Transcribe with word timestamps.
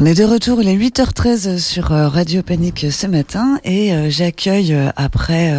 On 0.00 0.06
est 0.06 0.14
de 0.14 0.22
retour, 0.22 0.62
il 0.62 0.68
est 0.68 0.76
8h13 0.76 1.58
sur 1.58 1.90
euh, 1.90 2.06
Radio 2.06 2.44
Panique 2.44 2.86
ce 2.88 3.08
matin 3.08 3.58
et 3.64 3.92
euh, 3.92 4.08
j'accueille 4.08 4.72
euh, 4.72 4.90
après 4.94 5.52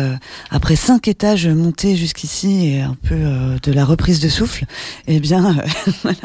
après 0.49 0.77
cinq 0.77 1.09
étages 1.09 1.45
montés 1.45 1.97
jusqu'ici 1.97 2.67
et 2.67 2.79
un 2.81 2.95
peu 3.03 3.17
de 3.61 3.71
la 3.73 3.83
reprise 3.83 4.21
de 4.21 4.29
souffle, 4.29 4.63
eh 5.07 5.19
bien 5.19 5.57
voilà, 6.03 6.17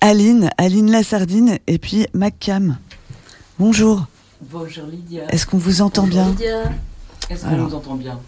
Aline, 0.00 0.48
Aline 0.56 0.90
la 0.90 1.02
sardine 1.02 1.58
et 1.66 1.76
puis 1.76 2.06
Maccam. 2.14 2.78
Bonjour. 3.58 4.06
Bonjour 4.50 4.86
Lydia. 4.86 5.24
Est-ce 5.28 5.44
qu'on 5.44 5.58
vous 5.58 5.82
entend 5.82 6.06
bien 6.06 6.30
Lydia. 6.30 6.62
Est-ce 7.28 7.44
qu'on 7.44 7.56
nous 7.58 7.74
entend 7.74 7.96
bien? 7.96 8.18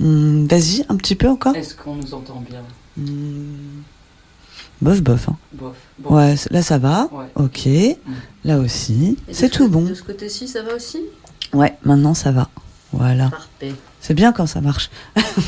Hmm, 0.00 0.46
Vas-y, 0.46 0.84
un 0.90 0.96
petit 0.96 1.14
peu 1.14 1.30
encore. 1.30 1.56
Est-ce 1.56 1.74
qu'on 1.74 1.94
nous 1.94 2.12
entend 2.12 2.44
bien? 2.46 2.60
Hmm. 2.98 3.80
Bof, 4.80 5.02
bof. 5.02 5.28
Hein. 5.28 5.36
Bof, 5.52 5.74
Ouais, 6.04 6.34
là 6.50 6.62
ça 6.62 6.78
va. 6.78 7.08
Ok. 7.34 7.66
Mm. 7.66 8.12
Là 8.44 8.58
aussi. 8.58 9.16
C'est 9.30 9.48
tout 9.48 9.68
bon. 9.68 9.82
De 9.82 9.94
ce 9.94 10.02
côté-ci, 10.02 10.48
ça 10.48 10.62
va 10.62 10.74
aussi? 10.74 10.98
Ouais, 11.52 11.76
maintenant 11.84 12.14
ça 12.14 12.30
va. 12.30 12.48
Voilà. 12.92 13.28
Parfait. 13.28 13.74
C'est 14.00 14.14
bien 14.14 14.32
quand 14.32 14.46
ça 14.46 14.60
marche. 14.60 14.90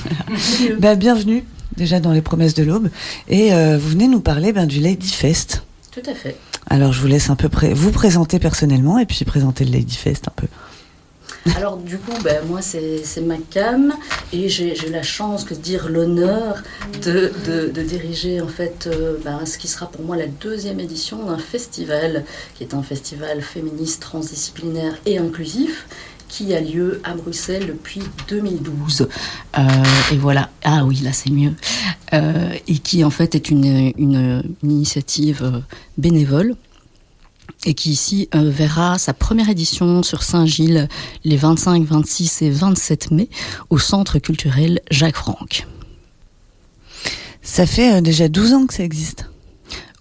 bah, 0.80 0.94
bienvenue 0.96 1.44
déjà 1.76 2.00
dans 2.00 2.12
les 2.12 2.22
promesses 2.22 2.54
de 2.54 2.62
l'aube. 2.62 2.90
Et 3.28 3.52
euh, 3.52 3.78
vous 3.78 3.90
venez 3.90 4.08
nous 4.08 4.20
parler 4.20 4.52
ben, 4.52 4.66
du 4.66 4.80
Lady 4.80 5.10
Fest. 5.10 5.62
Tout 5.92 6.02
à 6.08 6.14
fait. 6.14 6.36
Alors 6.68 6.92
je 6.92 7.00
vous 7.00 7.06
laisse 7.06 7.30
un 7.30 7.36
peu 7.36 7.48
vous 7.72 7.90
présenter 7.90 8.38
personnellement 8.38 8.98
et 8.98 9.06
puis 9.06 9.24
présenter 9.24 9.64
le 9.64 9.72
Lady 9.72 9.96
Fest 9.96 10.28
un 10.28 10.32
peu. 10.34 10.46
Alors 11.56 11.76
du 11.78 11.98
coup, 11.98 12.12
ben, 12.22 12.44
moi 12.46 12.60
c'est 12.60 13.02
ma 13.22 13.36
cam 13.38 13.94
et 14.32 14.48
j'ai 14.48 14.74
la 14.90 15.02
chance, 15.02 15.44
que 15.44 15.54
dire 15.54 15.88
l'honneur 15.88 16.62
de, 17.02 17.32
de, 17.72 17.82
diriger 17.82 18.40
en 18.40 18.48
fait 18.48 18.86
euh, 18.86 19.16
ben, 19.24 19.46
ce 19.46 19.56
qui 19.56 19.68
sera 19.68 19.86
pour 19.86 20.04
moi 20.04 20.16
la 20.16 20.26
deuxième 20.26 20.80
édition 20.80 21.24
d'un 21.24 21.38
festival 21.38 22.24
qui 22.54 22.64
est 22.64 22.74
un 22.74 22.82
festival 22.82 23.40
féministe, 23.40 24.02
transdisciplinaire 24.02 24.94
et 25.06 25.18
inclusif 25.18 25.86
qui 26.28 26.54
a 26.54 26.60
lieu 26.60 27.00
à 27.02 27.14
Bruxelles 27.14 27.66
depuis 27.66 28.02
2012. 28.28 29.08
Euh, 29.58 29.62
et 30.12 30.16
voilà, 30.16 30.50
ah 30.62 30.84
oui, 30.84 31.00
là 31.02 31.12
c'est 31.12 31.30
mieux. 31.30 31.54
Euh, 32.12 32.52
et 32.68 32.78
qui 32.78 33.02
en 33.02 33.10
fait 33.10 33.34
est 33.34 33.50
une, 33.50 33.92
une 33.96 34.42
initiative 34.62 35.62
bénévole 35.98 36.54
et 37.64 37.74
qui 37.74 37.90
ici 37.90 38.28
euh, 38.34 38.50
verra 38.50 38.98
sa 38.98 39.12
première 39.12 39.50
édition 39.50 40.02
sur 40.02 40.22
Saint-Gilles 40.22 40.88
les 41.24 41.36
25, 41.36 41.84
26 41.84 42.42
et 42.42 42.50
27 42.50 43.10
mai 43.10 43.28
au 43.68 43.78
Centre 43.78 44.18
culturel 44.18 44.80
Jacques 44.90 45.16
Franck. 45.16 45.66
Ça 47.42 47.66
fait 47.66 47.94
euh, 47.94 48.00
déjà 48.00 48.28
12 48.28 48.52
ans 48.54 48.66
que 48.66 48.74
ça 48.74 48.84
existe. 48.84 49.26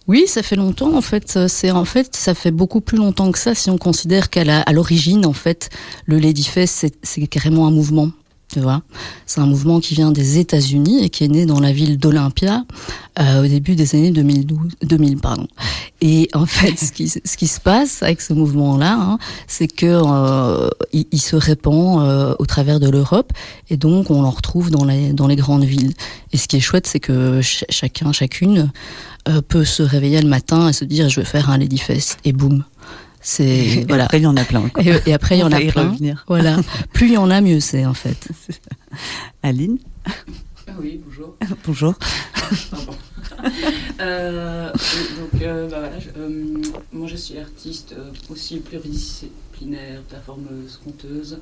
Oui, 0.08 0.26
ça 0.26 0.42
fait 0.42 0.56
longtemps 0.56 0.96
en 0.96 1.02
fait. 1.02 1.48
C'est 1.48 1.70
en 1.70 1.86
fait, 1.86 2.16
ça 2.16 2.34
fait 2.34 2.50
beaucoup 2.50 2.82
plus 2.82 2.98
longtemps 2.98 3.32
que 3.32 3.38
ça 3.38 3.54
si 3.54 3.70
on 3.70 3.78
considère 3.78 4.32
qu'à 4.32 4.64
l'origine 4.72 5.26
en 5.26 5.34
fait, 5.34 5.70
le 6.06 6.18
Ladyfest 6.18 6.88
c'est 7.04 7.28
carrément 7.28 7.68
un 7.68 7.72
mouvement. 7.72 8.10
Tu 8.52 8.60
vois, 8.62 8.82
c'est 9.28 9.42
un 9.42 9.46
mouvement 9.46 9.80
qui 9.80 9.94
vient 9.94 10.12
des 10.12 10.40
États-Unis 10.40 11.04
et 11.04 11.10
qui 11.10 11.24
est 11.24 11.28
né 11.28 11.46
dans 11.46 11.60
la 11.60 11.72
ville 11.72 12.00
d'Olympia 12.00 12.66
euh, 13.20 13.44
au 13.44 13.48
début 13.48 13.76
des 13.76 13.94
années 13.96 14.10
2012, 14.10 14.58
2000, 14.82 15.18
pardon. 15.18 15.48
Et 16.02 16.30
en 16.34 16.46
fait, 16.48 16.78
ce 16.78 16.92
qui, 16.92 17.10
ce 17.10 17.38
qui 17.38 17.48
se 17.48 17.60
passe 17.60 18.02
avec 18.02 18.22
ce 18.22 18.34
mouvement-là, 18.34 18.98
hein, 19.00 19.18
c'est 19.48 19.68
que 19.68 19.86
euh, 19.86 20.70
il, 20.94 21.22
se 21.22 21.36
répand 21.36 22.02
euh, 22.02 22.36
au 22.40 22.46
travers 22.46 22.80
de 22.80 22.90
l'Europe 22.90 23.34
et 23.70 23.78
donc 23.78 24.10
on 24.10 24.22
l'en 24.22 24.32
retrouve 24.32 24.72
dans 24.72 24.86
les 24.86 25.14
dans 25.14 25.28
les 25.28 25.36
grandes 25.36 25.66
villes. 25.66 25.94
Et 26.32 26.38
ce 26.38 26.48
qui 26.48 26.58
est 26.58 26.62
chouette, 26.62 26.88
c'est 26.88 27.00
que 27.00 27.42
chacun, 27.42 28.12
chacune 28.12 28.72
euh, 29.28 29.42
peut 29.42 29.66
se 29.66 29.84
réveiller 29.84 30.22
le 30.22 30.30
matin 30.30 30.70
et 30.70 30.74
se 30.74 30.86
dire 30.86 31.10
je 31.10 31.20
vais 31.20 31.26
faire 31.26 31.50
un 31.50 31.58
Ladyfest 31.58 32.18
et 32.24 32.32
boum. 32.32 32.64
C'est 33.22 33.86
voilà. 33.88 34.06
Après 34.06 34.20
il 34.20 34.24
y 34.24 34.28
en 34.28 34.38
a 34.38 34.44
plein. 34.44 34.70
Et, 35.06 35.14
après 35.14 35.38
il 35.38 35.42
y 35.42 35.44
en 35.44 35.52
a 35.52 35.60
plein. 35.60 35.96
Voilà. 36.28 36.58
Plus 36.94 37.08
il 37.08 37.14
y 37.14 37.18
en 37.18 37.30
a, 37.30 37.42
mieux 37.42 37.60
c'est 37.60 37.86
en 37.86 37.94
fait. 37.94 38.30
Aline? 39.44 39.78
Ah 40.68 40.74
oui, 40.80 41.02
bonjour. 41.04 41.36
bonjour. 41.66 41.94
euh, 44.00 44.72
donc 44.72 45.42
euh, 45.42 45.68
bah 45.70 45.80
voilà, 45.80 46.00
je, 46.00 46.10
euh, 46.18 46.62
moi 46.92 47.08
je 47.08 47.16
suis 47.16 47.38
artiste 47.38 47.94
euh, 47.98 48.12
aussi 48.30 48.60
pluridisciplinaire, 48.60 50.02
performeuse, 50.04 50.80
conteuse. 50.84 51.40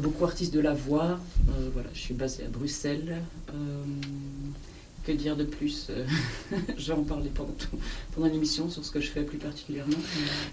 beaucoup 0.00 0.24
artiste 0.24 0.52
de 0.52 0.60
la 0.60 0.74
voix. 0.74 1.18
voilà, 1.72 1.88
je 1.94 2.00
suis 2.00 2.14
basée 2.14 2.44
à 2.44 2.48
Bruxelles 2.48 3.22
que 5.04 5.12
dire 5.12 5.36
de 5.36 5.44
plus 5.44 5.88
euh, 5.90 6.04
Je 6.78 6.92
vais 6.92 6.98
en 6.98 7.02
parler 7.02 7.30
pendant, 7.34 7.54
pendant 8.14 8.26
l'émission 8.26 8.68
sur 8.70 8.84
ce 8.84 8.90
que 8.90 9.00
je 9.00 9.08
fais 9.08 9.22
plus 9.22 9.38
particulièrement. 9.38 9.96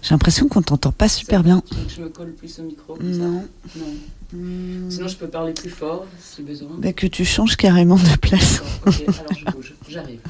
J'ai 0.02 0.10
l'impression 0.10 0.48
qu'on 0.48 0.62
t'entend 0.62 0.92
pas 0.92 1.08
super 1.08 1.42
bien. 1.42 1.62
Je 1.88 2.02
me 2.02 2.08
colle 2.08 2.32
plus 2.32 2.58
au 2.58 2.62
micro. 2.62 2.96
non. 3.02 3.44
non. 3.76 3.94
Hmm. 4.32 4.90
Sinon, 4.90 5.08
je 5.08 5.16
peux 5.16 5.28
parler 5.28 5.54
plus 5.54 5.70
fort 5.70 6.04
si 6.20 6.42
besoin. 6.42 6.68
Bah, 6.78 6.92
que 6.92 7.06
tu 7.06 7.24
changes 7.24 7.56
carrément 7.56 7.96
de 7.96 8.16
place. 8.20 8.62
alors 8.84 8.94
je 9.38 9.44
bouge. 9.52 9.74
J'arrive. 9.88 10.20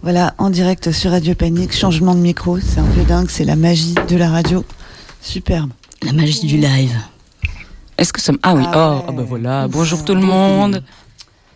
Voilà, 0.00 0.32
en 0.38 0.48
direct 0.48 0.92
sur 0.92 1.10
Radio 1.10 1.34
Panique, 1.34 1.74
changement 1.74 2.14
de 2.14 2.20
micro, 2.20 2.60
c'est 2.60 2.78
un 2.78 2.86
peu 2.86 3.02
dingue, 3.02 3.28
c'est 3.28 3.44
la 3.44 3.56
magie 3.56 3.94
de 4.08 4.16
la 4.16 4.30
radio. 4.30 4.64
Superbe. 5.20 5.70
La 6.02 6.12
magie 6.12 6.46
du 6.46 6.56
live. 6.56 6.96
Est-ce 7.98 8.12
que 8.12 8.20
ça 8.20 8.32
Ah 8.44 8.54
oui, 8.54 8.62
ah, 8.66 9.00
oh, 9.00 9.04
ah 9.08 9.12
bah 9.12 9.24
voilà. 9.26 9.66
Bonjour 9.66 10.04
tout 10.04 10.14
le 10.14 10.20
monde. 10.20 10.84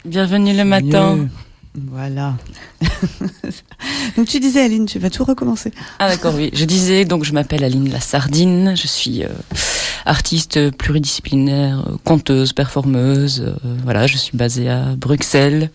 Bienvenue 0.05 0.53
le 0.53 0.65
matin. 0.65 1.29
Voilà. 1.75 2.35
donc 4.17 4.27
tu 4.27 4.41
disais 4.41 4.63
Aline, 4.63 4.87
tu 4.87 4.99
vas 4.99 5.11
tout 5.11 5.23
recommencer. 5.23 5.73
Ah 6.01 6.09
d'accord, 6.09 6.35
oui. 6.35 6.51
Je 6.53 6.65
disais 6.65 7.05
donc 7.05 7.23
je 7.25 7.33
m'appelle 7.33 7.63
Aline 7.63 7.89
La 7.91 8.01
Sardine, 8.01 8.75
je 8.77 8.87
suis 8.89 9.23
euh, 9.23 9.29
artiste 10.05 10.73
pluridisciplinaire, 10.73 11.85
euh, 11.87 11.97
conteuse, 12.05 12.53
performeuse. 12.53 13.45
Euh, 13.47 13.55
voilà, 13.85 14.09
je 14.09 14.17
suis 14.17 14.37
basée 14.37 14.69
à 14.69 14.97
Bruxelles. 14.97 15.71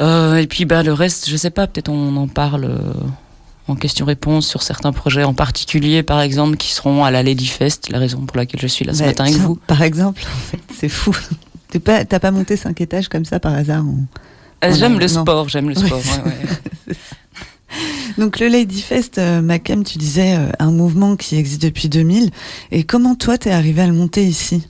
et 0.00 0.46
puis 0.48 0.66
bah 0.66 0.82
le 0.82 0.92
reste, 0.92 1.30
je 1.30 1.36
sais 1.36 1.50
pas, 1.50 1.66
peut-être 1.66 1.88
on 1.88 2.14
en 2.16 2.28
parle 2.28 2.78
en 3.68 3.74
question-réponse 3.74 4.46
sur 4.46 4.62
certains 4.62 4.92
projets 4.92 5.24
en 5.24 5.34
particulier, 5.34 6.02
par 6.02 6.20
exemple, 6.20 6.56
qui 6.56 6.72
seront 6.72 7.04
à 7.04 7.10
la 7.10 7.22
Lady 7.22 7.46
Fest, 7.46 7.88
la 7.90 7.98
raison 7.98 8.20
pour 8.20 8.36
laquelle 8.36 8.60
je 8.60 8.66
suis 8.66 8.84
là 8.84 8.92
ce 8.92 9.02
matin 9.02 9.24
avec 9.24 9.36
vous. 9.36 9.58
Par 9.66 9.82
exemple, 9.82 10.22
en 10.22 10.50
fait, 10.50 10.60
c'est 10.78 10.90
fou. 10.90 11.16
T'as 11.70 11.80
pas, 11.80 12.04
pas 12.04 12.30
monté 12.30 12.56
cinq 12.56 12.80
étages 12.80 13.08
comme 13.08 13.24
ça 13.24 13.40
par 13.40 13.54
hasard 13.54 13.84
euh, 14.64 14.72
J'aime 14.72 14.98
le 14.98 15.08
sport, 15.08 15.48
j'aime 15.48 15.68
le 15.68 15.74
sport. 15.74 16.02
Donc 18.18 18.40
le 18.40 18.48
Lady 18.48 18.80
Fest, 18.80 19.18
euh, 19.18 19.42
Macam, 19.42 19.84
tu 19.84 19.98
disais 19.98 20.36
euh, 20.36 20.50
un 20.58 20.70
mouvement 20.70 21.16
qui 21.16 21.36
existe 21.36 21.62
depuis 21.62 21.88
2000. 21.88 22.30
Et 22.70 22.84
comment 22.84 23.14
toi 23.14 23.36
t'es 23.36 23.50
arrivé 23.50 23.82
à 23.82 23.86
le 23.86 23.92
monter 23.92 24.24
ici? 24.24 24.66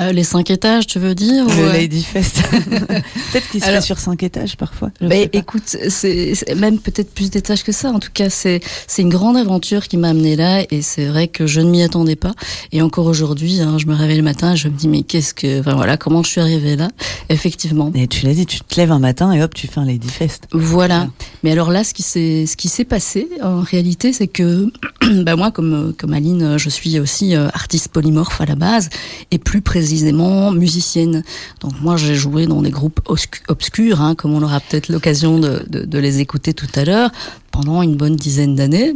Euh, 0.00 0.12
les 0.12 0.24
cinq 0.24 0.50
étages, 0.50 0.86
tu 0.86 0.98
veux 0.98 1.14
dire 1.14 1.44
Le 1.44 1.68
euh, 1.68 1.72
Lady 1.72 2.02
Fest. 2.02 2.42
peut-être 2.52 3.50
qu'il 3.50 3.62
se 3.62 3.66
fait 3.66 3.80
sur 3.82 3.98
cinq 3.98 4.22
étages 4.22 4.56
parfois. 4.56 4.90
Bah, 5.00 5.14
écoute, 5.32 5.76
c'est 5.88 6.34
même 6.56 6.78
peut-être 6.78 7.12
plus 7.12 7.30
d'étages 7.30 7.62
que 7.62 7.72
ça. 7.72 7.90
En 7.90 7.98
tout 7.98 8.10
cas, 8.12 8.30
c'est 8.30 8.60
c'est 8.86 9.02
une 9.02 9.10
grande 9.10 9.36
aventure 9.36 9.88
qui 9.88 9.98
m'a 9.98 10.08
amené 10.10 10.36
là, 10.36 10.62
et 10.70 10.80
c'est 10.80 11.04
vrai 11.04 11.28
que 11.28 11.46
je 11.46 11.60
ne 11.60 11.70
m'y 11.70 11.82
attendais 11.82 12.16
pas. 12.16 12.32
Et 12.72 12.80
encore 12.80 13.06
aujourd'hui, 13.06 13.60
hein, 13.60 13.76
je 13.78 13.86
me 13.86 13.94
réveille 13.94 14.16
le 14.16 14.22
matin, 14.22 14.54
je 14.54 14.68
me 14.68 14.74
dis 14.74 14.88
mais 14.88 15.02
qu'est-ce 15.02 15.34
que, 15.34 15.60
enfin 15.60 15.74
voilà, 15.74 15.98
comment 15.98 16.22
je 16.22 16.30
suis 16.30 16.40
arrivée 16.40 16.76
là? 16.76 16.88
Effectivement. 17.28 17.92
Et 17.94 18.06
tu 18.06 18.24
l'as 18.24 18.34
dit, 18.34 18.46
tu 18.46 18.60
te 18.60 18.76
lèves 18.76 18.92
un 18.92 18.98
matin 18.98 19.32
et 19.32 19.42
hop, 19.42 19.54
tu 19.54 19.66
fais 19.66 19.80
un 19.80 19.84
Lady 19.84 20.08
Fest. 20.08 20.44
Voilà. 20.52 21.08
Mais 21.42 21.52
alors 21.52 21.70
là, 21.70 21.84
ce 21.84 21.92
qui 21.92 22.02
s'est 22.02 22.46
ce 22.46 22.56
qui 22.56 22.68
s'est 22.68 22.84
passé 22.84 23.28
en 23.42 23.60
réalité, 23.60 24.14
c'est 24.14 24.28
que 24.28 24.72
bah 25.24 25.36
moi, 25.36 25.50
comme 25.50 25.92
comme 25.98 26.14
Aline, 26.14 26.56
je 26.56 26.70
suis 26.70 26.98
aussi 26.98 27.36
euh, 27.36 27.48
artiste 27.52 27.88
polymorphe 27.88 28.40
à 28.40 28.46
la 28.46 28.54
base, 28.54 28.88
et 29.30 29.38
plus 29.38 29.60
précisément 29.60 29.89
précisément 29.90 30.52
musicienne. 30.52 31.24
Donc 31.60 31.72
moi 31.80 31.96
j'ai 31.96 32.14
joué 32.14 32.46
dans 32.46 32.62
des 32.62 32.70
groupes 32.70 33.00
obscurs, 33.48 34.00
hein, 34.00 34.14
comme 34.14 34.32
on 34.34 34.42
aura 34.42 34.60
peut-être 34.60 34.88
l'occasion 34.88 35.40
de, 35.40 35.64
de, 35.68 35.98
les 35.98 36.20
écouter 36.20 36.54
tout 36.54 36.68
à 36.76 36.84
l'heure, 36.84 37.10
pendant 37.50 37.82
une 37.82 37.96
bonne 37.96 38.14
dizaine 38.14 38.54
d'années. 38.54 38.94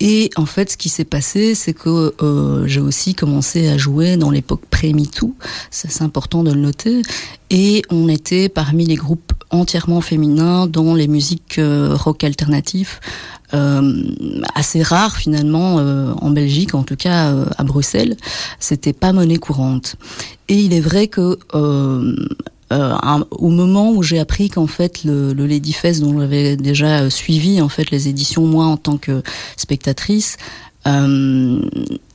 Et 0.00 0.30
en 0.36 0.46
fait, 0.46 0.72
ce 0.72 0.76
qui 0.76 0.88
s'est 0.88 1.04
passé, 1.04 1.54
c'est 1.54 1.72
que 1.72 2.14
euh, 2.22 2.66
j'ai 2.66 2.80
aussi 2.80 3.14
commencé 3.14 3.68
à 3.68 3.78
jouer 3.78 4.16
dans 4.16 4.30
l'époque 4.30 4.62
pré-MeToo, 4.70 5.34
c'est 5.70 6.02
important 6.02 6.42
de 6.42 6.52
le 6.52 6.60
noter, 6.60 7.02
et 7.50 7.82
on 7.90 8.08
était 8.08 8.48
parmi 8.48 8.84
les 8.84 8.96
groupes 8.96 9.32
entièrement 9.50 10.00
féminins 10.00 10.66
dans 10.66 10.94
les 10.94 11.08
musiques 11.08 11.58
euh, 11.58 11.94
rock 11.94 12.24
alternatifs, 12.24 13.00
euh, 13.54 14.02
assez 14.54 14.82
rares 14.82 15.16
finalement 15.16 15.78
euh, 15.78 16.12
en 16.20 16.30
Belgique, 16.30 16.74
en 16.74 16.82
tout 16.82 16.96
cas 16.96 17.32
euh, 17.32 17.46
à 17.56 17.62
Bruxelles, 17.62 18.16
c'était 18.58 18.92
pas 18.92 19.12
monnaie 19.12 19.38
courante. 19.38 19.94
Et 20.48 20.58
il 20.58 20.72
est 20.72 20.80
vrai 20.80 21.06
que 21.06 21.38
au 22.70 23.48
moment 23.48 23.92
où 23.92 24.02
j'ai 24.02 24.18
appris 24.18 24.50
qu'en 24.50 24.66
fait 24.66 25.04
le, 25.04 25.32
le 25.32 25.46
Ladyfest 25.46 26.00
dont 26.00 26.18
j'avais 26.18 26.56
déjà 26.56 27.08
suivi 27.10 27.60
en 27.60 27.68
fait 27.68 27.90
les 27.90 28.08
éditions 28.08 28.46
moi 28.46 28.66
en 28.66 28.76
tant 28.76 28.96
que 28.96 29.22
spectatrice 29.56 30.36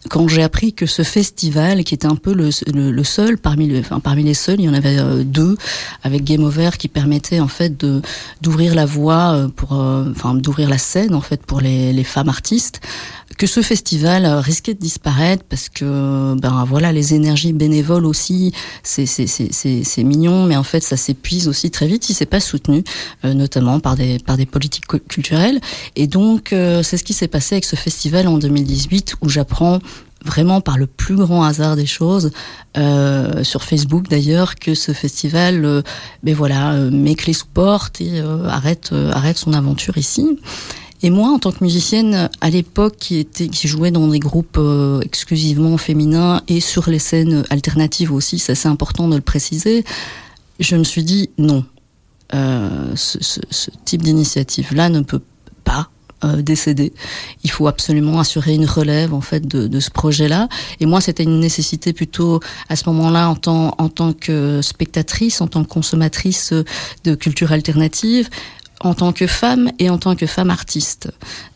quand 0.09 0.27
j'ai 0.27 0.43
appris 0.43 0.73
que 0.73 0.85
ce 0.85 1.03
festival, 1.03 1.83
qui 1.83 1.93
était 1.93 2.07
un 2.07 2.15
peu 2.15 2.33
le, 2.33 2.49
le, 2.73 3.03
seul 3.03 3.37
parmi, 3.37 3.67
le, 3.67 3.79
enfin, 3.79 3.99
parmi 3.99 4.23
les 4.23 4.33
seuls, 4.33 4.59
il 4.59 4.65
y 4.65 4.69
en 4.69 4.73
avait 4.73 4.99
euh, 4.99 5.23
deux 5.23 5.57
avec 6.03 6.23
Game 6.23 6.43
Over 6.43 6.71
qui 6.77 6.87
permettait 6.87 7.39
en 7.39 7.47
fait 7.47 7.77
de 7.77 8.01
d'ouvrir 8.41 8.73
la 8.75 8.85
voie 8.85 9.33
euh, 9.33 9.47
pour, 9.47 9.79
euh, 9.79 10.05
enfin 10.11 10.33
d'ouvrir 10.33 10.69
la 10.69 10.77
scène 10.77 11.13
en 11.13 11.21
fait 11.21 11.45
pour 11.45 11.61
les, 11.61 11.93
les 11.93 12.03
femmes 12.03 12.29
artistes, 12.29 12.81
que 13.41 13.47
ce 13.47 13.63
festival 13.63 14.27
risquait 14.27 14.75
de 14.75 14.79
disparaître 14.79 15.43
parce 15.49 15.67
que 15.67 16.35
ben 16.35 16.63
voilà 16.67 16.91
les 16.91 17.15
énergies 17.15 17.53
bénévoles 17.53 18.05
aussi, 18.05 18.53
c'est 18.83 19.07
c'est 19.07 19.25
c'est 19.25 20.03
mignon, 20.03 20.45
mais 20.45 20.55
en 20.55 20.61
fait 20.61 20.81
ça 20.81 20.95
s'épuise 20.95 21.47
aussi 21.47 21.71
très 21.71 21.87
vite 21.87 22.03
si 22.03 22.13
c'est 22.13 22.27
pas 22.27 22.39
soutenu, 22.39 22.83
notamment 23.23 23.79
par 23.79 23.95
des 23.95 24.19
par 24.19 24.37
des 24.37 24.45
politiques 24.45 24.85
culturelles. 24.85 25.59
Et 25.95 26.05
donc 26.05 26.49
c'est 26.51 26.97
ce 26.97 27.03
qui 27.03 27.13
s'est 27.13 27.27
passé 27.27 27.55
avec 27.55 27.65
ce 27.65 27.75
festival 27.75 28.27
en 28.27 28.37
2018 28.37 29.15
où 29.21 29.29
j'apprends 29.29 29.79
vraiment 30.25 30.61
par 30.61 30.77
le 30.77 30.87
plus 30.87 31.15
grand 31.15 31.43
hasard 31.43 31.75
des 31.75 31.85
choses 31.85 32.31
euh, 32.77 33.43
sur 33.43 33.63
Facebook 33.63 34.07
d'ailleurs 34.07 34.55
que 34.55 34.75
ce 34.75 34.93
festival 34.93 35.65
euh, 35.65 35.81
ben 36.23 36.35
voilà 36.35 36.73
euh, 36.73 36.91
met 36.91 37.15
clé 37.15 37.33
sous 37.33 37.47
porte 37.47 38.01
et 38.01 38.21
euh, 38.21 38.47
arrête 38.47 38.89
euh, 38.93 39.11
arrête 39.11 39.37
son 39.37 39.53
aventure 39.53 39.97
ici 39.97 40.39
et 41.03 41.09
moi 41.09 41.29
en 41.29 41.39
tant 41.39 41.51
que 41.51 41.63
musicienne 41.63 42.29
à 42.41 42.49
l'époque 42.49 42.95
qui 42.97 43.17
était 43.17 43.47
qui 43.47 43.67
jouait 43.67 43.91
dans 43.91 44.07
des 44.07 44.19
groupes 44.19 44.59
exclusivement 45.03 45.77
féminins 45.77 46.41
et 46.47 46.59
sur 46.59 46.89
les 46.89 46.99
scènes 46.99 47.43
alternatives 47.49 48.11
aussi 48.11 48.39
c'est 48.39 48.67
important 48.67 49.07
de 49.07 49.15
le 49.15 49.21
préciser 49.21 49.83
je 50.59 50.75
me 50.75 50.83
suis 50.83 51.03
dit 51.03 51.29
non 51.37 51.65
ce, 52.31 53.17
ce, 53.21 53.39
ce 53.49 53.71
type 53.85 54.03
d'initiative 54.03 54.73
là 54.73 54.89
ne 54.89 55.01
peut 55.01 55.21
pas 55.63 55.89
euh, 56.23 56.43
décédé. 56.43 56.93
Il 57.43 57.49
faut 57.49 57.65
absolument 57.65 58.19
assurer 58.19 58.53
une 58.53 58.67
relève 58.67 59.11
en 59.11 59.21
fait 59.21 59.47
de, 59.47 59.65
de 59.65 59.79
ce 59.79 59.89
projet-là. 59.89 60.49
Et 60.79 60.85
moi, 60.85 61.01
c'était 61.01 61.23
une 61.23 61.39
nécessité 61.39 61.93
plutôt 61.93 62.39
à 62.69 62.75
ce 62.75 62.87
moment-là 62.89 63.27
en 63.27 63.35
tant 63.35 63.73
en 63.79 63.89
tant 63.89 64.13
que 64.13 64.61
spectatrice, 64.61 65.41
en 65.41 65.47
tant 65.47 65.63
que 65.63 65.69
consommatrice 65.69 66.53
de 67.05 67.15
culture 67.15 67.51
alternative, 67.51 68.29
en 68.83 68.93
tant 68.93 69.13
que 69.13 69.27
femme 69.27 69.71
et 69.79 69.89
en 69.89 69.97
tant 69.97 70.15
que 70.15 70.25
femme 70.25 70.49
artiste. 70.49 71.11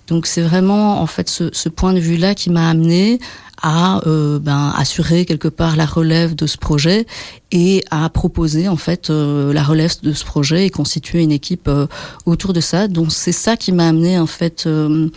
Donc 0.07 0.27
c'est 0.27 0.41
vraiment 0.41 1.01
en 1.01 1.07
fait 1.07 1.29
ce, 1.29 1.69
point 1.69 1.93
de 1.93 1.99
vue-là 1.99 2.35
qui 2.35 2.49
m'a 2.49 2.69
amené 2.69 3.19
à 3.61 4.01
euh, 4.05 4.37
ben, 4.39 4.73
assurer 4.77 5.25
quelque 5.25 5.47
part 5.47 5.75
la 5.75 5.85
relève 5.85 6.35
de 6.35 6.45
ce 6.45 6.57
projet 6.57 7.07
et 7.55 7.85
à 7.89 8.09
proposer 8.09 8.67
en 8.67 8.75
fait 8.75 9.09
euh, 9.09 9.53
la 9.53 9.63
relève 9.63 9.93
de 10.03 10.11
ce 10.11 10.25
projet 10.25 10.65
et 10.65 10.69
constituer 10.69 11.23
une 11.23 11.31
équipe 11.31 11.69
euh, 11.69 11.87
autour 12.25 12.51
de 12.51 12.59
ça. 12.59 12.89
Donc 12.89 13.13
c'est 13.13 13.31
ça 13.31 13.55
qui 13.55 13.71
m'a 13.71 13.87
amené 13.87 14.19
en 14.19 14.27
fait 14.27 14.65
euh, 14.67 15.07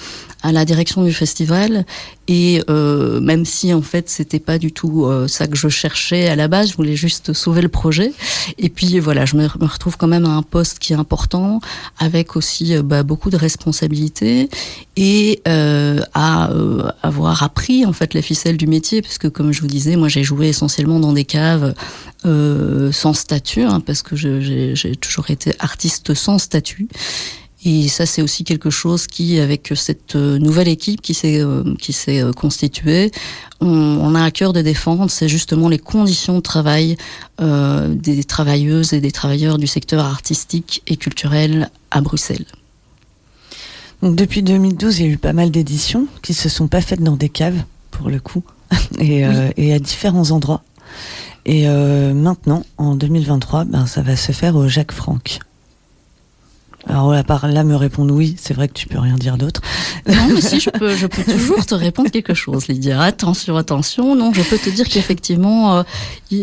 à 0.45 0.53
la 0.53 0.65
direction 0.65 1.03
du 1.03 1.13
festival 1.13 1.85
et 2.29 2.63
euh, 2.71 3.21
même 3.21 3.45
si 3.45 3.75
en 3.75 3.83
fait 3.83 4.09
c'était 4.09 4.39
pas 4.39 4.59
du 4.59 4.71
tout 4.71 5.07
euh, 5.07 5.27
ça 5.27 5.49
que 5.49 5.57
je 5.57 5.69
cherchais 5.69 6.29
à 6.29 6.37
la 6.37 6.47
base, 6.47 6.71
je 6.71 6.77
voulais 6.77 6.95
juste 6.95 7.33
sauver 7.33 7.61
le 7.61 7.69
projet. 7.69 8.13
Et 8.57 8.69
puis 8.69 9.01
voilà, 9.01 9.25
je 9.25 9.35
me, 9.37 9.47
retrouve 9.47 9.97
quand 9.97 10.07
même 10.07 10.25
à 10.25 10.31
un 10.31 10.43
poste 10.43 10.79
qui 10.79 10.93
est 10.93 10.97
important, 10.97 11.61
avec 11.99 12.37
aussi 12.37 12.77
bah, 12.85 13.03
beaucoup 13.03 13.31
de 13.31 13.37
responsabilités 13.37 14.49
et 14.95 15.43
à 15.45 16.51
avoir 17.03 17.43
appris 17.43 17.85
en 17.85 17.93
fait 17.93 18.15
les 18.15 18.23
ficelles 18.23 18.57
du 18.57 18.67
métier, 18.67 19.03
puisque 19.03 19.31
comme 19.31 19.53
je 19.53 19.61
vous 19.61 19.67
disais, 19.67 19.97
moi 19.97 20.09
j'ai 20.09 20.23
joué 20.23 20.49
essentiellement 20.49 21.01
dans 21.01 21.13
des 21.13 21.25
caves 21.25 21.75
euh, 22.29 22.93
sans 22.93 23.15
statut, 23.15 23.63
hein, 23.63 23.81
parce 23.81 24.03
que 24.03 24.17
j'ai 24.17 24.97
toujours 24.97 25.31
été 25.31 25.55
artiste 25.59 26.15
sans 26.15 26.39
statut. 26.39 26.89
Et 27.65 27.89
ça, 27.89 28.07
c'est 28.07 28.23
aussi 28.23 28.45
quelque 28.45 28.71
chose 28.71 29.09
qui, 29.09 29.41
avec 29.41 29.73
cette 29.75 30.15
euh, 30.15 30.39
nouvelle 30.39 30.69
équipe 30.69 31.03
qui 31.03 31.13
s'est 31.13 31.41
euh, 31.41 31.65
qui 31.81 31.93
s'est 31.93 32.23
constituée, 32.37 33.11
on, 33.61 33.67
on, 33.69 34.15
a 34.15 34.23
à 34.23 34.31
cœur 34.31 34.53
de 34.53 34.63
défendre. 34.63 35.11
C'est 35.11 35.29
justement 35.29 35.69
les 35.69 35.79
conditions 35.79 36.37
de 36.37 36.41
travail 36.41 36.97
euh, 37.41 37.95
des 37.95 38.25
travailleuses 38.25 38.93
et 38.93 39.01
des 39.01 39.13
travailleurs 39.13 39.59
du 39.59 39.67
secteur 39.67 40.05
artistique 40.05 40.83
et 40.87 40.97
culturel 40.97 41.71
à 41.91 42.01
Bruxelles. 42.01 42.47
Donc 44.03 44.15
depuis 44.15 44.43
2012, 44.43 44.99
il 44.99 45.07
y 45.07 45.09
a 45.09 45.13
eu 45.13 45.19
pas 45.19 45.33
mal 45.33 45.51
d'éditions 45.51 46.07
qui 46.23 46.35
se 46.35 46.49
sont 46.49 46.69
pas 46.69 46.81
faites 46.81 47.03
dans 47.03 47.17
des 47.17 47.29
caves, 47.29 47.63
pour 47.91 48.09
le 48.09 48.21
coup, 48.21 48.45
et, 48.99 49.25
oui. 49.25 49.25
euh, 49.25 49.51
et 49.57 49.73
à 49.73 49.79
différents 49.79 50.31
endroits. 50.31 50.63
Et 51.49 51.67
euh, 51.67 52.13
maintenant, 52.13 52.63
en 52.77 52.95
2023, 52.95 53.65
ben, 53.65 53.87
ça 53.87 54.03
va 54.03 54.17
se 54.17 54.33
faire 54.33 54.55
au 54.55 54.69
Jacques 54.69 54.93
Franck. 54.93 55.39
Alors 56.87 57.11
là, 57.11 57.25
par 57.25 57.49
là, 57.49 57.65
me 57.65 57.75
répondre 57.75 58.15
oui, 58.15 58.37
c'est 58.39 58.53
vrai 58.53 58.69
que 58.69 58.75
tu 58.75 58.87
peux 58.87 58.99
rien 58.99 59.15
dire 59.15 59.39
d'autre. 59.39 59.63
Non, 60.07 60.29
mais 60.35 60.43
si, 60.43 60.61
je 60.61 60.69
peux, 60.69 60.95
je 60.95 61.07
peux 61.07 61.25
toujours 61.25 61.65
te 61.65 61.75
répondre 61.75 62.11
quelque 62.11 62.35
chose, 62.35 62.69
Lydia. 62.69 63.01
Attention, 63.01 63.57
attention. 63.57 64.15
Non, 64.15 64.33
je 64.35 64.43
peux 64.43 64.59
te 64.59 64.69
dire 64.69 64.87
qu'effectivement, 64.89 65.79
euh, 65.79 65.83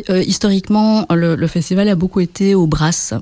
euh, 0.09 0.23
historiquement, 0.23 1.05
le, 1.11 1.35
le, 1.35 1.47
festival 1.47 1.87
a 1.87 1.95
beaucoup 1.95 2.19
été 2.19 2.55
au 2.55 2.65
Brass 2.65 3.13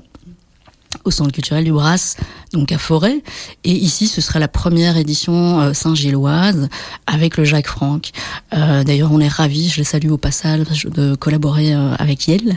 au 1.04 1.10
centre 1.10 1.32
culturel 1.32 1.64
du 1.64 1.72
Brass, 1.72 2.16
donc 2.54 2.72
à 2.72 2.78
Forêt. 2.78 3.22
Et 3.64 3.72
ici, 3.72 4.08
ce 4.08 4.22
sera 4.22 4.38
la 4.38 4.48
première 4.48 4.96
édition 4.96 5.60
euh, 5.60 5.72
Saint-Gilloise 5.74 6.68
avec 7.06 7.36
le 7.36 7.44
Jacques 7.44 7.66
Franck. 7.66 8.12
Euh, 8.54 8.84
D'ailleurs, 8.84 9.12
on 9.12 9.20
est 9.20 9.28
ravis, 9.28 9.68
je 9.68 9.78
les 9.78 9.84
salue 9.84 10.10
au 10.10 10.16
passage, 10.16 10.86
de 10.86 11.14
collaborer 11.16 11.74
euh, 11.74 11.94
avec 11.98 12.26
Yel. 12.28 12.56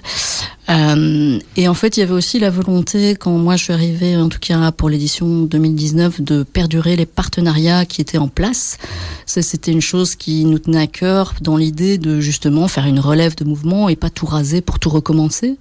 Et 1.56 1.68
en 1.70 1.74
fait, 1.74 1.96
il 1.96 2.02
y 2.02 2.04
avait 2.04 2.14
aussi 2.14 2.40
la 2.40 2.50
volonté, 2.50 3.16
quand 3.16 3.32
moi 3.32 3.56
je 3.56 3.64
suis 3.64 3.74
arrivée, 3.74 4.18
en 4.18 4.28
tout 4.28 4.40
cas 4.40 4.70
pour 4.74 4.90
l'édition 4.90 5.44
2019, 5.44 6.20
de 6.20 6.44
perdurer 6.44 6.98
les 6.98 7.06
partenariats 7.06 7.86
qui 7.86 8.02
étaient 8.02 8.18
en 8.18 8.28
place. 8.28 8.78
C'était 9.26 9.72
une 9.72 9.82
chose 9.82 10.16
qui 10.16 10.44
nous 10.44 10.60
tenait 10.60 10.82
à 10.82 10.88
cœur 10.88 11.36
dans 11.42 11.56
l'idée 11.56 11.98
de 11.98 12.20
justement 12.20 12.68
faire 12.68 12.86
une 12.86 13.00
relève 13.00 13.36
de 13.36 13.46
mouvement 13.46 13.88
et 13.88 13.96
pas 13.96 14.10
tout 14.10 14.26
raser 14.26 14.62
pour 14.62 14.80
tout 14.80 14.90
recommencer. 14.90 15.58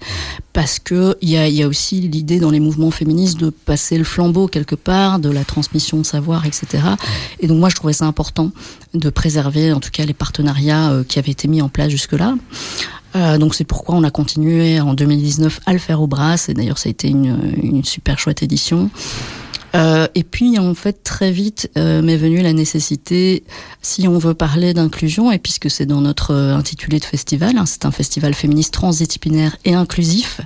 Parce 0.53 0.79
que 0.79 1.17
il 1.21 1.29
y 1.31 1.63
a, 1.63 1.69
aussi 1.69 2.01
l'idée 2.01 2.41
dans 2.41 2.51
les 2.51 2.61
mouvements 2.61 2.91
féministes 2.91 3.39
de 3.39 3.51
passer 3.51 3.99
le 3.99 4.05
flambeau 4.27 4.49
quelque 4.49 4.75
part, 4.75 5.19
de 5.19 5.31
la 5.31 5.45
transmission 5.45 5.99
de 5.99 6.03
savoir, 6.03 6.47
etc. 6.47 6.83
Et 7.41 7.47
donc 7.47 7.59
moi, 7.59 7.69
je 7.69 7.77
trouvais 7.77 7.93
ça 7.93 8.07
important 8.07 8.51
de 8.95 9.11
préserver, 9.11 9.73
en 9.73 9.81
tout 9.81 9.91
cas, 9.91 10.05
les 10.05 10.15
partenariats 10.15 10.91
euh, 10.91 11.05
qui 11.05 11.19
avaient 11.19 11.33
été 11.33 11.49
mis 11.49 11.63
en 11.63 11.69
place 11.69 11.91
jusque-là. 11.91 12.35
Euh, 13.15 13.39
donc 13.39 13.55
c'est 13.55 13.65
pourquoi 13.65 13.95
on 13.95 14.03
a 14.03 14.11
continué 14.11 14.81
en 14.81 14.95
2019 14.95 15.61
à 15.67 15.73
le 15.73 15.79
faire 15.79 16.01
au 16.01 16.07
Brass. 16.07 16.49
Et 16.49 16.55
d'ailleurs, 16.55 16.79
ça 16.79 16.89
a 16.89 16.91
été 16.91 17.09
une, 17.09 17.85
super 17.85 18.19
chouette 18.19 18.43
édition. 18.43 18.91
Euh, 19.75 20.07
et 20.15 20.23
puis 20.23 20.59
en 20.59 20.75
fait 20.75 21.03
très 21.03 21.31
vite 21.33 21.71
m'est 21.75 22.17
venue 22.17 22.41
la 22.41 22.55
nécessité, 22.55 23.45
si 23.83 24.09
on 24.09 24.17
veut 24.17 24.33
parler 24.33 24.73
d'inclusion, 24.73 25.31
et 25.31 25.39
puisque 25.39 25.71
c'est 25.71 25.85
dans 25.85 26.01
notre 26.01 26.35
intitulé 26.35 26.99
de 26.99 27.05
festival, 27.05 27.59
hein, 27.59 27.67
c'est 27.67 27.85
un 27.85 27.91
festival 27.91 28.33
féministe 28.33 28.73
transdisciplinaire 28.73 29.57
et 29.67 29.75
inclusif, 29.75 30.41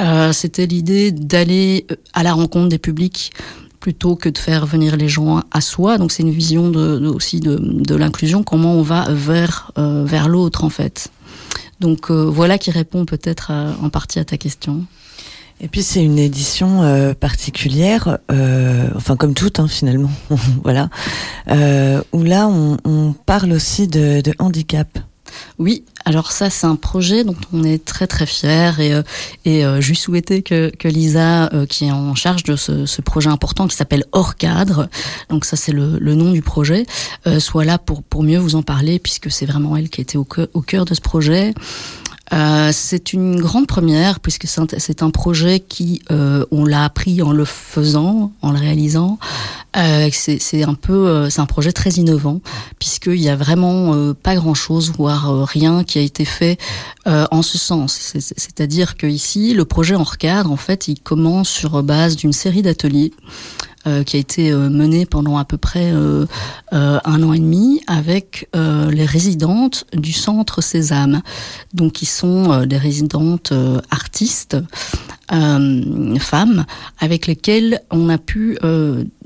euh, 0.00 0.32
c'était 0.32 0.66
l'idée 0.66 1.12
d'aller 1.12 1.86
à 2.12 2.22
la 2.22 2.32
rencontre 2.32 2.68
des 2.68 2.78
publics 2.78 3.32
plutôt 3.80 4.16
que 4.16 4.28
de 4.28 4.38
faire 4.38 4.66
venir 4.66 4.96
les 4.96 5.08
gens 5.08 5.42
à 5.50 5.60
soi. 5.60 5.98
Donc 5.98 6.12
c'est 6.12 6.22
une 6.22 6.32
vision 6.32 6.70
de, 6.70 6.98
de, 6.98 7.08
aussi 7.08 7.40
de, 7.40 7.56
de 7.56 7.94
l'inclusion, 7.94 8.42
comment 8.42 8.74
on 8.74 8.82
va 8.82 9.06
vers, 9.10 9.72
euh, 9.78 10.04
vers 10.04 10.28
l'autre 10.28 10.64
en 10.64 10.70
fait. 10.70 11.10
Donc 11.80 12.10
euh, 12.10 12.24
voilà 12.24 12.58
qui 12.58 12.70
répond 12.70 13.04
peut-être 13.04 13.52
en 13.52 13.88
partie 13.88 14.18
à 14.18 14.24
ta 14.24 14.36
question. 14.36 14.84
Et 15.60 15.68
puis 15.68 15.82
c'est 15.82 16.04
une 16.04 16.18
édition 16.18 16.82
euh, 16.82 17.14
particulière, 17.14 18.18
euh, 18.30 18.88
enfin 18.94 19.16
comme 19.16 19.34
toutes 19.34 19.58
hein, 19.58 19.66
finalement, 19.66 20.10
voilà, 20.62 20.88
euh, 21.50 22.00
où 22.12 22.22
là 22.22 22.46
on, 22.46 22.76
on 22.84 23.12
parle 23.12 23.52
aussi 23.52 23.88
de, 23.88 24.20
de, 24.20 24.32
handicap. 24.38 24.86
Oui, 25.58 25.84
alors 26.04 26.32
ça 26.32 26.50
c'est 26.50 26.66
un 26.66 26.76
projet 26.76 27.24
dont 27.24 27.36
on 27.52 27.64
est 27.64 27.84
très 27.84 28.06
très 28.06 28.26
fier 28.26 28.80
et, 28.80 28.94
euh, 28.94 29.02
et 29.44 29.64
euh, 29.64 29.80
je 29.80 29.88
lui 29.88 29.96
souhaitais 29.96 30.42
que, 30.42 30.70
que 30.70 30.88
Lisa, 30.88 31.52
euh, 31.52 31.66
qui 31.66 31.86
est 31.86 31.92
en 31.92 32.14
charge 32.14 32.44
de 32.44 32.56
ce, 32.56 33.00
projet 33.02 33.30
important 33.30 33.66
qui 33.68 33.76
s'appelle 33.76 34.04
Hors 34.12 34.36
cadre, 34.36 34.88
donc 35.30 35.44
ça 35.44 35.56
c'est 35.56 35.72
le, 35.72 35.98
le, 35.98 36.14
nom 36.14 36.32
du 36.32 36.42
projet, 36.42 36.86
euh, 37.26 37.40
soit 37.40 37.64
là 37.64 37.78
pour, 37.78 38.02
pour 38.02 38.22
mieux 38.22 38.38
vous 38.38 38.54
en 38.54 38.62
parler 38.62 38.98
puisque 38.98 39.30
c'est 39.30 39.46
vraiment 39.46 39.76
elle 39.76 39.88
qui 39.88 40.00
était 40.00 40.18
au, 40.18 40.26
au 40.54 40.62
cœur 40.62 40.84
de 40.84 40.94
ce 40.94 41.00
projet. 41.00 41.54
Euh, 42.32 42.70
c'est 42.72 43.12
une 43.12 43.40
grande 43.40 43.66
première 43.66 44.20
puisque 44.20 44.46
c'est 44.46 45.02
un 45.02 45.10
projet 45.10 45.60
qui, 45.60 46.02
euh, 46.10 46.44
on 46.50 46.64
l'a 46.64 46.84
appris 46.84 47.22
en 47.22 47.32
le 47.32 47.44
faisant, 47.44 48.32
en 48.42 48.52
le 48.52 48.58
réalisant. 48.58 49.18
Euh, 49.76 50.08
c'est 50.12 50.62
un 50.62 50.74
peu, 50.74 51.08
euh, 51.08 51.30
c'est 51.30 51.40
un 51.40 51.46
projet 51.46 51.72
très 51.72 51.90
innovant 51.90 52.40
puisqu'il 52.78 53.20
y 53.20 53.28
a 53.28 53.36
vraiment 53.36 53.94
euh, 53.94 54.14
pas 54.14 54.34
grand 54.34 54.54
chose, 54.54 54.92
voire 54.96 55.30
euh, 55.30 55.44
rien 55.44 55.84
qui 55.84 55.98
a 55.98 56.02
été 56.02 56.24
fait 56.24 56.58
en 57.06 57.40
ce 57.40 57.56
sens. 57.56 57.94
C'est-à-dire 58.18 58.98
que 58.98 59.06
ici, 59.06 59.54
le 59.54 59.64
projet 59.64 59.94
en 59.94 60.02
recadre, 60.02 60.52
en 60.52 60.58
fait, 60.58 60.88
il 60.88 61.00
commence 61.00 61.48
sur 61.48 61.82
base 61.82 62.16
d'une 62.16 62.34
série 62.34 62.60
d'ateliers 62.60 63.14
qui 64.04 64.16
a 64.16 64.20
été 64.20 64.50
euh, 64.50 64.68
menée 64.68 65.06
pendant 65.06 65.38
à 65.38 65.44
peu 65.44 65.56
près 65.56 65.90
euh, 65.92 66.26
un 66.72 67.22
an 67.22 67.32
et 67.32 67.38
demi 67.38 67.80
avec 67.86 68.48
les 68.54 69.04
résidentes 69.04 69.84
du 69.92 70.12
centre 70.12 70.60
Sésame, 70.60 71.22
donc 71.74 71.92
qui 71.92 72.06
sont 72.06 72.64
des 72.66 72.76
résidentes 72.76 73.52
artistes 73.90 74.56
femmes 75.30 76.64
avec 76.98 77.26
lesquelles 77.26 77.80
on 77.90 78.08
a 78.08 78.18
pu 78.18 78.58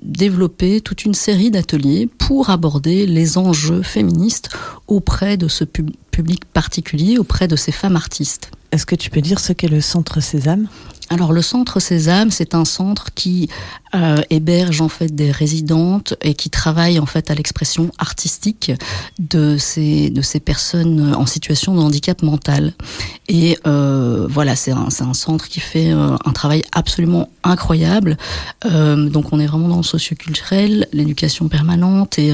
développer 0.02 0.81
toute 0.81 1.04
une 1.04 1.14
série 1.14 1.50
d'ateliers 1.50 2.09
pour 2.19 2.50
aborder 2.50 3.07
les 3.07 3.38
enjeux 3.38 3.83
féministes 3.83 4.50
auprès 4.87 5.37
de 5.37 5.49
ce 5.49 5.64
public 5.64 6.45
particulier, 6.47 7.19
auprès 7.19 7.49
de 7.49 7.57
ces 7.57 7.73
femmes 7.73 7.97
artistes. 7.97 8.50
Est-ce 8.73 8.87
que 8.87 8.95
tu 8.95 9.11
peux 9.11 9.21
dire 9.21 9.38
ce 9.38 9.52
qu'est 9.52 9.69
le 9.69 9.81
Centre 9.81 10.21
Sésame? 10.21 10.69
Alors 11.12 11.33
le 11.33 11.42
centre 11.42 11.78
Sésame, 11.78 12.31
c'est 12.31 12.54
un 12.54 12.64
centre 12.64 13.12
qui 13.14 13.50
euh, 13.95 14.16
héberge 14.31 14.81
en 14.81 14.88
fait 14.88 15.14
des 15.14 15.31
résidentes 15.31 16.14
et 16.23 16.33
qui 16.33 16.49
travaille 16.49 16.99
en 16.99 17.04
fait 17.04 17.31
à 17.31 17.35
l'expression 17.35 17.90
artistique 17.99 18.73
de 19.19 19.59
ces 19.59 20.09
de 20.09 20.23
ces 20.23 20.40
personnes 20.40 21.14
en 21.14 21.26
situation 21.26 21.75
de 21.75 21.81
handicap 21.81 22.23
mental. 22.23 22.73
Et 23.28 23.59
euh, 23.66 24.26
voilà, 24.31 24.57
c'est 24.57 24.73
un, 24.73 24.88
un 25.00 25.14
centre 25.14 25.49
qui 25.49 25.61
fait 25.61 25.92
euh, 25.92 26.16
un 26.25 26.33
travail 26.33 26.62
absolument 26.73 27.28
incroyable. 27.45 28.16
Euh, 28.64 29.09
donc 29.11 29.33
on 29.33 29.38
est 29.38 29.47
vraiment 29.47 29.69
dans 29.69 29.76
le 29.76 29.83
socioculturel, 29.83 30.88
l'éducation 30.92 31.49
permanente 31.49 32.19
et 32.19 32.33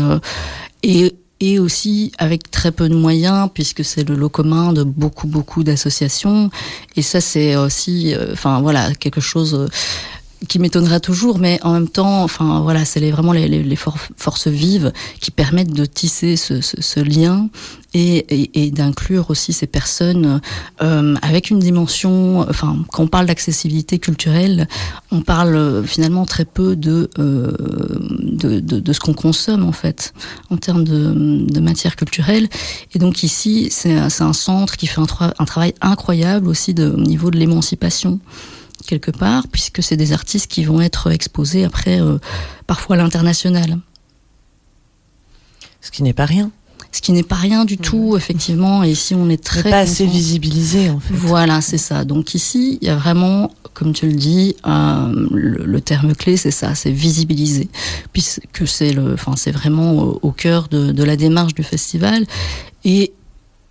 et 0.85 1.17
et 1.41 1.59
aussi 1.59 2.13
avec 2.19 2.51
très 2.51 2.73
peu 2.73 2.89
de 2.89 2.95
moyens 2.95 3.49
puisque 3.53 3.85
c'est 3.85 4.09
le 4.09 4.15
lot 4.15 4.29
commun 4.29 4.73
de 4.73 4.83
beaucoup 4.83 5.27
beaucoup 5.27 5.63
d'associations. 5.65 6.51
Et 6.97 7.03
ça 7.03 7.21
c'est 7.21 7.57
aussi 7.57 8.15
euh, 8.15 8.33
enfin 8.33 8.61
voilà 8.61 8.95
quelque 8.95 9.21
chose 9.21 9.55
euh, 9.55 9.69
qui 10.47 10.59
m'étonnera 10.59 11.01
toujours, 11.01 11.39
mais 11.39 11.59
en 11.63 11.73
même 11.73 11.89
temps, 11.89 12.23
enfin 12.23 12.61
voilà, 12.61 12.85
c'est 12.85 13.11
vraiment 13.11 13.33
les, 13.33 13.77
forces 13.77 14.47
vives 14.47 14.93
qui 15.21 15.31
permettent 15.31 15.73
de 15.73 15.85
tisser 15.85 16.37
ce, 16.37 17.01
lien 17.01 17.49
et, 17.95 18.71
d'inclure 18.73 19.31
aussi 19.31 19.53
ces 19.53 19.67
personnes 19.67 20.41
euh, 20.83 21.17
avec 21.23 21.51
une 21.51 21.59
dimension. 21.59 22.41
Enfin, 22.49 22.77
quand 22.93 23.05
on 23.05 23.09
parle 23.09 23.27
d'accessibilité 23.27 23.99
culturelle, 23.99 24.69
on 25.11 25.23
parle 25.23 25.57
euh, 25.57 25.83
finalement 25.83 26.27
très 26.27 26.45
peu 26.45 26.77
de 26.77 27.11
euh, 27.19 27.53
de, 28.21 28.93
ce 28.93 29.01
qu'on 29.01 29.15
consomme 29.15 29.65
en 29.65 29.73
fait 29.73 30.13
en 30.51 30.57
termes 30.57 30.85
de, 30.85 31.61
matière 31.61 31.97
culturelle. 31.97 32.49
Et 32.95 32.99
donc 32.99 33.23
ici, 33.23 33.69
c'est 33.71 33.93
un 33.95 34.33
centre 34.33 34.77
qui 34.77 34.87
fait 34.87 35.01
un, 35.01 35.45
travail 35.45 35.75
incroyable 35.81 36.49
aussi 36.49 36.75
au 36.79 36.97
niveau 36.97 37.31
de 37.31 37.37
l'émancipation 37.37 38.21
quelque 38.89 39.11
part, 39.11 39.47
puisque 39.49 39.83
c'est 39.83 39.97
des 39.97 40.13
artistes 40.13 40.51
qui 40.51 40.65
vont 40.65 40.81
être 40.81 41.11
exposés 41.13 41.65
après, 41.65 42.01
euh, 42.01 42.19
parfois 42.67 42.97
à 42.97 42.99
l'international. 42.99 43.79
Ce 45.81 45.91
qui 45.91 46.03
n'est 46.03 46.15
pas 46.15 46.25
rien. 46.25 46.51
Ce 46.91 47.03
qui 47.03 47.13
n'est 47.13 47.23
pas 47.23 47.37
rien 47.37 47.67
du 47.67 47.77
tout, 47.77 48.17
effectivement. 48.17 48.83
Et 48.83 48.91
ici, 48.93 49.15
on 49.15 49.29
est 49.29 49.45
très. 49.45 49.63
pas 49.63 49.81
assez 49.81 50.07
visibilisé, 50.07 50.89
en 50.89 51.01
fait. 51.01 51.13
Voilà, 51.15 51.61
c'est 51.61 51.79
ça. 51.79 52.05
Donc 52.05 52.35
ici, 52.35 52.79
il 52.81 52.89
y 52.89 52.91
a 52.91 52.97
vraiment, 52.97 53.53
comme 53.75 53.93
tu 53.93 54.07
le 54.07 54.15
dis, 54.15 54.57
euh, 54.67 55.27
le, 55.31 55.67
le, 55.67 55.81
terme 55.83 56.15
clé, 56.15 56.39
c'est 56.39 56.51
ça, 56.51 56.75
c'est 56.75 56.91
visibiliser, 56.91 57.69
puisque 58.15 58.67
c'est 58.67 58.93
le, 58.93 59.13
enfin, 59.13 59.35
c'est 59.37 59.53
vraiment 59.53 59.93
au, 59.99 60.19
au 60.23 60.33
cœur 60.33 60.69
de, 60.69 60.93
de, 60.93 61.05
la 61.05 61.17
démarche 61.17 61.53
du 61.53 61.63
festival. 61.63 62.25
Et 62.85 63.13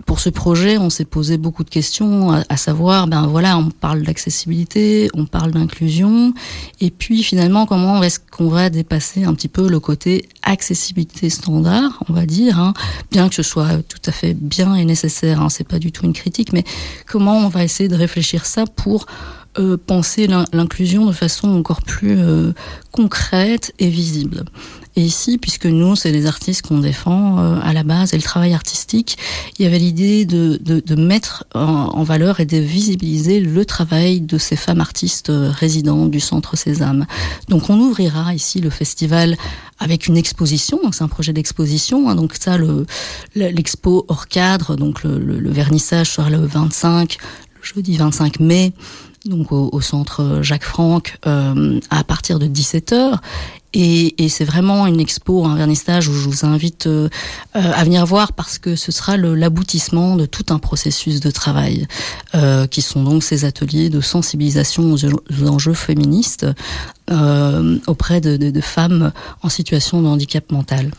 pour 0.07 0.21
ce 0.21 0.29
projet, 0.29 0.77
on 0.77 0.89
s'est 0.89 1.05
posé 1.05 1.37
beaucoup 1.37 1.65
de 1.65 1.69
questions, 1.69 2.31
à, 2.31 2.57
savoir, 2.57 3.07
ben 3.07 3.27
voilà, 3.27 3.57
on 3.57 3.69
parle 3.69 4.03
d'accessibilité, 4.03 5.09
on 5.13 5.25
parle 5.25 5.51
d'inclusion, 5.51 6.33
et 6.79 6.91
puis 6.91 7.21
finalement, 7.23 7.65
comment 7.65 8.01
est-ce 8.01 8.19
qu'on 8.19 8.47
va 8.47 8.69
dépasser 8.69 9.25
un 9.25 9.33
petit 9.33 9.49
peu 9.49 9.67
le 9.67 9.81
côté 9.81 10.29
accessibilité 10.43 11.29
standard, 11.29 12.01
on 12.07 12.13
va 12.13 12.25
dire, 12.25 12.57
hein, 12.57 12.73
bien 13.11 13.27
que 13.27 13.35
ce 13.35 13.43
soit 13.43 13.83
tout 13.83 13.99
à 14.05 14.13
fait 14.13 14.33
bien 14.33 14.75
et 14.75 14.85
nécessaire, 14.85 15.41
hein, 15.41 15.49
c'est 15.49 15.67
pas 15.67 15.77
du 15.77 15.91
tout 15.91 16.05
une 16.05 16.13
critique, 16.13 16.53
mais 16.53 16.63
comment 17.05 17.37
on 17.37 17.49
va 17.49 17.65
essayer 17.65 17.89
de 17.89 17.95
réfléchir 17.95 18.45
ça 18.45 18.63
pour 18.65 19.07
euh, 19.59 19.75
penser 19.75 20.27
l'inclusion 20.27 21.05
de 21.05 21.11
façon 21.11 21.49
encore 21.49 21.81
plus 21.81 22.15
euh, 22.17 22.53
concrète 22.91 23.73
et 23.79 23.89
visible. 23.89 24.45
Et 24.97 25.01
ici, 25.01 25.37
puisque 25.37 25.67
nous, 25.67 25.95
c'est 25.95 26.11
les 26.11 26.25
artistes 26.25 26.65
qu'on 26.65 26.79
défend 26.79 27.37
euh, 27.37 27.59
à 27.61 27.71
la 27.71 27.83
base 27.83 28.15
et 28.15 28.17
le 28.17 28.23
travail 28.23 28.55
artistique, 28.55 29.15
il 29.57 29.63
y 29.63 29.67
avait 29.67 29.77
l'idée 29.77 30.25
de, 30.25 30.59
de, 30.59 30.79
de, 30.79 30.95
mettre 30.95 31.45
en, 31.53 31.61
en, 31.93 32.01
valeur 32.01 32.39
et 32.39 32.47
de 32.47 32.57
visibiliser 32.57 33.39
le 33.39 33.63
travail 33.63 34.21
de 34.21 34.39
ces 34.39 34.55
femmes 34.55 34.81
artistes 34.81 35.29
euh, 35.29 35.51
résidentes 35.51 36.09
du 36.09 36.19
Centre 36.19 36.57
Sésame. 36.57 37.05
Donc 37.47 37.69
on 37.69 37.79
ouvrira 37.79 38.33
ici 38.33 38.59
le 38.59 38.71
festival 38.71 39.37
avec 39.77 40.07
une 40.07 40.17
exposition, 40.17 40.79
c'est 40.91 41.03
un 41.03 41.07
projet 41.07 41.31
d'exposition, 41.31 42.09
hein, 42.09 42.15
donc 42.15 42.33
ça, 42.33 42.57
l'expo 43.35 44.03
hors 44.07 44.27
cadre, 44.27 44.75
donc 44.75 45.03
le, 45.03 45.19
le, 45.19 45.39
le 45.39 45.51
vernissage 45.51 46.09
sera 46.09 46.31
le 46.31 46.43
25, 46.43 47.17
le 47.55 47.61
jeudi 47.61 47.97
25 47.97 48.39
mai, 48.39 48.73
donc 49.27 49.51
au, 49.51 49.69
au, 49.71 49.81
centre 49.81 50.39
Jacques 50.41 50.63
Franck 50.63 51.17
euh, 51.27 51.79
à 51.89 52.03
partir 52.03 52.39
de 52.39 52.47
17h 52.47 53.17
et, 53.74 54.29
c'est 54.29 54.45
vraiment 54.45 54.88
une 54.88 55.00
expo, 55.00 55.45
un 55.45 55.55
vernissage 55.55 56.07
où 56.07 56.13
je 56.13 56.27
vous 56.27 56.45
invite 56.45 56.88
euh, 56.88 57.09
à 57.53 57.83
venir 57.83 58.05
voir 58.05 58.33
parce 58.33 58.57
que 58.57 58.75
ce 58.75 58.91
sera 58.91 59.17
l'aboutissement 59.17 60.15
de 60.15 60.25
tout 60.25 60.45
un 60.50 60.57
processus 60.57 61.19
de 61.19 61.29
travail 61.31 61.86
euh, 62.33 62.65
qui 62.65 62.81
sont 62.81 63.03
donc 63.03 63.24
ces 63.24 63.45
ateliers 63.45 63.89
de 63.89 64.01
sensibilisation 64.01 64.93
aux, 64.93 65.47
enjeux 65.47 65.74
féministes 65.74 66.45
euh, 67.09 67.77
auprès 67.88 68.21
de, 68.21 68.62
femmes 68.62 69.12
en 69.43 69.50
situation 69.50 70.01
de 70.01 70.07
handicap 70.07 70.51
mental. 70.51 70.91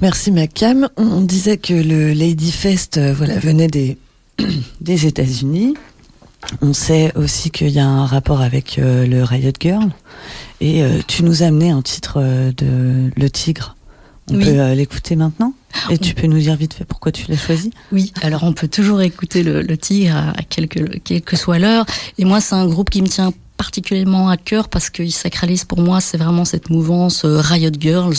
Merci 0.00 0.30
Macam. 0.30 0.88
On 0.96 1.20
disait 1.20 1.56
que 1.58 1.74
le 1.74 2.12
Lady 2.12 2.52
Fest 2.52 2.98
euh, 2.98 3.12
venait 3.12 3.68
des, 3.68 3.98
des 4.80 5.06
États-Unis. 5.06 5.74
On 6.62 6.72
sait 6.72 7.12
aussi 7.16 7.50
qu'il 7.50 7.70
y 7.70 7.78
a 7.78 7.86
un 7.86 8.06
rapport 8.06 8.40
avec 8.40 8.78
euh, 8.78 9.06
le 9.06 9.22
Riot 9.22 9.52
Girl. 9.60 9.88
Et 10.60 10.82
euh, 10.82 11.00
tu 11.06 11.22
nous 11.22 11.42
as 11.42 11.46
amené 11.46 11.70
un 11.70 11.82
titre 11.82 12.18
euh, 12.20 12.52
de 12.56 13.10
Le 13.16 13.30
Tigre. 13.30 13.76
On 14.30 14.36
oui. 14.36 14.44
peut 14.44 14.72
l'écouter 14.72 15.16
maintenant? 15.16 15.54
Et 15.90 15.98
tu 15.98 16.14
peux 16.14 16.26
nous 16.26 16.38
dire 16.38 16.54
vite 16.56 16.74
fait 16.74 16.84
pourquoi 16.84 17.12
tu 17.12 17.30
l'as 17.30 17.38
choisi? 17.38 17.70
Oui, 17.92 18.12
alors 18.20 18.44
on 18.44 18.52
peut 18.52 18.68
toujours 18.68 19.00
écouter 19.00 19.42
Le, 19.42 19.62
le 19.62 19.76
Tigre 19.78 20.16
à, 20.16 20.42
quelque, 20.42 20.98
quelle 20.98 21.22
que 21.22 21.36
soit 21.36 21.58
l'heure. 21.58 21.86
Et 22.18 22.24
moi, 22.24 22.40
c'est 22.40 22.54
un 22.54 22.66
groupe 22.66 22.90
qui 22.90 23.00
me 23.00 23.08
tient 23.08 23.32
particulièrement 23.56 24.28
à 24.28 24.36
cœur 24.36 24.68
parce 24.68 24.90
qu'il 24.90 25.12
sacralise 25.12 25.64
pour 25.64 25.80
moi, 25.80 26.00
c'est 26.00 26.18
vraiment 26.18 26.44
cette 26.44 26.68
mouvance 26.68 27.24
Riot 27.24 27.70
Girls. 27.78 28.16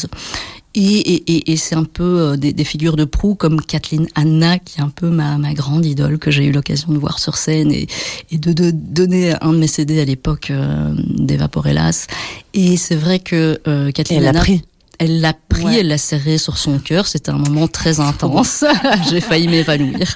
Et, 0.75 0.81
et, 0.81 1.31
et, 1.31 1.51
et 1.51 1.57
c'est 1.57 1.75
un 1.75 1.83
peu 1.83 2.03
euh, 2.03 2.38
des, 2.38 2.53
des, 2.53 2.63
figures 2.63 2.95
de 2.95 3.03
proue 3.03 3.33
comme 3.33 3.59
Kathleen 3.59 4.07
Anna, 4.13 4.59
qui 4.59 4.79
est 4.79 4.83
un 4.83 4.89
peu 4.89 5.09
ma, 5.09 5.38
ma 5.38 5.53
grande 5.53 5.83
idole 5.83 6.19
que 6.19 6.29
j'ai 6.29 6.45
eu 6.45 6.51
l'occasion 6.51 6.93
de 6.93 6.97
voir 6.99 7.17
sur 7.17 7.38
scène 7.38 7.71
et, 7.71 7.88
et 8.31 8.38
de, 8.38 8.53
de, 8.53 8.69
donner 8.71 9.33
un 9.41 9.53
de 9.53 9.57
mes 9.57 9.67
CD 9.67 9.99
à 9.99 10.05
l'époque 10.05 10.51
euh, 10.51 10.93
d'Evaporellas. 10.95 12.05
Et 12.53 12.77
c'est 12.77 12.95
vrai 12.95 13.19
que 13.19 13.59
euh, 13.67 13.91
Kathleen 13.91 14.25
Anna... 14.25 14.39
Pris 14.39 14.61
elle 14.99 15.21
l'a 15.21 15.33
pris, 15.33 15.63
ouais. 15.63 15.79
elle 15.79 15.88
l'a 15.88 15.97
serré 15.97 16.38
sur 16.38 16.57
son 16.57 16.77
cœur. 16.77 17.07
C'était 17.07 17.31
un 17.31 17.38
moment 17.38 17.69
très 17.69 17.99
intense. 18.01 18.65
J'ai 19.09 19.21
failli 19.21 19.47
m'évanouir. 19.47 20.13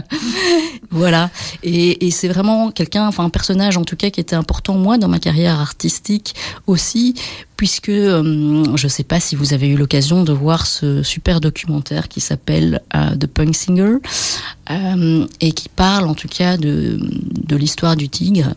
voilà. 0.90 1.30
Et, 1.64 2.06
et 2.06 2.10
c'est 2.12 2.28
vraiment 2.28 2.70
quelqu'un, 2.70 3.08
enfin 3.08 3.24
un 3.24 3.30
personnage 3.30 3.76
en 3.76 3.84
tout 3.84 3.96
cas 3.96 4.10
qui 4.10 4.20
était 4.20 4.36
important 4.36 4.74
moi 4.74 4.96
dans 4.96 5.08
ma 5.08 5.18
carrière 5.18 5.60
artistique 5.60 6.36
aussi, 6.68 7.14
puisque 7.56 7.88
euh, 7.88 8.76
je 8.76 8.86
ne 8.86 8.90
sais 8.90 9.04
pas 9.04 9.20
si 9.20 9.34
vous 9.34 9.54
avez 9.54 9.68
eu 9.68 9.76
l'occasion 9.76 10.24
de 10.24 10.32
voir 10.32 10.66
ce 10.66 11.02
super 11.02 11.40
documentaire 11.40 12.08
qui 12.08 12.20
s'appelle 12.20 12.82
euh, 12.94 13.16
The 13.16 13.26
Punk 13.26 13.54
Singer 13.54 13.96
euh, 14.70 15.26
et 15.40 15.52
qui 15.52 15.68
parle 15.68 16.06
en 16.06 16.14
tout 16.14 16.28
cas 16.28 16.56
de, 16.56 16.98
l'histoire 17.50 17.96
du 17.96 18.08
tigre 18.08 18.54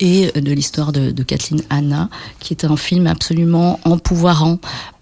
et 0.00 0.32
de 0.32 0.52
l'histoire 0.52 0.92
de, 0.92 1.10
de 1.10 1.22
Kathleen 1.22 1.62
Anna, 1.70 2.08
qui 2.40 2.54
est 2.54 2.64
un 2.64 2.76
film 2.76 3.06
absolument 3.06 3.78
empouvoirant 3.84 4.58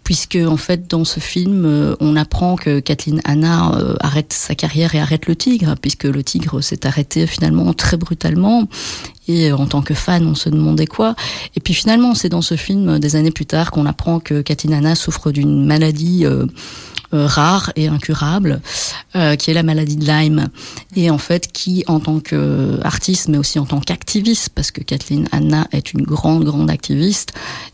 puisque 0.09 0.37
en 0.37 0.57
fait 0.57 0.89
dans 0.89 1.05
ce 1.05 1.21
film 1.21 1.67
euh, 1.67 1.95
on 2.01 2.17
apprend 2.17 2.57
que 2.57 2.81
Kathleen 2.81 3.21
Anna 3.25 3.75
euh, 3.75 3.95
arrête 4.01 4.33
sa 4.33 4.55
carrière 4.55 4.95
et 4.95 5.01
arrête 5.01 5.27
le 5.27 5.37
tigre 5.37 5.75
puisque 5.83 6.05
le 6.05 6.23
tigre 6.23 6.63
s'est 6.63 6.87
arrêté 6.87 7.27
finalement 7.27 7.75
très 7.75 7.99
brutalement. 7.99 8.67
Et 9.27 9.51
euh, 9.51 9.57
en 9.59 9.67
tant 9.67 9.83
que 9.83 9.93
fan 9.93 10.27
on 10.27 10.35
se 10.35 10.49
demandait 10.49 10.87
quoi. 10.87 11.15
Et 11.57 11.61
puis 11.61 11.75
finalement 11.75 12.15
c'est 12.15 12.31
dans 12.31 12.41
ce 12.41 12.57
film 12.57 12.99
des 12.99 13.17
années 13.17 13.31
plus 13.31 13.45
tard 13.45 13.71
qu'on 13.71 13.85
apprend 13.85 14.19
que 14.19 14.41
Kathleen 14.41 14.73
Anna 14.73 14.95
souffre 14.95 15.31
d'une 15.31 15.67
maladie 15.67 16.25
euh, 17.15 17.27
rare 17.27 17.73
et 17.75 17.89
incurable, 17.89 18.61
euh, 19.17 19.35
qui 19.35 19.51
est 19.51 19.55
la 19.55 19.63
maladie 19.63 19.97
de 19.97 20.05
Lyme, 20.05 20.49
et 20.95 21.09
en 21.11 21.17
fait 21.17 21.51
qui, 21.51 21.83
en 21.87 22.01
tant 22.01 22.21
qu'artiste, 22.21 23.29
mais 23.29 23.39
aussi 23.39 23.59
en 23.59 23.65
tant 23.65 23.81
qu'activiste, 23.81 24.51
parce 24.55 24.71
que 24.71 24.83
Kathleen 24.83 25.27
Anna 25.33 25.67
est 25.73 25.95
une 25.95 26.03
grande, 26.03 26.45
grande 26.45 26.71
activiste, 26.71 27.33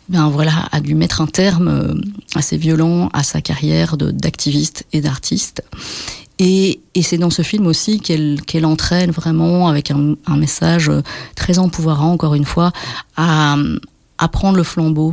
ben 0.08 0.28
voilà, 0.28 0.68
a 0.70 0.80
dû 0.80 0.94
mettre 0.94 1.20
un 1.20 1.26
terme 1.26 1.66
euh, 1.66 1.94
assez 2.36 2.56
violent 2.56 3.10
à 3.12 3.24
sa 3.24 3.40
carrière 3.40 3.96
d'activiste 3.96 4.84
et 4.92 5.00
d'artiste. 5.00 5.64
Et, 6.38 6.80
et 6.94 7.02
c'est 7.02 7.18
dans 7.18 7.30
ce 7.30 7.42
film 7.42 7.66
aussi 7.66 7.98
qu'elle 7.98 8.40
qu 8.46 8.62
entraîne 8.64 9.10
vraiment 9.10 9.66
avec 9.66 9.90
un, 9.90 10.14
un, 10.26 10.36
message 10.36 10.92
très 11.34 11.58
empouvoirant, 11.58 12.12
encore 12.12 12.36
une 12.36 12.44
fois, 12.44 12.72
à, 13.16 13.56
à 14.18 14.28
prendre 14.28 14.56
le 14.56 14.62
flambeau 14.62 15.12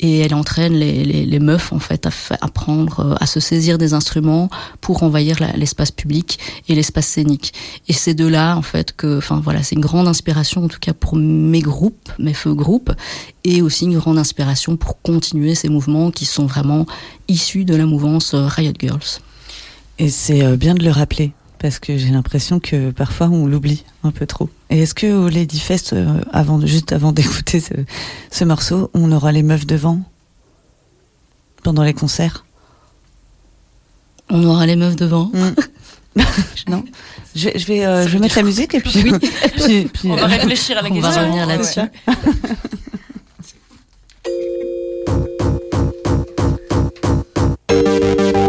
et 0.00 0.20
elle 0.20 0.34
entraîne 0.34 0.74
les, 0.74 1.38
meufs 1.38 1.72
en 1.72 1.78
fait 1.78 2.06
à 2.06 2.10
apprendre 2.40 3.00
euh, 3.00 3.14
à 3.20 3.26
se 3.26 3.40
saisir 3.40 3.78
des 3.78 3.94
instruments 3.94 4.48
pour 4.80 5.02
envahir 5.02 5.38
l'espace 5.56 5.90
public 5.90 6.38
et 6.68 6.74
l'espace 6.74 7.06
scénique. 7.06 7.52
Et 7.88 7.92
c'est 7.92 8.14
de 8.14 8.26
là 8.26 8.56
en 8.56 8.62
fait 8.62 8.94
que, 8.96 9.18
enfin 9.18 9.40
voilà, 9.42 9.62
c'est 9.62 9.76
une 9.76 9.80
grande 9.80 10.08
inspiration 10.08 10.64
en 10.64 10.68
tout 10.68 10.80
cas 10.80 10.92
pour 10.92 11.16
mes 11.16 11.60
groupes, 11.60 12.10
mes 12.18 12.34
feux 12.34 12.54
groupes, 12.54 12.92
et 13.44 13.62
aussi 13.62 13.84
une 13.84 13.98
grande 13.98 14.18
inspiration 14.18 14.76
pour 14.76 15.00
continuer 15.00 15.54
ces 15.54 15.68
mouvements 15.68 16.10
qui 16.10 16.24
sont 16.24 16.46
vraiment 16.46 16.86
issus 17.28 17.64
de 17.64 17.74
la 17.74 17.86
mouvance 17.86 18.34
euh, 18.34 18.46
Riot 18.46 18.72
Girls. 18.78 19.20
Et 19.98 20.10
c'est 20.10 20.44
euh, 20.44 20.56
bien 20.56 20.74
de 20.74 20.84
le 20.84 20.90
rappeler 20.90 21.32
parce 21.58 21.78
que 21.78 21.96
j'ai 21.96 22.08
l'impression 22.10 22.60
que 22.60 22.90
parfois 22.90 23.28
on 23.28 23.46
l'oublie 23.46 23.84
un 24.04 24.10
peu 24.10 24.26
trop. 24.26 24.48
Et 24.70 24.82
est-ce 24.82 24.94
que 24.94 25.06
au 25.06 25.28
Lady 25.28 25.60
Fest, 25.60 25.92
euh, 25.92 26.20
avant, 26.32 26.64
juste 26.64 26.92
avant 26.92 27.12
d'écouter 27.12 27.60
ce, 27.60 27.74
ce, 28.30 28.44
morceau, 28.44 28.90
on 28.94 29.10
aura 29.12 29.32
les 29.32 29.42
meufs 29.42 29.66
devant 29.66 30.00
pendant 31.62 31.82
les 31.82 31.94
concerts? 31.94 32.44
On 34.30 34.44
aura 34.44 34.66
les 34.66 34.76
meufs 34.76 34.96
devant. 34.96 35.30
Mm. 35.34 36.20
non, 36.68 36.84
je, 37.34 37.48
je 37.54 37.66
vais, 37.66 37.84
euh, 37.86 38.06
je 38.06 38.12
vais 38.12 38.18
mettre 38.18 38.36
la 38.36 38.42
musique 38.42 38.74
et 38.74 38.80
puis, 38.80 39.02
oui. 39.04 39.12
puis, 39.56 39.84
puis 39.86 40.10
on 40.10 40.16
va 40.16 40.26
réfléchir 40.26 40.78
à 40.78 40.82
la 40.82 40.90
on 40.90 40.94
question. 40.94 41.10
On 41.10 41.14
va 41.14 41.22
revenir 41.22 41.46
là-dessus. 41.46 41.80
Tonight 47.68 48.44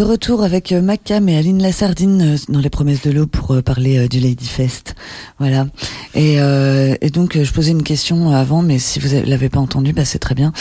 de 0.00 0.04
retour 0.04 0.42
avec 0.42 0.72
euh, 0.72 0.80
Macam 0.80 1.28
et 1.28 1.36
Aline 1.36 1.60
Lassardine 1.60 2.22
euh, 2.22 2.36
dans 2.48 2.60
les 2.60 2.70
promesses 2.70 3.02
de 3.02 3.10
l'eau 3.10 3.26
pour 3.26 3.50
euh, 3.50 3.60
parler 3.60 4.08
du 4.08 4.18
Lady 4.18 4.46
Fest. 4.46 4.94
Voilà. 5.38 5.66
Et, 6.14 6.36
et 6.36 7.10
donc 7.10 7.40
je 7.40 7.52
posais 7.52 7.70
une 7.70 7.82
question 7.82 8.30
avant, 8.30 8.62
mais 8.62 8.78
si 8.78 8.98
vous 8.98 9.08
l'avez 9.26 9.48
pas 9.48 9.60
entendu, 9.60 9.92
bah 9.92 10.04
c'est 10.04 10.18
très 10.18 10.34
bien. 10.34 10.52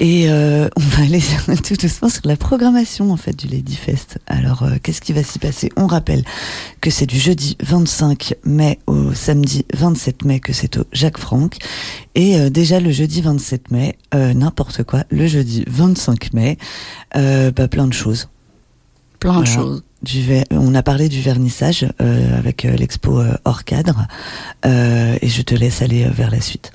Et 0.00 0.28
on 0.28 0.80
va 0.80 1.02
aller 1.02 1.20
tout 1.64 1.74
doucement 1.74 2.08
sur 2.08 2.22
la 2.24 2.36
programmation 2.36 3.12
en 3.12 3.16
fait 3.16 3.36
du 3.36 3.46
Lady 3.46 3.76
Fest. 3.76 4.18
Alors 4.26 4.64
qu'est-ce 4.82 5.02
qui 5.02 5.12
va 5.12 5.22
s'y 5.22 5.38
passer? 5.38 5.70
On 5.76 5.86
rappelle 5.86 6.24
que 6.80 6.90
c'est 6.90 7.06
du 7.06 7.18
jeudi 7.18 7.56
25 7.62 8.34
mai 8.44 8.78
au 8.86 9.12
samedi 9.12 9.66
27 9.74 10.24
mai 10.24 10.40
que 10.40 10.52
c'est 10.52 10.78
au 10.78 10.84
Jacques 10.92 11.18
Franck. 11.18 11.58
Et 12.14 12.50
déjà 12.50 12.80
le 12.80 12.92
jeudi 12.92 13.20
27 13.20 13.70
mai, 13.70 13.98
n'importe 14.12 14.84
quoi, 14.84 15.04
le 15.10 15.26
jeudi 15.26 15.64
25 15.66 16.32
mai, 16.32 16.58
bah, 17.14 17.68
plein 17.68 17.86
de 17.86 17.92
choses 17.92 18.28
plein 19.24 19.40
de 19.40 19.46
choses. 19.46 19.82
on 20.50 20.74
a 20.74 20.82
parlé 20.82 21.08
du 21.08 21.22
vernissage 21.22 21.86
euh, 22.02 22.38
avec 22.38 22.66
euh, 22.66 22.76
l'expo 22.76 23.20
euh, 23.20 23.34
hors 23.46 23.64
cadre 23.64 24.06
et 24.64 25.28
je 25.28 25.42
te 25.42 25.54
laisse 25.54 25.80
aller 25.80 26.04
vers 26.04 26.30
la 26.30 26.40
suite. 26.40 26.72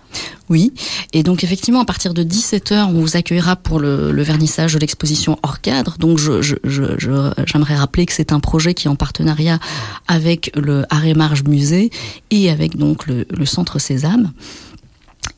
Oui, 0.49 0.73
et 1.13 1.21
donc 1.21 1.43
effectivement 1.43 1.81
à 1.81 1.85
partir 1.85 2.15
de 2.15 2.23
17h 2.23 2.85
on 2.85 3.01
vous 3.01 3.17
accueillera 3.17 3.55
pour 3.55 3.79
le, 3.79 4.23
vernissage 4.23 4.73
de 4.73 4.79
l'exposition 4.79 5.37
hors 5.43 5.61
cadre. 5.61 5.97
Donc 5.99 6.17
j'aimerais 6.17 6.55
je, 6.63 7.79
rappeler 7.79 8.05
que 8.07 8.13
c'est 8.13 8.33
un 8.33 8.39
projet 8.39 8.73
qui 8.73 8.87
est 8.87 8.89
en 8.89 8.95
partenariat 8.95 9.59
avec 10.07 10.51
le 10.55 10.85
Arrêt 10.89 11.13
Marge 11.13 11.43
Musée 11.43 11.91
et 12.31 12.49
avec 12.49 12.77
donc 12.77 13.05
le, 13.05 13.27
le 13.29 13.45
Centre 13.45 13.77
Sésame. 13.77 14.31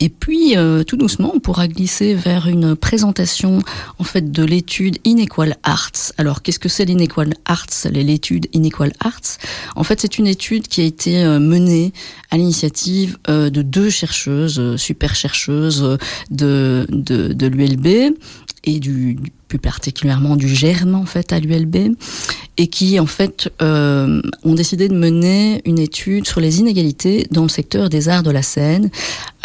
Et 0.02 0.10
puis, 0.10 0.58
euh, 0.58 0.84
tout 0.84 0.98
doucement, 0.98 1.32
on 1.36 1.40
pourra 1.40 1.68
glisser 1.68 2.16
vers 2.16 2.48
une 2.48 2.76
présentation 2.76 3.60
en 4.00 4.04
fait 4.04 4.32
de 4.32 4.44
l'étude 4.44 4.98
Inequal 5.06 5.58
Arts. 5.62 6.12
Alors, 6.18 6.42
qu'est-ce 6.42 6.58
que 6.58 6.70
c'est 6.70 6.86
l'Inequal 6.86 7.36
Arts? 7.46 7.86
L'étude 7.92 8.48
Inequal 8.52 8.94
Arts, 9.00 9.38
en 9.76 9.84
fait, 9.84 10.02
c'est 10.02 10.18
une 10.18 10.26
étude 10.26 10.68
qui 10.68 10.82
a 10.82 10.86
été 10.86 11.24
euh, 11.24 11.40
menée 11.40 11.94
à 12.32 12.38
l'initiative 12.38 13.20
euh, 13.30 13.52
de 13.52 13.62
deux 13.62 13.92
chercheuses, 13.92 14.76
super 14.76 15.14
chercheuses 15.14 15.98
de, 16.32 16.88
de, 16.90 17.32
de 17.34 17.48
l'ULB 17.48 18.16
et 18.64 18.80
du, 18.80 19.20
plus 19.52 19.60
particulièrement 19.60 20.38
du 20.38 20.48
GERM 20.48 20.96
en 20.96 21.04
fait 21.04 21.34
à 21.34 21.40
l'ULB 21.42 21.98
et 22.56 22.68
qui 22.68 23.02
en 23.02 23.06
fait 23.06 23.52
euh, 23.62 24.22
ont 24.46 24.54
décidé 24.54 24.88
de 24.88 24.96
mener 24.96 25.62
une 25.66 25.78
étude 25.78 26.26
sur 26.26 26.40
les 26.40 26.62
inégalités 26.62 27.28
dans 27.32 27.42
le 27.44 27.50
secteur 27.50 27.90
des 27.90 28.08
arts 28.08 28.24
de 28.24 28.32
la 28.32 28.44
scène. 28.44 28.90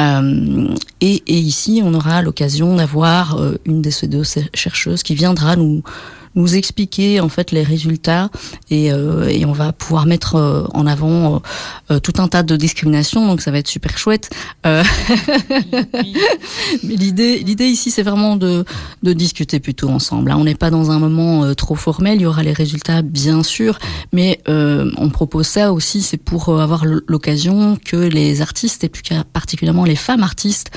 Euh, 0.01 0.69
et, 1.01 1.25
et, 1.27 1.39
ici 1.39 1.83
on 1.85 1.93
aura 1.93 2.23
l'occasion 2.23 2.77
d'avoir 2.77 3.41
euh, 3.41 3.57
une 3.65 3.83
de 3.83 3.91
ces 3.91 4.07
deux 4.07 4.23
chercheuses 4.55 5.03
qui 5.03 5.17
viendra 5.17 5.57
nous 5.57 5.83
nous 6.37 6.55
expliquer 6.55 7.21
en 7.21 7.29
fait 7.29 7.51
les 7.51 7.63
résultats 7.63 8.31
et, 8.71 8.93
euh, 8.93 9.27
et 9.29 9.45
on 9.47 9.53
va 9.53 9.73
pouvoir 9.73 10.07
mettre 10.07 10.37
euh, 10.37 10.65
en 10.75 10.87
avant 10.87 11.43
euh, 11.91 11.99
tout 11.99 12.13
un 12.19 12.29
tas 12.29 12.43
de 12.43 12.57
discriminations 12.57 13.27
donc 13.27 13.41
ça 13.41 13.51
va 13.51 13.59
être 13.59 13.69
super 13.69 13.99
chouette 13.99 14.31
mais 14.65 14.83
l'idée 16.83 17.39
l'idée 17.39 17.67
ici 17.67 17.91
c'est 17.91 18.03
vraiment 18.03 18.37
de, 18.37 18.65
de 19.03 19.13
discuter 19.13 19.61
plutôt 19.61 19.89
ensemble 19.89 20.31
hein. 20.31 20.37
on 20.39 20.45
n'est 20.45 20.55
pas 20.55 20.71
dans 20.71 20.91
un 20.91 20.99
moment 20.99 21.55
trop 21.55 21.75
formel 21.75 22.17
il 22.17 22.23
y 22.23 22.27
aura 22.27 22.43
les 22.43 22.53
résultats 22.53 23.01
bien 23.03 23.43
sûr 23.43 23.79
mais 24.13 24.41
on 24.47 25.09
propose 25.09 25.47
ça 25.47 25.73
aussi 25.73 26.03
c'est 26.03 26.19
pour 26.19 26.61
avoir 26.61 26.85
l'occasion 27.07 27.79
que 27.83 27.97
les 27.97 28.43
artistes 28.43 28.85
et 28.85 28.89
plus 28.89 29.03
particulièrement 29.33 29.85
les 29.85 29.97
femmes 29.97 30.23
artistes 30.23 30.71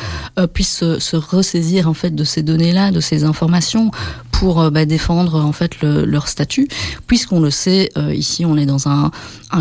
puissent 0.53 0.97
se 0.99 1.15
ressaisir 1.17 1.89
en 1.89 1.93
fait 1.93 2.15
de 2.15 2.23
ces 2.23 2.43
données 2.43 2.71
là 2.71 2.91
de 2.91 3.01
ces 3.01 3.25
informations 3.25 3.91
pour 4.31 4.71
bah, 4.71 4.85
défendre 4.85 5.48
en 5.49 5.53
fait 5.53 5.81
leur 5.81 6.27
statut, 6.27 6.67
puisqu'on 7.07 7.41
le 7.41 7.49
sait, 7.49 7.89
euh, 7.97 8.13
ici 8.13 8.45
on 8.45 8.55
est 8.55 8.65
dans 8.65 8.87
un, 8.87 9.11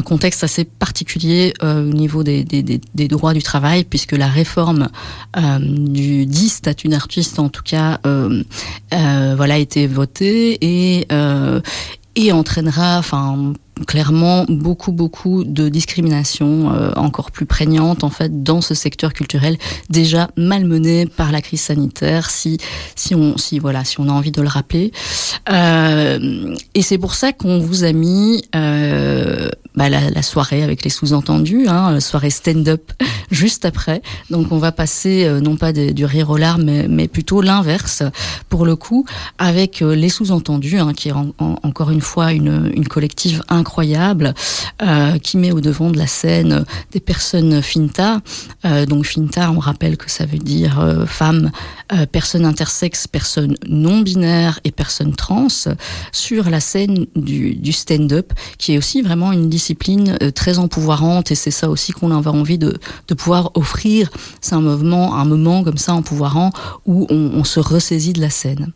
contexte 0.05 0.45
assez 0.45 0.65
particulier 0.65 1.55
euh, 1.63 1.89
au 1.89 1.93
niveau 1.93 2.23
des, 2.23 2.45
droits 3.09 3.33
du 3.33 3.43
travail, 3.43 3.85
puisque 3.85 4.13
la 4.13 4.29
réforme 4.29 4.89
euh, 5.37 5.59
du 5.61 6.27
dit 6.27 6.51
statut 6.51 6.89
d'artiste, 6.89 7.39
en 7.39 7.49
tout 7.49 7.63
cas, 7.65 8.01
voilà, 8.93 9.55
a 9.55 9.59
été 9.59 9.87
votée 9.87 10.59
et 10.61 11.09
et 12.19 12.33
entraînera, 12.33 12.99
enfin 12.99 13.55
clairement 13.87 14.45
beaucoup 14.49 14.93
beaucoup 14.93 15.45
de 15.45 15.69
discrimination 15.69 16.73
euh, 16.73 16.93
encore 16.97 17.31
plus 17.31 17.47
prégnante 17.47 18.05
en 18.05 18.11
fait 18.11 18.43
dans 18.43 18.61
ce 18.61 18.75
secteur 18.75 19.13
culturel 19.13 19.57
déjà 19.91 20.31
malmené 20.37 21.07
par 21.07 21.33
la 21.33 21.41
crise 21.41 21.63
sanitaire 21.63 22.31
si 22.31 22.59
si 22.95 23.15
on 23.15 23.37
si 23.37 23.59
voilà 23.59 23.85
si 23.85 24.01
on 24.01 24.09
a 24.09 24.13
envie 24.13 24.33
de 24.33 24.43
le 24.43 24.49
rappeler. 24.49 24.93
Euh, 25.51 26.55
et 26.75 26.83
c'est 26.83 26.99
pour 26.99 27.15
ça 27.15 27.33
qu'on 27.33 27.59
vous 27.59 27.85
a 27.85 27.93
mis 27.93 28.45
euh, 28.55 29.49
bah, 29.75 29.89
la, 29.89 30.11
la, 30.11 30.23
soirée 30.23 30.63
avec 30.63 30.85
les 30.85 30.91
sous-entendus 30.91 31.69
hein, 31.69 32.01
soirée 32.01 32.31
stand-up 32.31 32.93
juste 33.31 33.65
après. 33.65 34.03
Donc 34.31 34.51
on 34.51 34.59
va 34.59 34.73
passer 34.73 35.25
euh, 35.25 35.41
non 35.41 35.57
pas 35.57 35.73
du 35.73 36.05
rire 36.05 36.31
aux 36.31 36.37
larmes 36.37 36.65
mais, 36.65 36.89
mais 36.89 37.09
plutôt 37.09 37.41
l'inverse 37.41 38.03
pour 38.49 38.67
le 38.67 38.77
coup 38.77 39.07
avec 39.39 39.83
euh, 39.83 39.95
les 39.95 40.09
sous-entendus 40.09 40.79
hein, 40.79 40.93
qui 40.95 41.09
est 41.09 41.13
en, 41.13 41.33
en, 41.39 41.57
encore 41.63 41.91
une 41.91 42.01
fois 42.01 42.33
une, 42.33 42.73
une 42.75 42.89
collective 42.89 43.43
incroyable 43.49 43.68
incroyable 43.69 44.33
euh, 44.81 45.19
qui 45.19 45.37
met 45.37 45.53
au 45.53 45.61
devant 45.61 45.91
de 45.91 45.99
la 45.99 46.07
scène 46.07 46.65
des 46.93 47.01
personnes 47.01 47.61
finta. 47.61 48.23
Euh, 48.65 48.87
donc 48.87 49.05
finta, 49.05 49.53
on 49.53 49.59
rappelle 49.59 49.99
que 49.99 50.11
ça 50.11 50.25
veut 50.25 50.39
dire 50.39 50.81
euh, 50.81 51.05
femme, 51.05 51.51
euh, 51.93 52.07
personne 52.07 52.47
intersexe, 52.47 53.07
personne 53.07 53.57
non 53.69 54.01
binaire 54.01 54.59
et 54.65 54.71
personne 54.71 55.15
trans 55.15 55.49
sur 56.13 56.49
la 56.49 56.61
scène 56.61 57.07
du, 57.15 57.57
du 57.57 57.73
stand-up, 57.73 58.33
qui 58.57 58.73
est 58.73 58.79
aussi 58.79 59.03
vraiment 59.03 59.33
une 59.33 59.51
discipline 59.51 60.17
très 60.35 60.59
empouvoirante 60.59 61.31
et 61.31 61.35
c'est 61.35 61.51
ça 61.51 61.69
aussi 61.69 61.93
qu'on 61.93 62.17
avait 62.17 62.31
envie 62.31 62.59
de, 62.59 62.79
pouvoir 63.19 63.51
offrir. 63.55 64.11
C'est 64.41 64.55
un 64.55 64.61
mouvement, 64.63 65.17
un 65.17 65.25
moment 65.25 65.63
comme 65.63 65.77
ça 65.77 65.93
empouvoirant 65.93 66.53
où 66.87 67.07
on, 67.11 67.45
se 67.45 67.61
ressaisit 67.61 68.13
de 68.13 68.21
la 68.21 68.31
scène. 68.31 68.73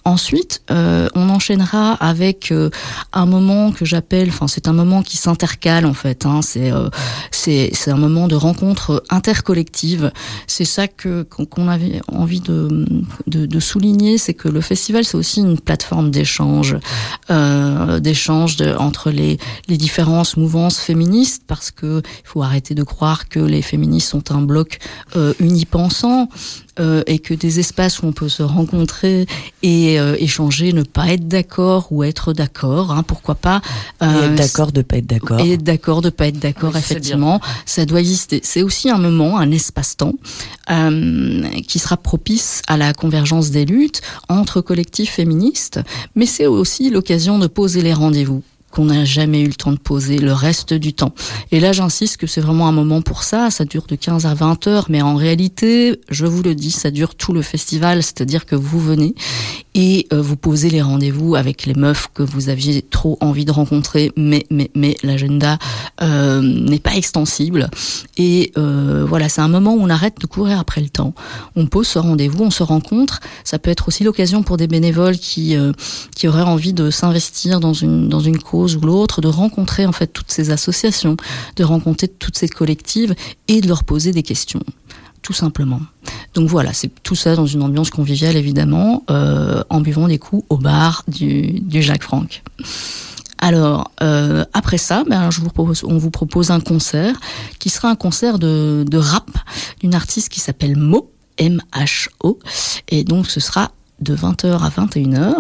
Ensuite, 0.03 0.63
on 0.69 1.29
enchaînera 1.29 1.70
avec 1.73 2.51
euh, 2.51 2.69
un 3.13 3.25
moment 3.25 3.71
que 3.71 3.85
j'appelle, 3.85 4.29
enfin 4.29 4.47
c'est 4.47 4.67
un 4.67 4.73
moment 4.73 5.01
qui 5.01 5.17
s'intercale 5.17 5.85
en 5.85 5.93
fait. 5.93 6.25
Hein, 6.25 6.41
c'est 6.41 6.71
euh, 6.71 6.89
c'est 7.31 7.91
un 7.91 7.97
moment 7.97 8.27
de 8.27 8.35
rencontre 8.35 9.03
intercollective. 9.09 10.11
C'est 10.47 10.65
ça 10.65 10.87
que 10.87 11.23
qu'on 11.23 11.67
avait 11.67 12.01
envie 12.07 12.41
de 12.41 12.85
de, 13.27 13.45
de 13.45 13.59
souligner, 13.59 14.17
c'est 14.17 14.33
que 14.33 14.49
le 14.49 14.61
festival 14.61 15.05
c'est 15.05 15.17
aussi 15.17 15.39
une 15.39 15.59
plateforme 15.59 16.11
d'échange, 16.11 16.77
euh, 17.29 17.99
d'échange 17.99 18.57
entre 18.77 19.11
les 19.11 19.37
les 19.67 19.77
différentes 19.77 20.37
mouvances 20.37 20.79
féministes, 20.79 21.43
parce 21.47 21.71
que 21.71 22.01
il 22.05 22.27
faut 22.27 22.43
arrêter 22.43 22.75
de 22.75 22.83
croire 22.83 23.29
que 23.29 23.39
les 23.39 23.61
féministes 23.61 24.09
sont 24.09 24.31
un 24.31 24.41
bloc 24.41 24.79
euh, 25.15 25.33
unipensant 25.39 26.29
euh, 26.79 27.03
et 27.05 27.19
que 27.19 27.33
des 27.33 27.59
espaces 27.59 28.01
où 28.01 28.07
on 28.07 28.11
peut 28.11 28.29
se 28.29 28.43
rencontrer 28.43 29.25
et 29.63 29.99
euh, 29.99 30.15
échanger, 30.19 30.73
ne 30.73 30.83
pas 30.83 31.09
être 31.09 31.27
d'accord 31.27 31.87
ou 31.91 32.03
être 32.03 32.33
d'accord, 32.33 32.91
hein, 32.91 33.03
pourquoi 33.03 33.35
pas. 33.35 33.61
Euh, 34.01 34.25
être 34.25 34.35
d'accord 34.35 34.71
de 34.71 34.81
pas 34.81 34.97
être 34.97 35.07
d'accord. 35.07 35.39
Et 35.39 35.53
être 35.53 35.63
d'accord 35.63 36.01
de 36.01 36.09
pas 36.09 36.27
être 36.27 36.39
d'accord, 36.39 36.77
effectivement, 36.77 37.41
ça 37.65 37.85
doit 37.85 37.99
exister. 37.99 38.39
C'est 38.43 38.63
aussi 38.63 38.89
un 38.89 38.97
moment, 38.97 39.37
un 39.37 39.51
espace-temps 39.51 40.13
euh, 40.69 41.43
qui 41.67 41.79
sera 41.79 41.97
propice 41.97 42.61
à 42.67 42.77
la 42.77 42.93
convergence 42.93 43.51
des 43.51 43.65
luttes 43.65 44.01
entre 44.29 44.61
collectifs 44.61 45.11
féministes, 45.11 45.79
mais 46.15 46.25
c'est 46.25 46.47
aussi 46.47 46.89
l'occasion 46.89 47.39
de 47.39 47.47
poser 47.47 47.81
les 47.81 47.93
rendez-vous 47.93 48.43
qu'on 48.71 48.85
n'a 48.85 49.05
jamais 49.05 49.41
eu 49.41 49.47
le 49.47 49.53
temps 49.53 49.71
de 49.71 49.77
poser 49.77 50.17
le 50.17 50.33
reste 50.33 50.73
du 50.73 50.93
temps. 50.93 51.13
Et 51.51 51.59
là, 51.59 51.71
j'insiste 51.73 52.17
que 52.17 52.27
c'est 52.27 52.41
vraiment 52.41 52.67
un 52.67 52.71
moment 52.71 53.01
pour 53.01 53.23
ça. 53.23 53.51
Ça 53.51 53.65
dure 53.65 53.85
de 53.87 53.95
15 53.95 54.25
à 54.25 54.33
20 54.33 54.67
heures, 54.67 54.85
mais 54.89 55.01
en 55.01 55.15
réalité, 55.15 55.99
je 56.09 56.25
vous 56.25 56.41
le 56.41 56.55
dis, 56.55 56.71
ça 56.71 56.91
dure 56.91 57.15
tout 57.15 57.33
le 57.33 57.41
festival. 57.41 58.01
C'est-à-dire 58.03 58.45
que 58.45 58.55
vous 58.55 58.79
venez 58.79 59.13
et 59.73 60.07
euh, 60.11 60.21
vous 60.21 60.35
posez 60.35 60.69
les 60.69 60.81
rendez-vous 60.81 61.35
avec 61.35 61.65
les 61.65 61.73
meufs 61.73 62.09
que 62.13 62.23
vous 62.23 62.49
aviez 62.49 62.81
trop 62.81 63.17
envie 63.21 63.45
de 63.45 63.51
rencontrer, 63.51 64.11
mais 64.17 64.45
mais 64.49 64.69
mais 64.75 64.97
l'agenda 65.03 65.57
euh, 66.01 66.41
n'est 66.41 66.79
pas 66.79 66.95
extensible. 66.95 67.69
Et 68.17 68.51
euh, 68.57 69.05
voilà, 69.07 69.29
c'est 69.29 69.41
un 69.41 69.47
moment 69.47 69.73
où 69.73 69.81
on 69.81 69.89
arrête 69.89 70.19
de 70.19 70.27
courir 70.27 70.59
après 70.59 70.81
le 70.81 70.89
temps. 70.89 71.13
On 71.55 71.67
pose 71.67 71.87
ce 71.87 71.99
rendez-vous, 71.99 72.43
on 72.43 72.51
se 72.51 72.63
rencontre. 72.63 73.19
Ça 73.43 73.59
peut 73.59 73.69
être 73.69 73.87
aussi 73.87 74.03
l'occasion 74.03 74.43
pour 74.43 74.57
des 74.57 74.67
bénévoles 74.67 75.17
qui 75.17 75.55
euh, 75.55 75.71
qui 76.15 76.27
auraient 76.27 76.41
envie 76.41 76.73
de 76.73 76.89
s'investir 76.89 77.59
dans 77.59 77.73
une 77.73 78.09
dans 78.09 78.19
une 78.19 78.39
cause 78.39 78.75
ou 78.75 78.81
l'autre, 78.81 79.21
de 79.21 79.27
rencontrer 79.27 79.85
en 79.85 79.91
fait 79.91 80.07
toutes 80.07 80.31
ces 80.31 80.49
associations, 80.49 81.15
de 81.55 81.63
rencontrer 81.63 82.07
toutes 82.07 82.37
ces 82.37 82.49
collectives 82.49 83.15
et 83.47 83.61
de 83.61 83.67
leur 83.67 83.83
poser 83.83 84.11
des 84.11 84.23
questions 84.23 84.61
tout 85.21 85.33
simplement. 85.33 85.79
Donc 86.33 86.49
voilà, 86.49 86.73
c'est 86.73 86.91
tout 87.03 87.15
ça 87.15 87.35
dans 87.35 87.45
une 87.45 87.61
ambiance 87.61 87.89
conviviale 87.89 88.37
évidemment, 88.37 89.03
euh, 89.09 89.63
en 89.69 89.81
buvant 89.81 90.07
des 90.07 90.19
coups 90.19 90.45
au 90.49 90.57
bar 90.57 91.03
du, 91.07 91.59
du 91.59 91.81
Jacques 91.81 92.03
Franck. 92.03 92.43
Alors 93.37 93.91
euh, 94.01 94.45
après 94.53 94.77
ça, 94.77 95.03
ben, 95.09 95.31
je 95.31 95.41
vous 95.41 95.49
propose, 95.49 95.83
on 95.83 95.97
vous 95.97 96.11
propose 96.11 96.51
un 96.51 96.59
concert 96.59 97.19
qui 97.59 97.69
sera 97.69 97.89
un 97.89 97.95
concert 97.95 98.39
de, 98.39 98.85
de 98.87 98.97
rap 98.97 99.29
d'une 99.79 99.95
artiste 99.95 100.29
qui 100.29 100.39
s'appelle 100.39 100.77
Mo. 100.77 101.11
M-H-O 101.37 102.37
et 102.89 103.03
donc 103.03 103.27
ce 103.27 103.39
sera 103.39 103.71
de 103.99 104.15
20h 104.15 104.59
à 104.59 104.69
21h. 104.69 105.35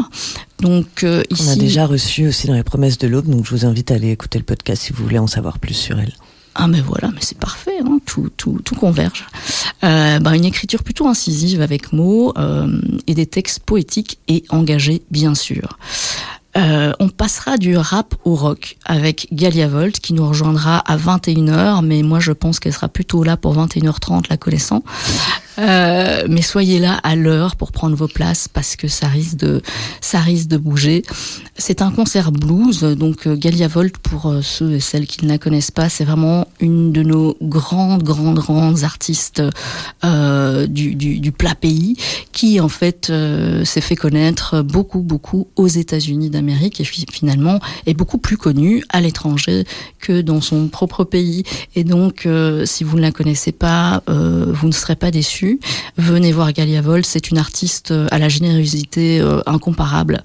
Donc 0.59 1.03
euh, 1.03 1.23
ici, 1.29 1.43
on 1.47 1.51
a 1.51 1.55
déjà 1.55 1.85
reçu 1.85 2.27
aussi 2.27 2.47
dans 2.47 2.53
les 2.53 2.63
promesses 2.63 2.97
de 2.97 3.07
l'aube, 3.07 3.27
donc 3.27 3.45
je 3.45 3.51
vous 3.51 3.65
invite 3.65 3.91
à 3.91 3.95
aller 3.95 4.11
écouter 4.11 4.39
le 4.39 4.45
podcast 4.45 4.83
si 4.83 4.93
vous 4.93 5.03
voulez 5.03 5.19
en 5.19 5.27
savoir 5.27 5.59
plus 5.59 5.73
sur 5.73 5.99
elle. 5.99 6.13
Ah 6.53 6.67
mais 6.67 6.81
voilà, 6.81 7.09
mais 7.13 7.21
c'est 7.21 7.37
parfait, 7.37 7.79
hein, 7.83 7.99
tout, 8.05 8.29
tout, 8.35 8.59
tout 8.63 8.75
converge. 8.75 9.25
Euh, 9.83 10.19
bah, 10.19 10.35
une 10.35 10.45
écriture 10.45 10.83
plutôt 10.83 11.07
incisive 11.07 11.61
avec 11.61 11.93
mots 11.93 12.33
euh, 12.37 12.81
et 13.07 13.13
des 13.13 13.25
textes 13.25 13.61
poétiques 13.61 14.19
et 14.27 14.43
engagés 14.49 15.01
bien 15.11 15.33
sûr. 15.33 15.77
Euh, 16.57 16.91
on 16.99 17.07
passera 17.07 17.57
du 17.57 17.77
rap 17.77 18.13
au 18.25 18.35
rock 18.35 18.75
avec 18.83 19.29
Galia 19.31 19.69
Volt 19.69 19.99
qui 20.01 20.11
nous 20.13 20.27
rejoindra 20.27 20.79
à 20.79 20.97
21h, 20.97 21.83
mais 21.85 22.03
moi 22.03 22.19
je 22.19 22.33
pense 22.33 22.59
qu'elle 22.59 22.73
sera 22.73 22.89
plutôt 22.89 23.23
là 23.23 23.37
pour 23.37 23.55
21h30 23.55 24.25
la 24.29 24.35
connaissant. 24.35 24.83
Euh, 25.59 26.25
mais 26.29 26.41
soyez 26.41 26.79
là 26.79 26.99
à 27.03 27.15
l'heure 27.15 27.55
pour 27.55 27.71
prendre 27.71 27.95
vos 27.95 28.07
places 28.07 28.47
parce 28.47 28.75
que 28.75 28.87
ça 28.87 29.07
risque 29.07 29.37
de, 29.37 29.61
ça 29.99 30.19
risque 30.19 30.47
de 30.47 30.57
bouger. 30.57 31.03
C'est 31.57 31.81
un 31.81 31.91
concert 31.91 32.31
blues, 32.31 32.81
donc 32.81 33.27
euh, 33.27 33.35
Galia 33.35 33.67
Volt 33.67 33.97
pour 33.97 34.27
euh, 34.27 34.41
ceux 34.41 34.73
et 34.73 34.79
celles 34.79 35.07
qui 35.07 35.25
ne 35.25 35.29
la 35.29 35.37
connaissent 35.37 35.71
pas, 35.71 35.89
c'est 35.89 36.05
vraiment 36.05 36.47
une 36.59 36.91
de 36.91 37.03
nos 37.03 37.37
grandes, 37.41 38.03
grandes, 38.03 38.39
grandes 38.39 38.83
artistes 38.83 39.41
euh, 40.03 40.67
du, 40.67 40.95
du, 40.95 41.19
du, 41.19 41.31
plat 41.31 41.55
pays 41.55 41.97
qui 42.31 42.59
en 42.59 42.69
fait 42.69 43.09
euh, 43.09 43.65
s'est 43.65 43.81
fait 43.81 43.95
connaître 43.95 44.61
beaucoup, 44.61 45.01
beaucoup 45.01 45.47
aux 45.55 45.67
États-Unis 45.67 46.29
d'Amérique 46.29 46.79
et 46.79 46.83
finalement 46.83 47.59
est 47.85 47.93
beaucoup 47.93 48.17
plus 48.17 48.37
connue 48.37 48.83
à 48.89 49.01
l'étranger 49.01 49.65
que 49.99 50.21
dans 50.21 50.41
son 50.41 50.67
propre 50.67 51.03
pays. 51.03 51.43
Et 51.75 51.83
donc, 51.83 52.27
si 52.65 52.83
vous 52.83 52.97
ne 52.97 53.01
la 53.01 53.11
connaissez 53.11 53.51
pas, 53.51 54.03
vous 54.07 54.67
ne 54.67 54.71
serez 54.71 54.95
pas 54.95 55.11
Venez 55.97 56.31
voir 56.31 56.51
Galia 56.53 56.81
Vol, 56.81 57.05
c'est 57.05 57.31
une 57.31 57.37
artiste 57.37 57.91
euh, 57.91 58.07
à 58.11 58.19
la 58.19 58.29
générosité 58.29 59.19
euh, 59.19 59.41
incomparable, 59.45 60.21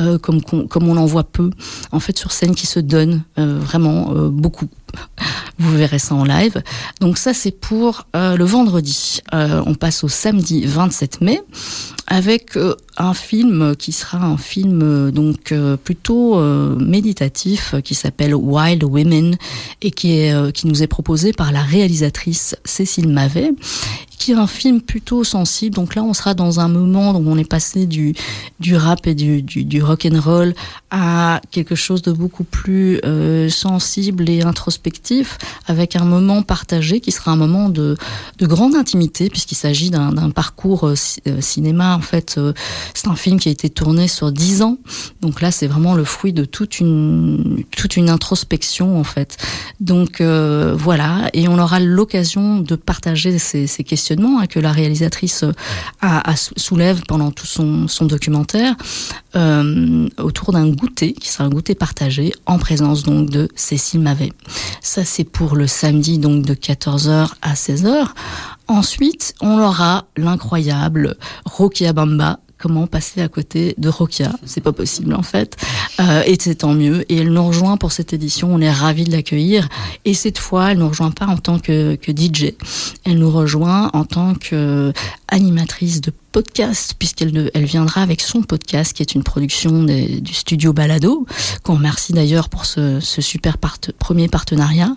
euh, 0.00 0.18
comme, 0.18 0.40
comme 0.42 0.88
on 0.88 0.96
en 0.96 1.06
voit 1.06 1.24
peu, 1.24 1.50
en 1.92 2.00
fait, 2.00 2.18
sur 2.18 2.32
scène 2.32 2.54
qui 2.54 2.66
se 2.66 2.80
donne 2.80 3.22
vraiment 3.36 4.12
beaucoup. 4.28 4.68
Vous 5.58 5.76
verrez 5.76 6.00
ça 6.00 6.14
en 6.14 6.24
live. 6.24 6.62
Donc 7.00 7.16
ça, 7.16 7.32
c'est 7.32 7.52
pour 7.52 8.06
euh, 8.16 8.36
le 8.36 8.44
vendredi. 8.44 9.20
Euh, 9.32 9.62
on 9.66 9.74
passe 9.74 10.02
au 10.02 10.08
samedi 10.08 10.64
27 10.66 11.20
mai 11.20 11.40
avec 12.06 12.56
euh, 12.56 12.74
un 12.96 13.14
film 13.14 13.76
qui 13.76 13.92
sera 13.92 14.18
un 14.18 14.36
film 14.36 15.10
donc 15.10 15.52
plutôt 15.82 16.38
méditatif 16.76 17.74
qui 17.82 17.94
s'appelle 17.96 18.36
Wild 18.36 18.84
Women 18.84 19.36
et 19.82 19.90
qui 19.90 20.20
est 20.20 20.52
qui 20.52 20.68
nous 20.68 20.82
est 20.82 20.86
proposé 20.86 21.32
par 21.32 21.50
la 21.50 21.62
réalisatrice 21.62 22.54
Cécile 22.64 23.08
Mavet 23.08 23.52
qui 24.16 24.30
est 24.30 24.36
un 24.36 24.46
film 24.46 24.80
plutôt 24.80 25.24
sensible. 25.24 25.74
Donc 25.74 25.96
là, 25.96 26.04
on 26.04 26.14
sera 26.14 26.34
dans 26.34 26.60
un 26.60 26.68
moment 26.68 27.10
où 27.18 27.28
on 27.28 27.36
est 27.36 27.48
passé 27.48 27.84
du, 27.84 28.14
du 28.60 28.76
rap 28.76 29.06
et 29.06 29.14
du, 29.14 29.42
du, 29.42 29.82
rock 29.82 30.06
and 30.10 30.20
roll 30.20 30.54
à 30.90 31.42
quelque 31.50 31.74
chose 31.74 32.00
de 32.00 32.12
beaucoup 32.12 32.44
plus 32.44 33.00
sensible 33.50 34.30
et 34.30 34.42
introspectif, 34.42 34.83
avec 35.66 35.96
un 35.96 36.04
moment 36.04 36.42
partagé 36.42 37.00
qui 37.00 37.12
sera 37.12 37.32
un 37.32 37.36
moment 37.36 37.68
de, 37.68 37.96
de 38.38 38.46
grande 38.46 38.74
intimité, 38.74 39.28
puisqu'il 39.28 39.56
s'agit 39.56 39.90
d'un 39.90 40.30
parcours 40.30 40.86
euh, 40.86 40.94
cinéma. 41.40 41.96
En 41.96 42.00
fait, 42.00 42.36
euh, 42.38 42.52
c'est 42.94 43.08
un 43.08 43.16
film 43.16 43.38
qui 43.38 43.48
a 43.48 43.52
été 43.52 43.70
tourné 43.70 44.08
sur 44.08 44.32
dix 44.32 44.62
ans. 44.62 44.78
Donc 45.20 45.40
là, 45.40 45.50
c'est 45.50 45.66
vraiment 45.66 45.94
le 45.94 46.04
fruit 46.04 46.32
de 46.32 46.44
toute 46.44 46.80
une, 46.80 47.64
introspection, 48.08 48.98
en 48.98 49.04
fait. 49.04 49.36
Donc 49.80 50.20
euh, 50.20 50.74
voilà, 50.76 51.28
et 51.32 51.48
on 51.48 51.58
aura 51.58 51.80
l'occasion 51.80 52.58
de 52.60 52.76
partager 52.76 53.38
ces, 53.38 53.66
questions 53.84 54.04
Hein, 54.04 54.46
que 54.46 54.60
la 54.60 54.72
réalisatrice 54.72 55.44
euh, 55.44 55.52
soulève 56.56 57.02
pendant 57.06 57.30
tout 57.30 57.46
son, 57.46 57.86
documentaire 58.02 58.74
euh, 59.34 60.08
autour 60.18 60.52
d'un 60.52 60.68
goûter 60.68 61.12
qui 61.14 61.28
sera 61.28 61.44
un 61.44 61.48
goûter 61.48 61.74
partagé 61.74 62.32
en 62.46 62.58
présence 62.58 63.02
donc 63.02 63.30
de 63.30 63.48
Cécile 63.56 64.00
Mavet. 64.00 64.32
Ça 64.80 65.04
c'est 65.04 65.24
pour 65.24 65.56
le 65.56 65.66
samedi 65.66 66.18
donc 66.18 66.44
de 66.44 66.54
14h 66.54 67.30
à 67.42 67.54
16h. 67.54 68.08
Ensuite, 68.66 69.34
on 69.42 69.58
aura 69.58 70.06
l'incroyable 70.16 71.16
Rocky 71.44 71.86
Abamba 71.86 72.38
comment 72.64 72.86
passer 72.86 73.20
à 73.20 73.28
côté 73.28 73.74
de 73.76 73.90
Rokia? 73.90 74.32
C'est 74.46 74.62
pas 74.62 74.72
possible 74.72 75.12
en 75.14 75.22
fait. 75.22 75.54
Euh, 76.00 76.22
et 76.24 76.36
c'est 76.40 76.54
tant 76.54 76.72
mieux. 76.72 77.04
Et 77.12 77.18
elle 77.18 77.30
nous 77.30 77.46
rejoint 77.46 77.76
pour 77.76 77.92
cette 77.92 78.14
édition. 78.14 78.54
On 78.54 78.60
est 78.60 78.72
ravis 78.72 79.04
de 79.04 79.12
l'accueillir. 79.12 79.68
Et 80.06 80.14
cette 80.14 80.38
fois, 80.38 80.72
elle 80.72 80.78
nous 80.78 80.88
rejoint 80.88 81.10
pas 81.10 81.26
en 81.26 81.36
tant 81.36 81.58
que, 81.58 81.96
que 81.96 82.10
DJ. 82.10 82.54
Elle 83.04 83.18
nous 83.18 83.30
rejoint 83.30 83.90
en 83.92 84.06
tant 84.06 84.34
que 84.34 84.94
animatrice 85.28 86.00
de 86.00 86.10
podcast, 86.34 86.96
puisqu'elle 86.98 87.52
elle 87.54 87.64
viendra 87.64 88.02
avec 88.02 88.20
son 88.20 88.42
podcast, 88.42 88.92
qui 88.92 89.02
est 89.02 89.14
une 89.14 89.22
production 89.22 89.84
du 89.84 90.34
studio 90.34 90.72
Balado, 90.72 91.26
qu'on 91.62 91.74
remercie 91.76 92.12
d'ailleurs 92.12 92.48
pour 92.48 92.64
ce, 92.66 92.98
ce 92.98 93.22
super 93.22 93.56
part 93.56 93.78
premier 94.00 94.26
partenariat, 94.26 94.96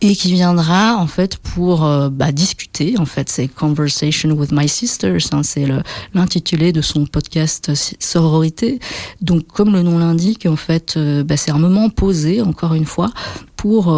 et 0.00 0.14
qui 0.14 0.32
viendra 0.32 0.96
en 0.96 1.08
fait 1.08 1.38
pour 1.38 1.84
euh, 1.84 2.08
bah, 2.08 2.30
discuter. 2.30 2.94
En 2.98 3.04
fait, 3.04 3.28
c'est 3.28 3.48
Conversation 3.48 4.30
with 4.30 4.52
My 4.52 4.68
Sisters, 4.68 5.26
hein, 5.32 5.42
c'est 5.42 5.66
l'intitulé 6.14 6.72
de 6.72 6.80
son 6.80 7.04
podcast 7.04 7.72
Sororité. 7.98 8.78
Donc, 9.20 9.48
comme 9.48 9.72
le 9.72 9.82
nom 9.82 9.98
l'indique, 9.98 10.46
en 10.46 10.56
fait, 10.56 10.94
euh, 10.96 11.24
bah, 11.24 11.36
c'est 11.36 11.50
un 11.50 11.58
moment 11.58 11.90
posé, 11.90 12.42
encore 12.42 12.74
une 12.74 12.86
fois, 12.86 13.10
pour, 13.60 13.94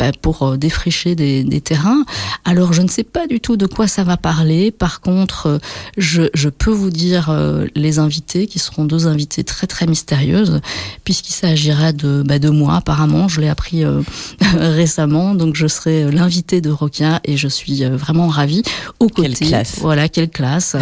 bah, 0.00 0.10
pour 0.20 0.58
défricher 0.58 1.14
des, 1.14 1.44
des, 1.44 1.60
terrains. 1.60 2.04
Alors 2.44 2.72
je 2.72 2.82
ne 2.82 2.88
sais 2.88 3.04
pas 3.04 3.28
du 3.28 3.38
tout 3.38 3.56
de 3.56 3.66
quoi 3.66 3.86
ça 3.86 4.02
va 4.02 4.16
parler. 4.16 4.72
Par 4.72 5.00
contre, 5.00 5.60
je, 5.96 6.22
je 6.34 6.48
peux 6.48 6.72
vous 6.72 6.90
dire 6.90 7.32
les 7.76 8.00
invités, 8.00 8.48
qui 8.48 8.58
seront 8.58 8.84
deux 8.84 9.06
invités 9.06 9.44
très 9.44 9.68
très 9.68 9.86
mystérieuses, 9.86 10.60
puisqu'il 11.04 11.34
s'agira 11.34 11.92
de, 11.92 12.24
bah, 12.26 12.40
de 12.40 12.50
moi 12.50 12.74
apparemment. 12.74 13.28
Je 13.28 13.40
l'ai 13.40 13.48
appris 13.48 13.84
récemment, 14.40 15.36
donc 15.36 15.54
je 15.54 15.68
serai 15.68 16.10
l'invité 16.10 16.60
de 16.60 16.70
Rokia 16.70 17.20
et 17.22 17.36
je 17.36 17.46
suis 17.46 17.84
vraiment 17.84 18.26
ravie. 18.26 18.64
Au 18.98 19.06
côté, 19.06 19.28
quelle 19.28 19.48
classe. 19.48 19.76
Voilà, 19.82 20.08
quelle 20.08 20.30
classe. 20.30 20.74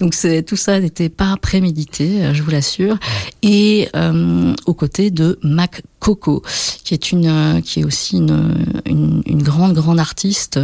donc 0.00 0.12
c'est 0.12 0.42
tout 0.42 0.56
ça 0.56 0.80
n'était 0.80 1.08
pas 1.08 1.34
prémédité, 1.40 2.34
je 2.34 2.42
vous 2.42 2.50
l'assure. 2.50 2.98
Et 3.42 3.88
euh, 3.96 4.54
aux 4.66 4.74
côtés 4.74 5.10
de 5.10 5.38
Mac 5.42 5.82
Coco, 5.98 6.42
qui 6.84 6.94
est 6.94 7.12
une, 7.12 7.60
qui 7.62 7.80
est 7.80 7.84
aussi 7.84 8.16
une, 8.16 8.54
une, 8.86 9.22
une 9.26 9.42
grande 9.42 9.74
grande 9.74 9.98
artiste 9.98 10.60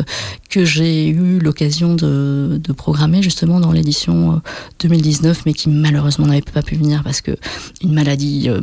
que 0.49 0.64
j'ai 0.64 1.09
eu 1.09 1.38
l'occasion 1.38 1.94
de, 1.94 2.61
de, 2.62 2.73
programmer 2.73 3.23
justement 3.23 3.61
dans 3.61 3.73
l'édition 3.73 4.40
2019, 4.81 5.42
mais 5.47 5.53
qui 5.53 5.68
malheureusement 5.68 6.27
n'avait 6.27 6.42
pas 6.42 6.62
pu 6.62 6.77
venir 6.77 7.03
parce 7.03 7.20
que 7.20 7.37
une 7.83 7.92
maladie 7.92 8.49
euh, 8.49 8.61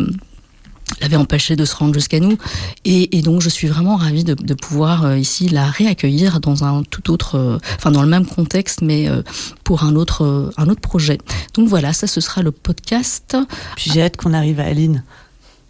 l'avait 0.99 1.15
empêché 1.15 1.55
de 1.55 1.65
se 1.65 1.75
rendre 1.75 1.93
jusqu'à 1.93 2.19
nous. 2.19 2.37
Et, 2.85 3.21
donc, 3.21 3.41
je 3.41 3.49
suis 3.49 3.67
vraiment 3.67 3.95
ravie 3.95 4.23
de, 4.23 4.33
de 4.33 4.53
pouvoir 4.53 5.05
euh, 5.05 5.17
ici 5.17 5.47
la 5.47 5.65
réaccueillir 5.65 6.39
dans 6.39 6.63
un 6.63 6.83
tout 6.83 7.11
autre, 7.11 7.35
euh, 7.35 7.57
enfin 7.77 7.91
dans 7.91 8.01
le 8.01 8.09
même 8.09 8.25
contexte, 8.25 8.81
mais 8.81 9.07
euh, 9.07 9.21
pour 9.63 9.83
un 9.83 9.95
autre, 9.95 10.51
un 10.57 10.67
autre 10.67 10.81
projet. 10.81 11.17
Donc 11.53 11.67
voilà, 11.67 11.93
ça, 11.93 12.07
ce 12.07 12.19
sera 12.19 12.41
le 12.41 12.51
podcast. 12.51 13.37
J'ai 13.77 14.01
hâte 14.01 14.17
qu'on 14.17 14.33
arrive 14.33 14.59
à 14.59 14.65
Aline. 14.65 15.03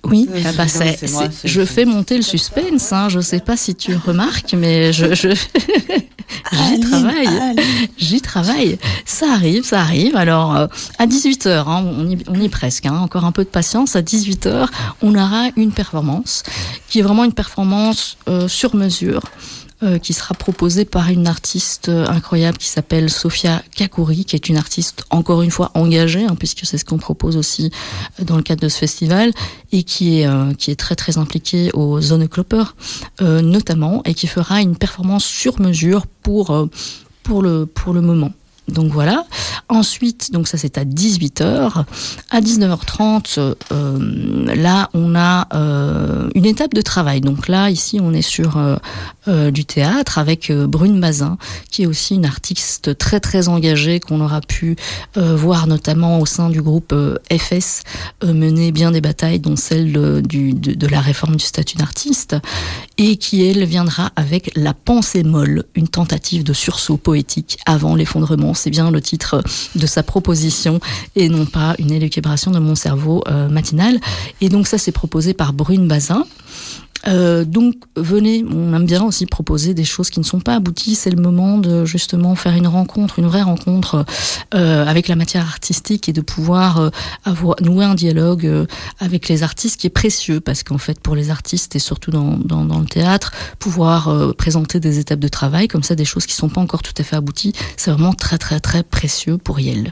Oui, 0.04 0.28
oui 0.34 0.42
bah, 0.58 0.66
moi, 1.12 1.24
je 1.44 1.64
fais 1.64 1.86
monter 1.86 2.18
le 2.18 2.24
suspense. 2.24 2.92
Hein. 2.92 3.10
Je 3.10 3.20
sais 3.20 3.40
pas 3.40 3.56
si 3.56 3.76
tu 3.76 3.96
remarques, 3.96 4.54
mais 4.58 4.92
je, 4.92 5.14
je... 5.14 5.30
j'y 6.52 6.80
travaille. 6.80 7.56
J'y 7.98 8.22
travaille. 8.22 8.80
Ça 9.06 9.32
arrive, 9.32 9.64
ça 9.64 9.82
arrive. 9.82 10.16
Alors, 10.16 10.56
euh, 10.56 10.68
à 10.98 11.06
18h, 11.06 11.50
hein, 11.68 11.86
on, 11.98 12.10
y, 12.10 12.18
on 12.28 12.36
y 12.36 12.46
est 12.46 12.50
presque, 12.50 12.88
hein, 12.88 12.98
encore 12.98 13.26
un 13.26 13.32
peu 13.32 13.44
de 13.44 13.50
patience. 13.50 13.96
À 13.96 14.02
18h, 14.02 14.68
on 15.04 15.16
aura 15.16 15.50
une 15.56 15.72
performance 15.72 16.44
qui 16.90 17.00
est 17.00 17.04
vraiment 17.04 17.24
une 17.24 17.34
performance 17.34 18.18
euh, 18.28 18.48
sur 18.48 18.76
mesure. 18.76 19.22
Euh, 19.84 19.98
qui 19.98 20.14
sera 20.14 20.36
proposée 20.36 20.86
par 20.86 21.10
une 21.10 21.26
artiste 21.26 21.90
euh, 21.90 22.06
incroyable 22.06 22.60
qui 22.60 22.68
s'appelle 22.68 23.10
Sofia 23.10 23.64
Kakouri, 23.76 24.26
qui 24.26 24.36
est 24.36 24.48
une 24.48 24.58
artiste 24.58 25.06
encore 25.10 25.42
une 25.42 25.50
fois 25.50 25.72
engagée, 25.74 26.24
hein, 26.24 26.36
puisque 26.38 26.68
c'est 26.68 26.78
ce 26.78 26.86
qu'on 26.86 27.00
propose 27.00 27.36
aussi 27.36 27.72
euh, 28.20 28.24
dans 28.24 28.38
le 28.38 28.44
cadre 28.44 28.62
de 28.62 28.70
ce 28.70 28.78
festival, 28.78 29.32
et 29.72 29.82
qui 29.82 30.20
est 30.20 30.28
euh, 30.28 30.54
qui 30.54 30.70
est 30.70 30.76
très 30.76 30.96
très 30.96 31.18
impliquée 31.18 31.72
aux 31.74 32.00
Zone 32.00 32.28
Clopper 32.28 32.66
euh, 33.22 33.42
notamment, 33.42 34.04
et 34.06 34.14
qui 34.14 34.28
fera 34.28 34.62
une 34.62 34.76
performance 34.76 35.26
sur 35.26 35.60
mesure 35.60 36.06
pour 36.06 36.70
pour 37.24 37.42
le 37.42 37.66
pour 37.66 37.94
le 37.94 38.02
moment. 38.02 38.34
Donc 38.68 38.92
voilà. 38.92 39.26
Ensuite, 39.70 40.32
donc 40.32 40.48
ça 40.48 40.58
c'est 40.58 40.78
à 40.78 40.86
18h. 40.86 41.84
À 42.30 42.42
19h30, 42.42 43.56
euh, 43.72 44.56
là 44.56 44.90
on 44.94 45.16
a 45.16 45.48
euh, 45.54 46.30
une 46.36 46.46
étape 46.46 46.74
de 46.74 46.82
travail. 46.82 47.22
Donc 47.22 47.48
là, 47.48 47.70
ici 47.70 48.00
on 48.02 48.14
est 48.14 48.22
sur 48.22 48.58
euh, 49.28 49.52
du 49.52 49.66
théâtre 49.66 50.18
avec 50.18 50.52
Brune 50.52 51.00
Bazin, 51.00 51.38
qui 51.70 51.84
est 51.84 51.86
aussi 51.86 52.16
une 52.16 52.26
artiste 52.26 52.98
très 52.98 53.20
très 53.20 53.48
engagée 53.48 54.00
qu'on 54.00 54.22
aura 54.22 54.42
pu 54.42 54.76
voir 55.16 55.68
notamment 55.68 56.20
au 56.20 56.26
sein 56.26 56.50
du 56.50 56.62
groupe 56.62 56.94
FS 57.32 57.84
mener 58.24 58.72
bien 58.72 58.92
des 58.92 59.02
batailles, 59.02 59.40
dont 59.40 59.56
celle 59.56 59.92
de 59.92 60.88
la 60.88 61.02
réforme 61.02 61.36
du 61.36 61.46
statut 61.46 61.78
d'artiste, 61.78 62.36
et 62.98 63.18
qui 63.18 63.46
elle 63.46 63.64
viendra 63.66 64.12
avec 64.16 64.52
La 64.56 64.74
pensée 64.74 65.24
molle, 65.24 65.64
une 65.76 65.88
tentative 65.88 66.44
de 66.44 66.54
sursaut 66.54 66.98
poétique 66.98 67.58
avant 67.66 67.96
l'effondrement 67.96 68.51
c'est 68.54 68.70
bien 68.70 68.92
le 68.92 69.02
titre 69.02 69.44
de 69.76 69.86
sa 69.88 70.04
proposition 70.04 70.80
et 71.16 71.30
non 71.30 71.46
pas 71.46 71.76
une 71.80 71.92
élucubration 71.92 72.52
de 72.52 72.60
mon 72.60 72.76
cerveau 72.76 73.24
euh, 73.28 73.50
matinal. 73.50 74.00
Et 74.42 74.50
donc 74.50 74.68
ça 74.68 74.78
c'est 74.78 74.92
proposé 74.92 75.34
par 75.34 75.54
Brune 75.54 75.88
Bazin. 75.88 76.26
Euh, 77.08 77.46
donc 77.46 77.76
venez, 77.96 78.46
on 78.50 78.74
aime 78.74 78.86
bien 78.86 79.04
aussi 79.04 79.26
proposer 79.26 79.74
des 79.74 79.84
choses 79.84 80.10
qui 80.10 80.20
ne 80.20 80.26
sont 80.26 80.40
pas 80.40 80.56
abouties. 80.56 80.96
C'est 80.96 81.10
le 81.10 81.22
moment 81.22 81.58
de 81.58 81.86
justement 81.86 82.36
faire 82.36 82.56
une 82.56 82.68
rencontre, 82.68 83.20
une 83.20 83.28
vraie 83.28 83.42
rencontre 83.42 84.06
euh, 84.54 84.86
avec 84.86 85.08
la 85.08 85.16
matière 85.16 85.46
artistique 85.46 86.10
et 86.10 86.14
de 86.14 86.22
pouvoir 86.22 86.80
euh, 86.80 86.90
avoir 87.26 87.56
nouer 87.62 87.86
un 87.86 87.96
dialogue 87.96 88.68
avec 89.00 89.28
les 89.28 89.44
artistes 89.44 89.80
qui 89.80 89.88
est 89.88 89.92
précieux 89.92 90.40
parce 90.40 90.64
qu'en 90.64 90.78
fait 90.78 91.00
pour 91.00 91.16
les 91.16 91.30
artistes 91.30 91.76
et 91.76 91.80
surtout 91.80 92.12
dans, 92.12 92.38
dans, 92.38 92.80
le 92.80 92.86
théâtre, 92.86 93.32
pouvoir 93.60 94.34
présenter 94.36 94.80
des 94.80 95.00
étapes 95.00 95.20
de 95.20 95.28
travail 95.28 95.68
comme 95.68 95.84
ça, 95.84 95.96
des 95.96 96.06
choses 96.06 96.26
qui 96.26 96.34
sont 96.34 96.50
pas 96.50 96.62
encore 96.62 96.82
tout 96.82 96.94
à 96.98 97.04
fait 97.04 97.16
abouties, 97.16 97.54
c'est 97.78 97.92
vraiment 97.92 98.14
très 98.14 98.38
très 98.38 98.60
très 98.60 98.84
précieux 98.84 99.38
pour 99.38 99.60
Yel. 99.60 99.92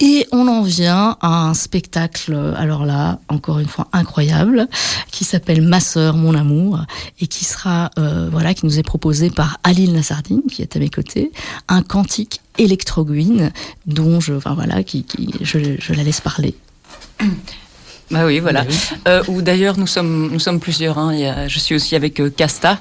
Et 0.00 0.26
on 0.30 0.46
en 0.46 0.62
vient 0.62 1.16
à 1.20 1.48
un 1.48 1.54
spectacle, 1.54 2.34
alors 2.56 2.86
là, 2.86 3.18
encore 3.28 3.58
une 3.58 3.66
fois 3.66 3.88
incroyable, 3.92 4.68
qui 5.10 5.24
s'appelle 5.24 5.60
Ma 5.60 5.80
sœur, 5.80 6.16
mon 6.16 6.34
amour, 6.34 6.84
et 7.20 7.26
qui 7.26 7.44
sera, 7.44 7.90
euh, 7.98 8.28
voilà, 8.30 8.54
qui 8.54 8.64
nous 8.64 8.78
est 8.78 8.84
proposé 8.84 9.30
par 9.30 9.58
Aline 9.64 9.94
Lassardine, 9.94 10.42
qui 10.50 10.62
est 10.62 10.76
à 10.76 10.78
mes 10.78 10.88
côtés, 10.88 11.32
un 11.66 11.82
cantique 11.82 12.40
électroguine, 12.58 13.52
dont 13.86 14.20
je, 14.20 14.34
enfin 14.34 14.54
voilà, 14.54 14.84
qui, 14.84 15.02
qui 15.02 15.30
je, 15.40 15.58
je 15.78 15.92
la 15.92 16.02
laisse 16.02 16.20
parler. 16.20 16.54
Bah 18.10 18.24
oui, 18.24 18.38
voilà. 18.38 18.64
Oui. 18.66 18.74
Euh, 19.06 19.22
ou 19.28 19.42
d'ailleurs, 19.42 19.78
nous 19.78 19.86
sommes, 19.86 20.30
nous 20.32 20.38
sommes 20.38 20.60
plusieurs. 20.60 20.96
Hein. 20.96 21.12
Il 21.12 21.20
y 21.20 21.26
a, 21.26 21.46
je 21.46 21.58
suis 21.58 21.74
aussi 21.74 21.94
avec 21.94 22.20
euh, 22.20 22.30
Casta, 22.30 22.80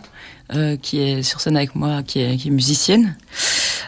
euh, 0.53 0.77
qui 0.77 1.01
est 1.01 1.23
sur 1.23 1.41
scène 1.41 1.57
avec 1.57 1.75
moi, 1.75 2.01
qui 2.03 2.21
est, 2.21 2.37
qui 2.37 2.47
est 2.47 2.51
musicienne. 2.51 3.17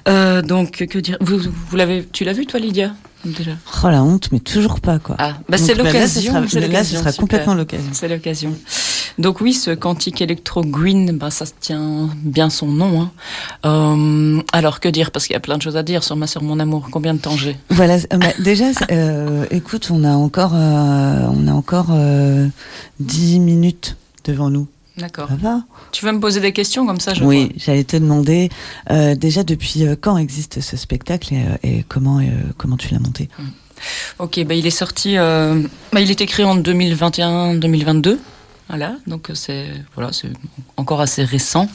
Euh, 0.07 0.41
donc, 0.41 0.85
que 0.85 0.99
dire 0.99 1.17
vous, 1.21 1.39
vous 1.39 1.77
l'avez, 1.77 2.05
tu 2.11 2.25
l'as 2.25 2.33
vu 2.33 2.45
toi, 2.45 2.59
Lydia? 2.59 2.93
Déjà 3.25 3.51
Oh 3.83 3.89
la 3.89 4.03
honte, 4.03 4.29
mais 4.31 4.39
toujours 4.39 4.79
pas 4.79 4.99
quoi. 4.99 5.15
Ah, 5.19 5.35
bah 5.47 5.57
c'est 5.57 5.75
l'occasion. 5.75 6.33
Là, 6.33 6.47
ce 6.47 6.59
sera, 6.59 6.83
ce 6.83 6.95
sera 6.97 7.11
complètement 7.13 7.53
l'occasion. 7.53 7.89
C'est 7.93 8.07
l'occasion. 8.07 8.53
Donc 9.17 9.41
oui, 9.41 9.53
ce 9.53 9.71
cantique 9.71 10.21
électro 10.21 10.61
green, 10.61 11.17
bah 11.17 11.29
ça 11.29 11.45
tient 11.59 12.09
bien 12.23 12.49
son 12.49 12.67
nom. 12.67 13.01
Hein. 13.01 13.11
Euh, 13.65 14.41
alors 14.53 14.79
que 14.79 14.87
dire? 14.87 15.11
Parce 15.11 15.27
qu'il 15.27 15.33
y 15.33 15.37
a 15.37 15.41
plein 15.41 15.57
de 15.57 15.61
choses 15.61 15.75
à 15.75 15.83
dire 15.83 16.03
sur 16.03 16.15
ma 16.15 16.25
sœur, 16.25 16.41
mon 16.41 16.59
amour. 16.59 16.87
Combien 16.91 17.13
de 17.13 17.19
temps 17.19 17.35
j'ai? 17.35 17.57
Voilà. 17.69 17.97
Bah, 18.11 18.27
déjà, 18.39 18.65
euh, 18.91 19.45
écoute, 19.51 19.89
on 19.91 20.05
a 20.05 20.11
encore, 20.11 20.53
euh, 20.53 21.27
on 21.31 21.47
a 21.47 21.51
encore 21.51 21.87
euh, 21.91 22.47
dix 22.99 23.39
minutes 23.39 23.97
devant 24.23 24.49
nous. 24.49 24.67
D'accord. 24.99 25.29
Tu 25.91 26.05
veux 26.05 26.11
me 26.11 26.19
poser 26.19 26.39
des 26.39 26.53
questions 26.53 26.85
comme 26.85 26.99
ça 26.99 27.13
je 27.13 27.23
Oui, 27.23 27.51
j'allais 27.57 27.83
te 27.83 27.97
demander 27.97 28.49
euh, 28.91 29.15
déjà 29.15 29.43
depuis 29.43 29.85
euh, 29.85 29.95
quand 29.99 30.17
existe 30.17 30.61
ce 30.61 30.77
spectacle 30.77 31.33
et, 31.33 31.43
euh, 31.45 31.57
et 31.63 31.85
comment, 31.87 32.21
comment 32.57 32.77
tu 32.77 32.93
l'as 32.93 32.99
monté? 32.99 33.29
Mmh. 33.37 33.43
Ok, 34.19 34.43
bah, 34.45 34.55
il 34.55 34.67
est 34.67 34.71
sorti, 34.71 35.17
euh, 35.17 35.61
bah, 35.93 36.01
il 36.01 36.11
est 36.11 36.21
écrit 36.21 36.43
en 36.43 36.57
2021-2022. 36.57 38.17
Voilà, 38.67 38.95
donc 39.07 39.31
c'est 39.33 39.67
voilà, 39.95 40.11
encore 40.77 41.01
assez 41.01 41.23
récent. 41.23 41.67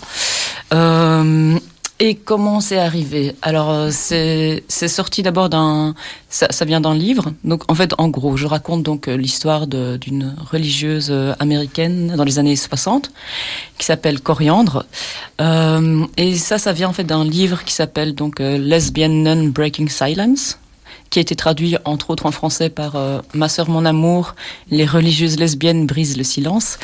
Euh, 0.72 1.58
et 2.04 2.16
comment 2.16 2.60
c'est 2.60 2.76
arrivé 2.76 3.34
Alors 3.40 3.70
euh, 3.70 3.88
c'est 3.90 4.88
sorti 4.88 5.22
d'abord 5.22 5.48
d'un 5.48 5.94
ça, 6.28 6.64
vient 6.66 6.82
d'un 6.82 6.94
livre. 6.94 7.32
Donc 7.44 7.62
en 7.70 7.74
fait 7.74 7.94
en 7.96 8.08
gros, 8.08 8.36
je 8.36 8.46
raconte 8.46 8.82
donc 8.82 9.06
l'histoire 9.06 9.66
d'une 9.66 10.36
religieuse 10.50 11.10
américaine 11.38 12.14
dans 12.14 12.24
les 12.24 12.38
années 12.38 12.56
60 12.56 13.10
qui 13.78 13.86
s'appelle 13.86 14.20
Coriandre. 14.20 14.84
Euh, 15.40 16.04
et 16.18 16.36
ça 16.36 16.58
ça 16.58 16.74
vient 16.74 16.90
en 16.90 16.92
fait 16.92 17.04
d'un 17.04 17.24
livre 17.24 17.64
qui 17.64 17.72
s'appelle 17.72 18.14
donc 18.14 18.38
euh, 18.38 18.58
Lesbian 18.58 19.08
Nun 19.08 19.48
Breaking 19.48 19.88
Silence 19.88 20.58
qui 21.14 21.20
a 21.20 21.22
été 21.22 21.36
traduit 21.36 21.76
entre 21.84 22.10
autres 22.10 22.26
en 22.26 22.32
français 22.32 22.70
par 22.70 22.96
euh, 22.96 23.20
Ma 23.34 23.48
sœur, 23.48 23.70
mon 23.70 23.84
amour, 23.84 24.34
les 24.72 24.84
religieuses 24.84 25.38
lesbiennes 25.38 25.86
brisent 25.86 26.16
le 26.16 26.24
silence. 26.24 26.76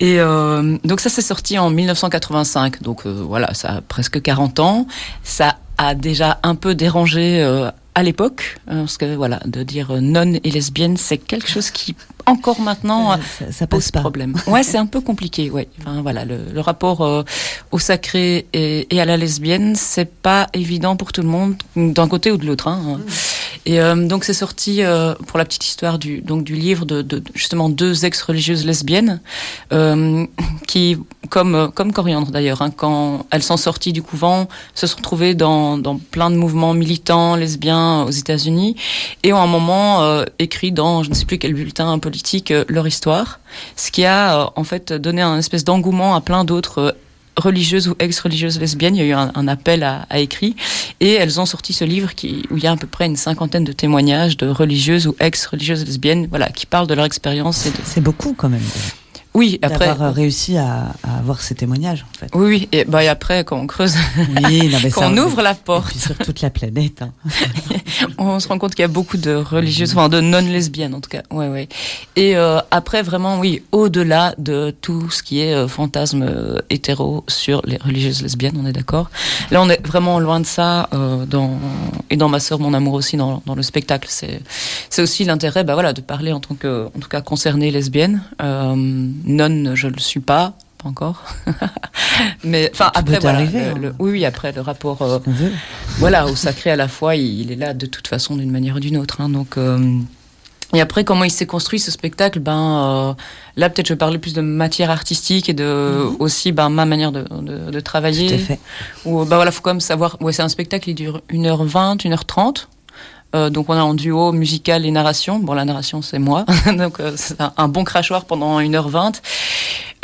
Et 0.00 0.18
euh, 0.18 0.78
donc 0.84 1.00
ça 1.00 1.10
s'est 1.10 1.20
sorti 1.20 1.58
en 1.58 1.68
1985, 1.68 2.80
donc 2.80 3.04
euh, 3.04 3.10
voilà, 3.28 3.52
ça 3.52 3.68
a 3.68 3.80
presque 3.82 4.22
40 4.22 4.60
ans. 4.60 4.86
Ça 5.24 5.58
a 5.76 5.94
déjà 5.94 6.38
un 6.42 6.54
peu 6.54 6.74
dérangé 6.74 7.42
euh, 7.42 7.70
à 7.94 8.02
l'époque, 8.02 8.56
parce 8.66 8.96
que 8.96 9.14
voilà, 9.14 9.40
de 9.44 9.62
dire 9.62 9.92
nonne 10.00 10.38
et 10.42 10.50
lesbienne, 10.50 10.96
c'est 10.96 11.18
quelque 11.18 11.48
chose 11.48 11.70
qui 11.70 11.94
encore 12.26 12.60
maintenant 12.60 13.12
ça, 13.12 13.46
ça, 13.46 13.52
ça 13.52 13.66
pose 13.66 13.90
pas. 13.90 14.00
problème. 14.00 14.34
Ouais, 14.46 14.62
c'est 14.62 14.78
un 14.78 14.86
peu 14.86 15.00
compliqué. 15.00 15.50
Ouais, 15.50 15.68
enfin, 15.80 16.02
voilà, 16.02 16.24
le, 16.24 16.38
le 16.52 16.60
rapport 16.60 17.02
euh, 17.02 17.22
au 17.70 17.78
sacré 17.78 18.46
et, 18.52 18.94
et, 18.94 19.00
à 19.00 19.04
la 19.04 19.16
lesbienne, 19.16 19.74
c'est 19.76 20.10
pas 20.10 20.48
évident 20.52 20.96
pour 20.96 21.12
tout 21.12 21.22
le 21.22 21.28
monde, 21.28 21.54
d'un 21.76 22.08
côté 22.08 22.32
ou 22.32 22.36
de 22.36 22.44
l'autre. 22.44 22.68
Hein. 22.68 22.98
Mmh. 22.98 23.10
Et 23.68 23.78
donc 23.80 24.22
c'est 24.22 24.32
sorti 24.32 24.80
pour 25.26 25.38
la 25.38 25.44
petite 25.44 25.66
histoire 25.66 25.98
du 25.98 26.20
donc 26.20 26.44
du 26.44 26.54
livre 26.54 26.84
de, 26.84 27.22
justement 27.34 27.68
deux 27.68 28.04
ex-religieuses 28.04 28.64
lesbiennes 28.64 29.20
qui 30.68 30.96
comme 31.30 31.72
comme 31.74 31.92
Coriandre 31.92 32.30
d'ailleurs 32.30 32.62
hein, 32.62 32.70
quand 32.70 33.26
elles 33.32 33.42
sont 33.42 33.56
sorties 33.56 33.92
du 33.92 34.02
couvent 34.02 34.46
se 34.74 34.86
sont 34.86 34.96
retrouvées 34.98 35.34
dans 35.34 35.78
dans 35.78 35.96
plein 35.96 36.30
de 36.30 36.36
mouvements 36.36 36.74
militants 36.74 37.34
lesbiens 37.34 38.04
aux 38.04 38.10
États-Unis 38.10 38.76
et 39.24 39.32
ont 39.32 39.40
un 39.40 39.48
moment 39.48 40.24
écrit 40.38 40.70
dans 40.70 41.02
je 41.02 41.10
ne 41.10 41.14
sais 41.14 41.24
plus 41.24 41.38
quel 41.38 41.52
bulletin 41.52 41.98
politique 41.98 42.52
leur 42.68 42.86
histoire, 42.86 43.40
ce 43.74 43.90
qui 43.90 44.04
a 44.04 44.52
en 44.54 44.64
fait 44.64 44.92
donné 44.92 45.22
un 45.22 45.38
espèce 45.38 45.64
d'engouement 45.64 46.14
à 46.14 46.20
plein 46.20 46.44
d'autres 46.44 46.94
religieuses 47.36 47.88
ou 47.88 47.96
ex-religieuses 47.98 48.58
lesbiennes. 48.58 48.96
Il 48.96 49.00
y 49.00 49.02
a 49.02 49.06
eu 49.06 49.12
un, 49.12 49.48
appel 49.48 49.82
à, 49.82 50.06
à, 50.10 50.18
écrit 50.18 50.56
et 51.00 51.12
elles 51.12 51.40
ont 51.40 51.46
sorti 51.46 51.72
ce 51.72 51.84
livre 51.84 52.14
qui, 52.14 52.44
où 52.50 52.56
il 52.56 52.64
y 52.64 52.66
a 52.66 52.72
à 52.72 52.76
peu 52.76 52.86
près 52.86 53.06
une 53.06 53.16
cinquantaine 53.16 53.64
de 53.64 53.72
témoignages 53.72 54.36
de 54.36 54.48
religieuses 54.48 55.06
ou 55.06 55.14
ex-religieuses 55.20 55.84
lesbiennes, 55.84 56.26
voilà, 56.28 56.48
qui 56.48 56.66
parlent 56.66 56.86
de 56.86 56.94
leur 56.94 57.04
expérience. 57.04 57.68
C'est 57.84 58.00
beaucoup 58.00 58.34
quand 58.36 58.48
même. 58.48 58.60
Oui, 59.36 59.58
après. 59.60 59.86
D'avoir 59.86 60.14
réussi 60.14 60.56
à, 60.56 60.94
à, 61.02 61.18
avoir 61.18 61.42
ces 61.42 61.54
témoignages, 61.54 62.06
en 62.10 62.18
fait. 62.18 62.30
Oui, 62.34 62.46
oui. 62.46 62.68
Et, 62.72 62.86
bah, 62.86 63.04
et 63.04 63.08
après, 63.08 63.44
quand 63.44 63.58
on 63.58 63.66
creuse, 63.66 63.94
oui, 64.16 64.70
non, 64.70 64.78
mais 64.82 64.90
quand 64.90 65.12
on 65.12 65.16
ouvre 65.18 65.42
la 65.42 65.54
porte. 65.54 65.94
Et 65.94 65.98
sur 65.98 66.16
toute 66.16 66.40
la 66.40 66.48
planète. 66.48 67.02
Hein. 67.02 67.12
on 68.18 68.40
se 68.40 68.48
rend 68.48 68.58
compte 68.58 68.74
qu'il 68.74 68.82
y 68.82 68.86
a 68.86 68.88
beaucoup 68.88 69.18
de 69.18 69.34
religieuses, 69.34 69.92
enfin, 69.92 70.08
de 70.08 70.22
non-lesbiennes, 70.22 70.94
en 70.94 71.02
tout 71.02 71.10
cas. 71.10 71.20
Ouais, 71.30 71.48
ouais. 71.48 71.68
Et 72.16 72.34
euh, 72.34 72.60
après, 72.70 73.02
vraiment, 73.02 73.38
oui, 73.38 73.62
au-delà 73.72 74.34
de 74.38 74.74
tout 74.80 75.10
ce 75.10 75.22
qui 75.22 75.40
est 75.40 75.52
euh, 75.52 75.68
fantasme 75.68 76.24
euh, 76.26 76.60
hétéro 76.70 77.22
sur 77.28 77.60
les 77.66 77.76
religieuses 77.76 78.22
lesbiennes, 78.22 78.56
on 78.58 78.64
est 78.64 78.72
d'accord. 78.72 79.10
Là, 79.50 79.60
on 79.60 79.68
est 79.68 79.86
vraiment 79.86 80.18
loin 80.18 80.40
de 80.40 80.46
ça, 80.46 80.88
euh, 80.94 81.26
dans, 81.26 81.58
et 82.08 82.16
dans 82.16 82.30
Ma 82.30 82.40
sœur, 82.40 82.58
mon 82.58 82.72
amour 82.72 82.94
aussi, 82.94 83.18
dans, 83.18 83.42
dans 83.44 83.54
le 83.54 83.62
spectacle. 83.62 84.08
C'est, 84.10 84.40
c'est 84.88 85.02
aussi 85.02 85.24
l'intérêt, 85.24 85.62
bah 85.62 85.74
voilà, 85.74 85.92
de 85.92 86.00
parler 86.00 86.32
en 86.32 86.40
tant 86.40 86.54
que, 86.54 86.86
en 86.86 87.00
tout 87.00 87.08
cas, 87.10 87.20
concernée 87.20 87.70
lesbienne. 87.70 88.22
Euh, 89.28 89.48
non, 89.48 89.74
je 89.74 89.88
le 89.88 89.98
suis 89.98 90.20
pas, 90.20 90.54
pas 90.82 90.88
encore. 90.88 91.24
Mais 92.44 92.70
enfin 92.72 92.90
après 92.94 93.18
voilà, 93.18 93.44
le, 93.44 93.58
hein. 93.58 93.74
le, 93.80 93.94
oui, 93.98 94.10
oui, 94.12 94.24
après 94.24 94.52
le 94.52 94.60
rapport, 94.60 95.02
euh, 95.02 95.18
voilà, 95.98 96.26
au 96.26 96.36
sacré 96.36 96.70
à 96.70 96.76
la 96.76 96.88
fois, 96.88 97.16
il, 97.16 97.40
il 97.40 97.52
est 97.52 97.56
là 97.56 97.74
de 97.74 97.86
toute 97.86 98.08
façon 98.08 98.36
d'une 98.36 98.50
manière 98.50 98.76
ou 98.76 98.80
d'une 98.80 98.96
autre. 98.96 99.20
Hein, 99.20 99.28
donc 99.28 99.56
euh, 99.56 99.98
et 100.74 100.80
après, 100.80 101.04
comment 101.04 101.24
il 101.24 101.30
s'est 101.30 101.46
construit 101.46 101.78
ce 101.78 101.90
spectacle? 101.90 102.40
Ben 102.40 102.58
euh, 102.58 103.14
là, 103.56 103.70
peut-être 103.70 103.86
je 103.86 103.92
vais 103.92 103.98
parler 103.98 104.18
plus 104.18 104.34
de 104.34 104.40
matière 104.40 104.90
artistique 104.90 105.48
et 105.48 105.54
de 105.54 105.64
mm 105.64 106.14
-hmm. 106.14 106.16
aussi 106.18 106.52
ben 106.52 106.68
ma 106.70 106.84
manière 106.84 107.12
de, 107.12 107.22
de, 107.22 107.70
de 107.70 107.80
travailler. 107.80 108.28
Tout 108.28 108.34
à 108.34 108.38
fait. 108.38 108.60
Ou 109.04 109.24
ben 109.24 109.36
voilà, 109.36 109.50
faut 109.52 109.62
quand 109.62 109.74
même 109.74 109.80
savoir. 109.80 110.16
Ouais, 110.20 110.32
c'est 110.32 110.42
un 110.42 110.48
spectacle, 110.48 110.90
il 110.90 110.94
dure 110.94 111.20
1h20, 111.30 111.98
1h30. 112.04 112.66
Euh, 113.34 113.50
donc 113.50 113.68
on 113.68 113.74
a 113.74 113.82
en 113.82 113.94
duo 113.94 114.32
musical 114.32 114.86
et 114.86 114.90
narration. 114.90 115.38
Bon, 115.38 115.54
la 115.54 115.64
narration 115.64 116.02
c'est 116.02 116.18
moi, 116.18 116.44
donc 116.78 117.00
euh, 117.00 117.12
c'est 117.16 117.36
un, 117.40 117.68
bon 117.68 117.84
crachoir 117.84 118.24
pendant 118.24 118.60
1h20. 118.60 119.20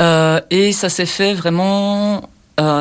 Euh, 0.00 0.40
et 0.50 0.72
ça 0.72 0.88
s'est 0.88 1.06
fait 1.06 1.34
vraiment. 1.34 2.28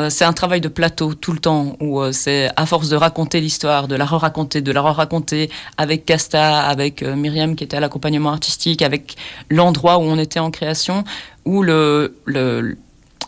C'est 0.10 0.26
un 0.26 0.34
travail 0.34 0.62
de 0.62 0.68
plateau 0.68 1.16
tout 1.16 1.32
le 1.32 1.40
temps 1.40 1.76
où 1.80 2.04
c'est 2.12 2.52
à 2.56 2.68
force 2.68 2.90
de 2.90 2.96
raconter 2.96 3.42
l'histoire, 3.42 3.88
de 3.88 3.96
la 3.96 4.06
re-raconter, 4.06 4.62
de 4.62 4.72
la 4.72 4.80
re-raconter 4.80 5.50
avec 5.76 6.06
Casta, 6.06 6.60
avec 6.60 7.02
Myriam 7.02 7.56
qui 7.56 7.64
était 7.64 7.78
à 7.78 7.80
l'accompagnement 7.80 8.30
artistique, 8.30 8.84
avec 8.84 9.16
l'endroit 9.50 9.98
où 9.98 10.02
on 10.02 10.20
était 10.20 10.40
en 10.40 10.52
création, 10.52 11.04
où 11.46 11.64
le, 11.64 12.16
le 12.26 12.78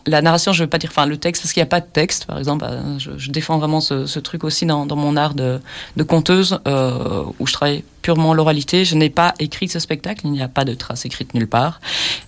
la 0.06 0.22
narration, 0.22 0.52
je 0.52 0.62
ne 0.62 0.66
veux 0.66 0.70
pas 0.70 0.78
dire, 0.78 0.90
enfin 0.90 1.06
le 1.06 1.16
texte, 1.16 1.42
parce 1.42 1.52
qu'il 1.52 1.60
n'y 1.60 1.66
a 1.66 1.70
pas 1.70 1.80
de 1.80 1.86
texte, 1.86 2.26
par 2.26 2.38
exemple. 2.38 2.66
Je, 2.98 3.12
je 3.16 3.30
défends 3.30 3.58
vraiment 3.58 3.80
ce, 3.80 4.18
truc 4.18 4.44
aussi 4.44 4.66
dans, 4.66 4.86
mon 4.96 5.16
art 5.16 5.34
de, 5.34 5.60
conteuse, 6.06 6.60
euh, 6.66 7.24
où 7.38 7.46
je 7.46 7.52
travaille 7.52 7.84
purement 8.02 8.34
l'oralité. 8.34 8.84
Je 8.84 8.94
n'ai 8.96 9.10
pas 9.10 9.34
écrit 9.38 9.68
ce 9.68 9.78
spectacle, 9.78 10.22
il 10.24 10.32
n'y 10.32 10.42
a 10.42 10.48
pas 10.48 10.64
de 10.64 10.74
trace 10.74 11.04
écrite 11.06 11.34
nulle 11.34 11.48
part. 11.48 11.80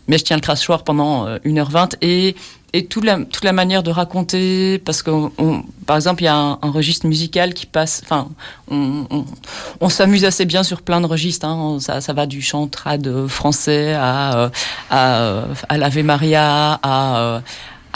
Mais 0.08 0.18
je 0.18 0.24
tiens 0.24 0.36
le 0.36 0.42
crachoir 0.42 0.84
pendant 0.84 1.28
1h20 1.28 1.96
et, 2.02 2.34
et 2.76 2.86
toute, 2.86 3.04
la, 3.04 3.52
manière 3.52 3.82
de 3.82 3.90
raconter, 3.90 4.78
parce 4.84 5.02
que, 5.02 5.10
par 5.86 5.96
exemple, 5.96 6.22
il 6.22 6.26
y 6.26 6.28
a 6.28 6.36
un, 6.36 6.70
registre 6.70 7.06
musical 7.06 7.54
qui 7.54 7.66
passe, 7.66 8.02
enfin, 8.04 8.28
on, 8.70 9.88
s'amuse 9.88 10.24
assez 10.24 10.44
bien 10.44 10.62
sur 10.62 10.82
plein 10.82 11.00
de 11.00 11.06
registres. 11.06 11.46
Hein, 11.46 11.78
ça, 11.80 12.12
va 12.12 12.26
du 12.26 12.42
chant 12.42 12.66
trad 12.66 13.26
français 13.28 13.94
à, 13.94 14.50
à, 14.90 15.44
à 15.68 15.78
l'Ave 15.78 16.02
Maria, 16.02 16.78
à 16.82 17.42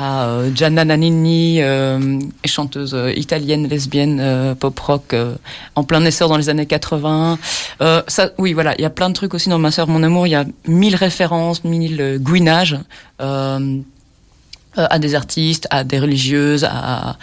à 0.01 0.51
Gianna 0.55 0.85
Nannini, 0.85 1.61
euh, 1.61 2.19
chanteuse 2.45 2.97
italienne, 3.17 3.69
lesbienne, 3.69 4.19
euh, 4.21 4.55
pop 4.55 4.79
rock, 4.81 5.13
euh, 5.13 5.35
en 5.77 5.85
plein 5.85 6.05
essor 6.05 6.29
dans 6.29 6.39
les 6.39 6.49
années 6.49 6.67
80. 6.67 7.39
ça, 8.09 8.31
oui, 8.39 8.53
voilà, 8.53 8.75
il 8.79 8.83
y 8.83 8.87
a 8.87 8.91
plein 8.91 9.09
de 9.09 9.15
trucs 9.15 9.35
aussi 9.35 9.49
dans 9.49 9.59
Ma 9.59 9.71
sœur, 9.71 9.89
mon 9.89 10.03
amour. 10.03 10.27
Il 10.27 10.31
y 10.31 10.35
a 10.35 10.45
mille 10.67 10.97
références, 10.97 11.65
mille 11.65 12.19
gouinages 12.21 12.79
à 14.77 14.99
des 14.99 15.15
artistes, 15.15 15.67
à 15.71 15.85
des 15.85 15.99
religieuses, 15.99 16.65
à 16.65 17.17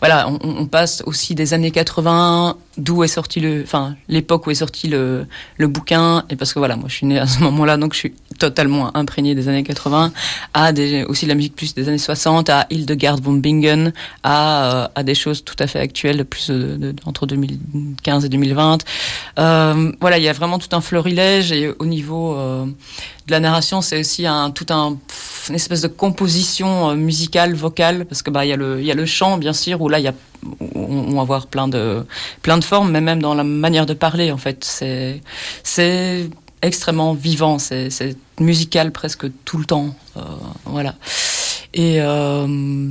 voilà, 0.00 0.28
on, 0.28 0.38
on 0.42 0.66
passe 0.66 1.02
aussi 1.06 1.34
des 1.34 1.52
années 1.54 1.70
80, 1.70 2.56
d'où 2.78 3.02
est 3.02 3.08
sorti 3.08 3.40
le, 3.40 3.62
enfin 3.62 3.96
l'époque 4.08 4.46
où 4.46 4.50
est 4.50 4.54
sorti 4.56 4.88
le, 4.88 5.26
le 5.56 5.66
bouquin, 5.66 6.24
et 6.30 6.36
parce 6.36 6.52
que 6.52 6.58
voilà, 6.58 6.76
moi 6.76 6.86
je 6.88 6.94
suis 6.94 7.06
née 7.06 7.18
à 7.18 7.26
ce 7.26 7.40
moment-là, 7.40 7.76
donc 7.76 7.92
je 7.94 7.98
suis 7.98 8.14
totalement 8.38 8.96
imprégné 8.96 9.34
des 9.34 9.48
années 9.48 9.62
80, 9.62 10.12
à 10.54 10.72
des, 10.72 11.04
aussi 11.04 11.26
la 11.26 11.34
musique 11.34 11.56
plus 11.56 11.74
des 11.74 11.88
années 11.88 11.98
60, 11.98 12.50
à 12.50 12.66
Hildegard 12.70 13.20
von 13.20 13.34
Bingen, 13.34 13.92
à, 14.22 14.90
à 14.94 15.02
des 15.02 15.14
choses 15.14 15.44
tout 15.44 15.56
à 15.58 15.66
fait 15.66 15.80
actuelles, 15.80 16.24
plus 16.24 16.50
de, 16.50 16.76
de, 16.76 16.94
entre 17.04 17.26
2015 17.26 18.24
et 18.24 18.28
2020. 18.28 18.84
Euh, 19.38 19.92
voilà, 20.00 20.18
il 20.18 20.24
y 20.24 20.28
a 20.28 20.32
vraiment 20.32 20.58
tout 20.58 20.74
un 20.74 20.80
florilège, 20.80 21.52
et 21.52 21.72
au 21.78 21.86
niveau 21.86 22.34
euh, 22.34 22.64
de 23.26 23.30
la 23.30 23.40
narration, 23.40 23.80
c'est 23.80 23.98
aussi 23.98 24.26
un 24.26 24.50
tout 24.50 24.66
un 24.70 24.96
une 25.48 25.54
espèce 25.54 25.80
de 25.80 25.88
composition 25.88 26.90
euh, 26.90 26.94
musicale, 26.94 27.54
vocale, 27.54 28.04
parce 28.04 28.22
que 28.22 28.30
bah 28.30 28.44
il 28.44 28.48
y 28.48 28.52
a 28.52 28.56
le 28.56 28.80
il 28.80 28.86
y 28.86 28.90
a 28.90 28.94
le 28.94 29.06
chant 29.06 29.38
bien 29.38 29.52
sûr 29.52 29.80
où 29.80 29.88
là 29.88 29.98
il 29.98 30.04
y 30.04 30.08
a 30.08 30.14
on, 30.74 31.14
va 31.14 31.22
avoir 31.22 31.46
plein 31.46 31.68
de 31.68 32.04
plein 32.42 32.58
de 32.58 32.64
formes, 32.64 32.90
mais 32.90 33.00
même 33.00 33.20
dans 33.20 33.34
la 33.34 33.44
manière 33.44 33.86
de 33.86 33.94
parler 33.94 34.32
en 34.32 34.38
fait 34.38 34.64
c'est 34.64 35.20
c'est 35.62 36.28
extrêmement 36.62 37.14
vivant, 37.14 37.58
c'est 37.58 37.90
musical 38.40 38.92
presque 38.92 39.26
tout 39.44 39.58
le 39.58 39.64
temps, 39.64 39.94
euh, 40.16 40.20
voilà. 40.64 40.94
Et 41.74 42.00
euh, 42.00 42.88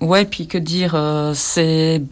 ouais, 0.00 0.24
puis 0.24 0.46
que 0.46 0.58
dire, 0.58 0.94
euh, 0.94 1.32
c'est 1.34 2.02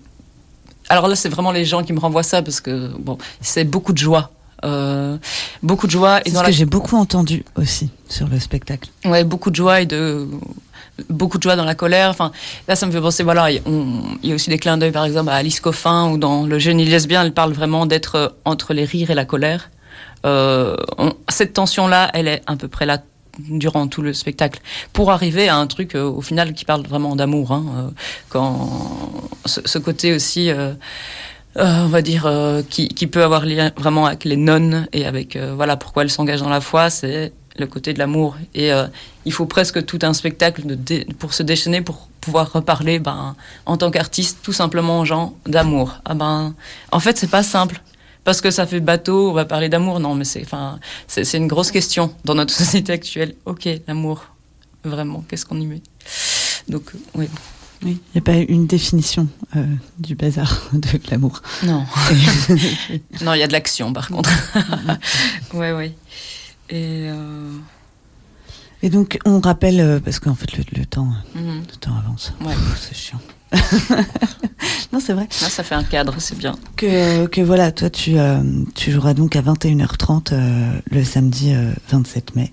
alors 0.88 1.08
là 1.08 1.16
c'est 1.16 1.28
vraiment 1.28 1.50
les 1.50 1.64
gens 1.64 1.82
qui 1.82 1.92
me 1.92 1.98
renvoient 1.98 2.22
ça 2.22 2.42
parce 2.42 2.60
que 2.60 2.92
bon 2.96 3.18
c'est 3.40 3.64
beaucoup 3.64 3.92
de 3.92 3.98
joie 3.98 4.30
euh, 4.64 5.16
beaucoup 5.62 5.86
de 5.86 5.92
joie. 5.92 6.20
C'est 6.24 6.34
ce 6.34 6.42
que 6.42 6.52
j'ai 6.52 6.64
beaucoup 6.64 6.96
entendu 6.96 7.44
aussi 7.56 7.90
sur 8.08 8.26
le 8.28 8.40
spectacle. 8.40 8.90
Ouais, 9.04 9.24
beaucoup 9.24 9.50
de 9.50 9.56
joie 9.56 9.80
et 9.82 9.86
de 9.86 10.26
beaucoup 11.10 11.38
de 11.38 11.42
joie 11.42 11.56
dans 11.56 11.64
la 11.64 11.74
colère. 11.74 12.10
Enfin, 12.10 12.32
là, 12.66 12.74
ça 12.76 12.86
me 12.86 12.92
fait 12.92 13.00
penser. 13.00 13.22
Voilà, 13.22 13.50
il 13.50 13.62
y 14.22 14.32
a 14.32 14.34
aussi 14.34 14.50
des 14.50 14.58
clins 14.58 14.78
d'œil, 14.78 14.92
par 14.92 15.04
exemple, 15.04 15.30
à 15.30 15.34
Alice 15.34 15.60
Coffin 15.60 16.10
ou 16.10 16.18
dans 16.18 16.46
Le 16.46 16.58
génie 16.58 16.84
lesbien, 16.84 17.22
elle 17.22 17.34
parle 17.34 17.52
vraiment 17.52 17.86
d'être 17.86 18.36
entre 18.44 18.72
les 18.72 18.84
rires 18.84 19.10
et 19.10 19.14
la 19.14 19.24
colère. 19.24 19.70
Euh, 20.26 20.76
on, 20.98 21.12
cette 21.28 21.54
tension-là, 21.54 22.10
elle 22.14 22.28
est 22.28 22.42
à 22.46 22.56
peu 22.56 22.68
près 22.68 22.86
là 22.86 22.98
durant 23.38 23.86
tout 23.86 24.00
le 24.00 24.14
spectacle 24.14 24.60
pour 24.94 25.10
arriver 25.10 25.48
à 25.48 25.56
un 25.56 25.66
truc 25.66 25.94
euh, 25.94 26.04
au 26.04 26.22
final 26.22 26.54
qui 26.54 26.64
parle 26.64 26.86
vraiment 26.86 27.14
d'amour 27.16 27.52
hein, 27.52 27.64
euh, 27.76 27.88
quand 28.30 28.70
ce, 29.44 29.78
côté 29.78 30.14
aussi 30.14 30.50
on 31.54 31.86
va 31.88 32.02
dire, 32.02 32.30
qui, 32.68 33.06
peut 33.06 33.22
avoir 33.22 33.46
lien 33.46 33.72
vraiment 33.76 34.06
avec 34.06 34.24
les 34.24 34.36
nonnes 34.36 34.88
et 34.92 35.06
avec 35.06 35.36
voilà 35.36 35.76
pourquoi 35.76 36.02
elles 36.02 36.10
s'engagent 36.10 36.42
dans 36.42 36.50
la 36.50 36.60
foi, 36.60 36.90
c'est 36.90 37.32
le 37.58 37.66
côté 37.66 37.94
de 37.94 37.98
l'amour. 37.98 38.36
Et 38.54 38.70
il 39.24 39.32
faut 39.32 39.46
presque 39.46 39.86
tout 39.86 39.98
un 40.02 40.12
spectacle 40.12 40.76
pour 41.18 41.32
se 41.32 41.42
déchaîner, 41.42 41.80
pour 41.80 42.08
pouvoir 42.20 42.52
reparler, 42.52 42.98
ben, 42.98 43.36
en 43.64 43.76
tant 43.78 43.90
qu'artiste, 43.90 44.40
tout 44.42 44.52
simplement 44.52 45.00
aux 45.00 45.06
gens 45.06 45.34
d'amour. 45.46 45.94
Ah 46.04 46.12
ben, 46.12 46.54
en 46.92 47.00
fait, 47.00 47.16
c'est 47.16 47.30
pas 47.30 47.42
simple. 47.42 47.80
Parce 48.26 48.40
que 48.40 48.50
ça 48.50 48.66
fait 48.66 48.80
bateau, 48.80 49.30
on 49.30 49.32
va 49.32 49.44
parler 49.44 49.68
d'amour. 49.68 50.00
Non, 50.00 50.16
mais 50.16 50.24
c'est, 50.24 50.42
enfin, 50.42 50.80
c'est 51.06 51.38
une 51.38 51.46
grosse 51.46 51.70
question 51.70 52.12
dans 52.24 52.34
notre 52.34 52.52
société 52.62 52.92
actuelle. 52.92 53.36
Ok, 53.44 53.68
l'amour, 53.86 54.26
vraiment, 54.82 55.24
qu'est-ce 55.28 55.46
qu'on 55.46 55.60
y 55.60 55.66
met? 55.66 55.80
Donc, 56.68 56.90
oui. 57.14 57.28
Oui, 57.84 58.00
il 58.08 58.12
n'y 58.14 58.18
a 58.18 58.22
pas 58.22 58.34
une 58.38 58.66
définition 58.66 59.28
euh, 59.54 59.64
du 60.00 60.16
bazar 60.16 60.70
de 60.72 60.88
l'amour. 61.08 61.40
Non. 61.62 61.86
non, 63.22 63.34
il 63.34 63.38
y 63.38 63.42
a 63.44 63.46
de 63.46 63.52
l'action 63.52 63.92
par 63.92 64.08
contre. 64.08 64.30
ouais, 65.54 65.72
ouais. 65.72 65.94
Et, 66.68 67.08
euh... 67.08 67.52
Et 68.82 68.90
donc, 68.90 69.18
on 69.24 69.38
rappelle, 69.40 69.78
euh, 69.80 70.00
parce 70.00 70.18
qu'en 70.18 70.34
fait, 70.34 70.56
le, 70.56 70.64
le 70.80 70.84
temps, 70.86 71.12
mm 71.34 71.40
-hmm. 71.40 71.60
le 71.70 71.76
temps 71.78 71.96
avance. 71.96 72.32
Ouais. 72.40 72.54
C'est 72.80 72.96
chiant. 72.96 73.20
non, 74.92 75.00
c'est 75.00 75.12
vrai. 75.12 75.28
Là, 75.40 75.48
ça 75.48 75.62
fait 75.62 75.74
un 75.74 75.84
cadre, 75.84 76.14
c'est 76.18 76.36
bien. 76.36 76.56
Que, 76.76 77.26
que 77.26 77.40
voilà, 77.40 77.72
toi, 77.72 77.90
tu, 77.90 78.18
euh, 78.18 78.42
tu 78.74 78.90
joueras 78.90 79.14
donc 79.14 79.36
à 79.36 79.42
21h30 79.42 80.34
le 80.90 81.04
samedi 81.04 81.54
27 81.90 82.36
mai 82.36 82.52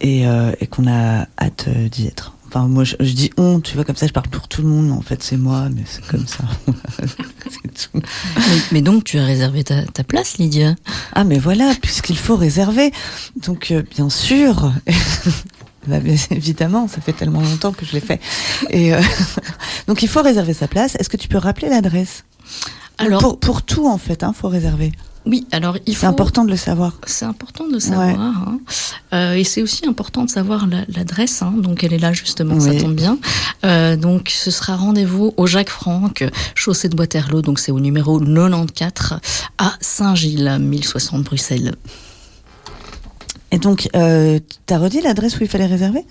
et, 0.00 0.24
et 0.60 0.66
qu'on 0.66 0.86
a 0.86 1.26
hâte 1.38 1.68
d'y 1.68 2.06
être 2.06 2.36
Enfin, 2.48 2.68
moi, 2.68 2.84
je, 2.84 2.94
dis 2.96 3.30
on, 3.36 3.60
tu 3.60 3.74
vois, 3.74 3.84
comme 3.84 3.96
ça, 3.96 4.06
je 4.06 4.12
parle 4.12 4.28
pour 4.28 4.46
tout 4.46 4.62
le 4.62 4.68
monde. 4.68 4.92
En 4.92 5.00
fait, 5.00 5.22
c'est 5.22 5.36
moi, 5.36 5.68
mais 5.74 5.82
c'est 5.84 6.06
comme 6.06 6.26
ça. 6.26 6.44
c'est 7.50 7.90
tout. 7.90 8.00
Mais, 8.70 8.82
donc, 8.82 9.04
tu 9.04 9.18
as 9.18 9.24
réservé 9.24 9.64
ta, 9.64 9.82
place, 10.04 10.38
Lydia? 10.38 10.76
Ah, 11.12 11.24
mais 11.24 11.38
voilà, 11.38 11.72
puisqu'il 11.82 12.16
faut 12.16 12.36
réserver. 12.36 12.92
Donc, 13.44 13.72
euh, 13.72 13.82
bien 13.82 14.10
sûr. 14.10 14.72
Bah, 15.86 15.98
évidemment, 16.30 16.88
ça 16.88 17.00
fait 17.00 17.12
tellement 17.12 17.40
longtemps 17.40 17.72
que 17.72 17.84
je 17.84 17.92
l'ai 17.92 18.00
fait. 18.00 18.20
Et 18.70 18.94
euh, 18.94 19.00
donc, 19.86 20.02
il 20.02 20.08
faut 20.08 20.22
réserver 20.22 20.54
sa 20.54 20.68
place. 20.68 20.96
Est-ce 20.96 21.08
que 21.08 21.16
tu 21.16 21.28
peux 21.28 21.38
rappeler 21.38 21.68
l'adresse? 21.68 22.24
Alors, 22.98 23.20
pour, 23.20 23.38
pour 23.38 23.62
tout, 23.62 23.86
en 23.86 23.98
fait, 23.98 24.20
il 24.22 24.24
hein, 24.24 24.32
faut 24.32 24.48
réserver. 24.48 24.92
Oui, 25.26 25.44
alors 25.50 25.76
il 25.86 25.94
faut. 25.94 26.02
C'est 26.02 26.06
important 26.06 26.44
de 26.44 26.50
le 26.50 26.56
savoir. 26.56 26.92
C'est 27.04 27.24
important 27.24 27.66
de 27.66 27.72
le 27.72 27.80
savoir. 27.80 28.08
Hein. 28.08 28.60
Euh, 29.12 29.34
et 29.34 29.42
c'est 29.42 29.60
aussi 29.60 29.84
important 29.86 30.24
de 30.24 30.30
savoir 30.30 30.68
l'adresse. 30.88 31.42
Hein. 31.42 31.54
donc 31.56 31.82
elle 31.82 31.92
est 31.92 31.98
là 31.98 32.12
justement, 32.12 32.60
ça 32.60 32.74
tombe 32.76 32.94
bien. 32.94 33.18
Euh, 33.64 33.96
donc 33.96 34.30
ce 34.30 34.52
sera 34.52 34.76
rendez-vous 34.76 35.34
au 35.36 35.46
Jacques 35.46 35.70
Franck, 35.70 36.24
chaussée 36.54 36.88
de 36.88 36.96
Waterloo. 36.96 37.42
Donc 37.42 37.58
c'est 37.58 37.72
au 37.72 37.80
numéro 37.80 38.20
94 38.20 39.20
à 39.58 39.74
Saint-Gilles, 39.80 40.58
1060 40.60 41.24
Bruxelles. 41.24 41.74
Et 43.52 43.58
donc, 43.58 43.88
euh, 43.94 44.38
t'as 44.66 44.78
redit 44.78 45.00
l'adresse 45.00 45.38
où 45.38 45.42
il 45.42 45.48
fallait 45.48 45.66
réserver? 45.66 46.04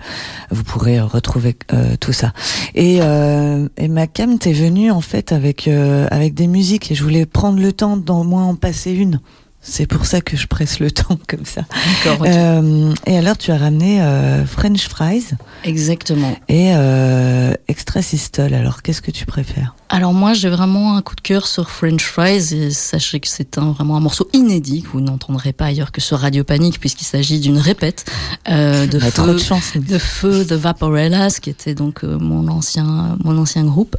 Vous 0.51 0.63
pourrez 0.63 0.99
retrouver 0.99 1.55
tout 1.99 2.13
ça. 2.13 2.33
Et, 2.73 2.97
et 2.97 3.87
ma 3.87 4.07
cam, 4.07 4.37
t'es 4.37 4.53
venue 4.53 4.91
en 4.91 5.01
fait 5.01 5.31
avec 5.31 5.67
avec 5.67 6.33
des 6.33 6.47
musiques 6.47 6.91
et 6.91 6.95
je 6.95 7.03
voulais 7.03 7.25
prendre 7.25 7.59
le 7.59 7.71
temps 7.71 7.97
d'en 7.97 8.23
moins 8.23 8.45
en 8.45 8.55
passer 8.55 8.91
une. 8.91 9.19
C'est 9.67 9.87
pour 9.87 10.05
ça 10.05 10.21
que 10.21 10.37
je 10.37 10.45
presse 10.45 10.79
le 10.79 10.91
temps 10.91 11.17
comme 11.27 11.45
ça. 11.45 11.65
Euh, 12.05 12.93
et 13.07 13.17
alors, 13.17 13.37
tu 13.37 13.51
as 13.51 13.57
ramené 13.57 13.99
euh, 14.01 14.45
French 14.45 14.87
fries. 14.87 15.25
Exactement. 15.63 16.37
Et 16.47 16.71
euh, 16.75 17.53
extra 17.67 18.03
systole. 18.03 18.53
Alors, 18.53 18.83
qu'est-ce 18.83 19.01
que 19.01 19.11
tu 19.11 19.25
préfères? 19.25 19.75
Alors 19.89 20.13
moi, 20.13 20.33
j'ai 20.33 20.49
vraiment 20.49 20.95
un 20.95 21.01
coup 21.01 21.15
de 21.15 21.21
cœur 21.21 21.47
sur 21.47 21.71
French 21.71 22.03
fries. 22.03 22.53
Et 22.53 22.71
sachez 22.71 23.19
que 23.19 23.27
c'est 23.27 23.57
un, 23.57 23.71
vraiment 23.71 23.97
un 23.97 23.99
morceau 23.99 24.29
inédit 24.33 24.83
que 24.83 24.89
vous 24.89 25.01
n'entendrez 25.01 25.51
pas 25.51 25.65
ailleurs 25.65 25.91
que 25.91 26.01
sur 26.01 26.19
Radio 26.19 26.43
Panique, 26.43 26.79
puisqu'il 26.79 27.05
s'agit 27.05 27.39
d'une 27.39 27.57
répète 27.57 28.05
euh, 28.49 28.85
de, 28.87 28.99
feu, 28.99 29.33
de, 29.33 29.37
chance, 29.39 29.73
de 29.75 29.97
feu 29.97 30.45
de 30.45 30.55
Vaporellas, 30.55 31.39
qui 31.41 31.49
était 31.49 31.73
donc 31.73 32.03
mon 32.03 32.47
ancien 32.49 33.17
mon 33.23 33.37
ancien 33.37 33.63
groupe. 33.63 33.95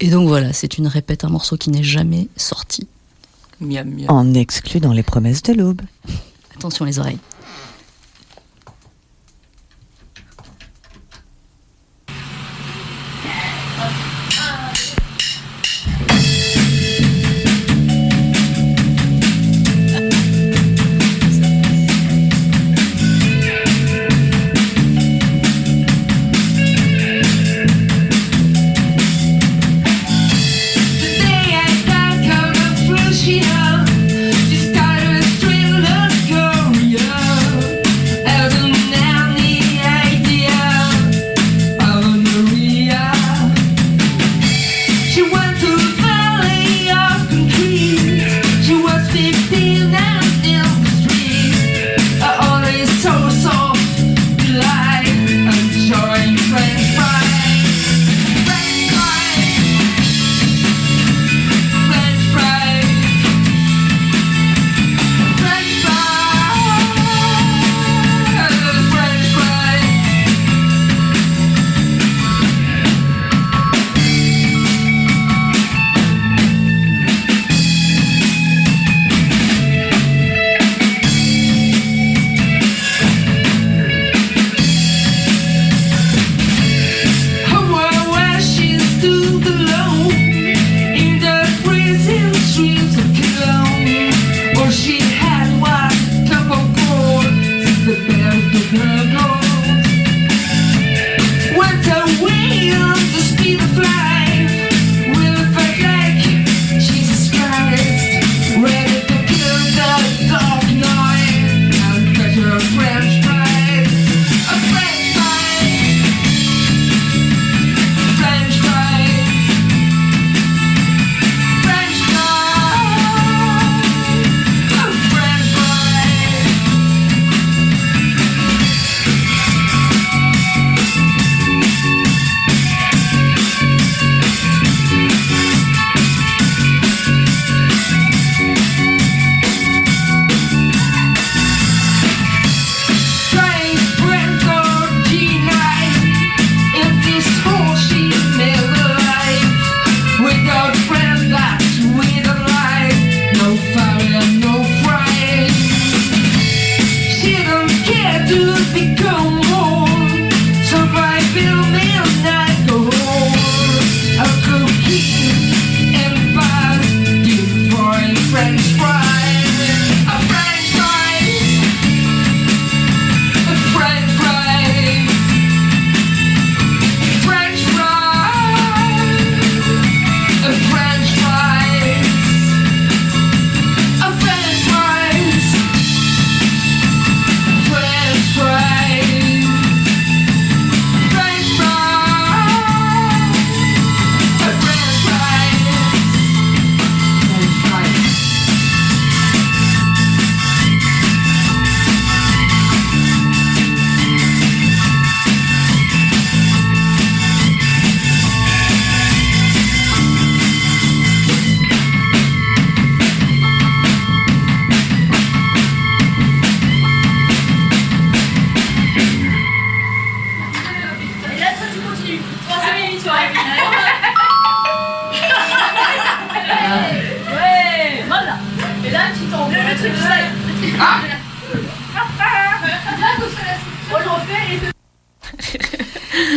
Et 0.00 0.10
donc 0.10 0.26
voilà, 0.26 0.52
c'est 0.52 0.76
une 0.76 0.88
répète, 0.88 1.24
un 1.24 1.28
morceau 1.28 1.56
qui 1.56 1.70
n'est 1.70 1.84
jamais 1.84 2.28
sorti. 2.36 2.88
En 4.08 4.34
exclut 4.34 4.80
dans 4.80 4.92
les 4.92 5.02
promesses 5.02 5.42
de 5.42 5.52
l'aube. 5.52 5.82
Attention 6.56 6.84
les 6.84 6.98
oreilles. 6.98 7.18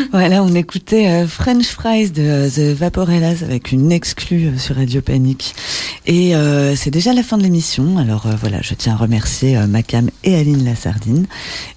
Voilà, 0.11 0.43
on 0.43 0.53
écoutait 0.55 1.25
French 1.27 1.67
Fries 1.67 2.11
de 2.11 2.49
The 2.49 2.77
Vaporellas 2.77 3.43
avec 3.43 3.71
une 3.71 3.91
exclue 3.91 4.57
sur 4.57 4.75
Radio 4.75 5.01
Panique. 5.01 5.53
Et 6.05 6.33
c'est 6.75 6.91
déjà 6.91 7.13
la 7.13 7.23
fin 7.23 7.37
de 7.37 7.43
l'émission. 7.43 7.97
Alors 7.97 8.27
voilà, 8.39 8.61
je 8.61 8.73
tiens 8.73 8.93
à 8.93 8.97
remercier 8.97 9.57
Macam 9.67 10.09
et 10.23 10.35
Aline 10.35 10.65
Lassardine 10.65 11.27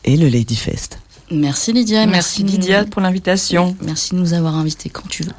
et 0.05 0.17
le 0.17 0.29
Lady 0.29 0.57
Fest. 0.57 0.99
Merci 1.31 1.73
Lydia. 1.73 2.07
Merci, 2.07 2.43
Lydia 2.43 2.85
pour 2.85 3.01
l'invitation. 3.01 3.77
Merci 3.83 4.15
de 4.15 4.21
nous 4.21 4.33
avoir 4.33 4.57
invités 4.57 4.89
quand 4.89 5.09
tu 5.09 5.23
veux. 5.23 5.33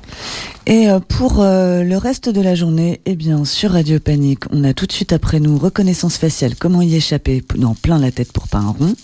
Et 0.66 0.90
euh, 0.90 1.00
pour 1.00 1.42
euh, 1.42 1.84
le 1.84 1.98
reste 1.98 2.30
de 2.30 2.40
la 2.40 2.56
journée, 2.56 3.02
eh 3.06 3.16
bien 3.16 3.44
sur 3.44 3.72
Radio 3.72 4.00
Panique, 4.00 4.44
on 4.52 4.64
a 4.64 4.74
tout 4.74 4.86
de 4.86 4.92
suite 4.94 5.12
après 5.12 5.42
nous 5.42 5.58
reconnaissance 5.58 6.18
faciale, 6.18 6.56
comment 6.56 6.82
y 6.82 6.96
échapper, 6.96 7.44
non 7.58 7.76
plein 7.76 8.00
la 8.00 8.12
tête 8.12 8.32
pour 8.32 8.48
pas 8.48 8.60
un 8.60 8.70
rond. 8.70 8.96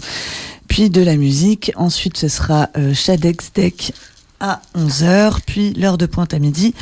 Puis 0.68 0.90
de 0.90 1.02
la 1.02 1.16
musique. 1.16 1.72
Ensuite, 1.76 2.18
ce 2.18 2.28
sera 2.28 2.70
euh, 2.78 2.94
Shadex 2.94 3.52
Deck 3.54 3.94
à 4.40 4.62
11h, 4.76 5.40
puis 5.46 5.74
l'heure 5.74 5.98
de 5.98 6.06
pointe 6.06 6.34
à 6.34 6.40
midi, 6.40 6.76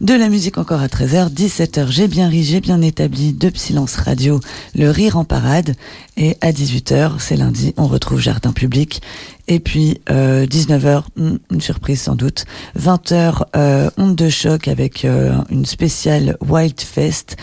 de 0.00 0.12
la 0.12 0.28
musique 0.28 0.58
encore 0.58 0.82
à 0.82 0.88
13h, 0.88 1.32
17h, 1.32 1.90
j'ai 1.90 2.06
bien 2.06 2.28
ri, 2.28 2.44
j'ai 2.44 2.60
bien 2.60 2.82
établi, 2.82 3.32
de 3.32 3.50
Silence 3.54 3.96
Radio, 3.96 4.40
le 4.74 4.90
rire 4.90 5.16
en 5.16 5.24
parade, 5.24 5.74
et 6.18 6.36
à 6.42 6.52
18h, 6.52 7.12
c'est 7.18 7.36
lundi, 7.36 7.72
on 7.78 7.86
retrouve 7.86 8.20
Jardin 8.20 8.52
Public, 8.52 9.00
et 9.48 9.60
puis 9.60 10.00
euh, 10.10 10.46
19h, 10.46 11.02
hmm, 11.16 11.36
une 11.50 11.60
surprise 11.60 12.02
sans 12.02 12.14
doute, 12.14 12.44
20h, 12.78 13.44
euh, 13.56 13.90
Onde 13.96 14.14
de 14.14 14.28
choc 14.28 14.68
avec 14.68 15.04
euh, 15.04 15.32
une 15.50 15.66
spéciale 15.66 16.36
Wild 16.40 16.80
Fest, 16.80 17.36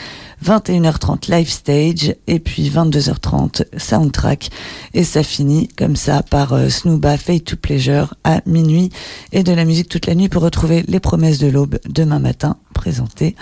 21h30 0.44 1.32
live 1.32 1.50
stage. 1.50 2.16
Et 2.28 2.40
puis 2.40 2.70
22h30 2.70 3.66
soundtrack. 3.78 4.50
Et 4.94 5.04
ça 5.04 5.24
finit 5.24 5.68
comme 5.70 5.96
ça 5.96 6.24
par 6.24 6.54
euh, 6.54 6.70
Snooba 6.70 7.18
Fade 7.18 7.44
to 7.44 7.56
Pleasure 7.56 8.14
à 8.24 8.42
minuit. 8.46 8.92
Et 9.32 9.44
de 9.44 9.54
la 9.54 9.66
musique 9.66 9.90
toute 9.90 10.08
la 10.08 10.16
nuit 10.16 10.30
pour 10.30 10.44
retrouver 10.44 10.84
les 10.88 11.00
promesses 11.00 11.40
de 11.40 11.48
l'aube 11.48 11.80
demain 11.88 12.20
matin 12.20 12.58
présentées 12.74 13.36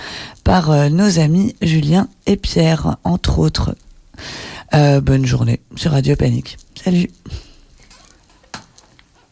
par 0.43 0.71
euh, 0.71 0.89
nos 0.89 1.19
amis 1.19 1.55
Julien 1.61 2.07
et 2.25 2.37
Pierre 2.37 2.97
entre 3.03 3.39
autres. 3.39 3.75
Euh, 4.73 5.01
bonne 5.01 5.25
journée 5.25 5.59
sur 5.75 5.91
Radio 5.91 6.15
Panique. 6.15 6.57
Salut 6.83 7.09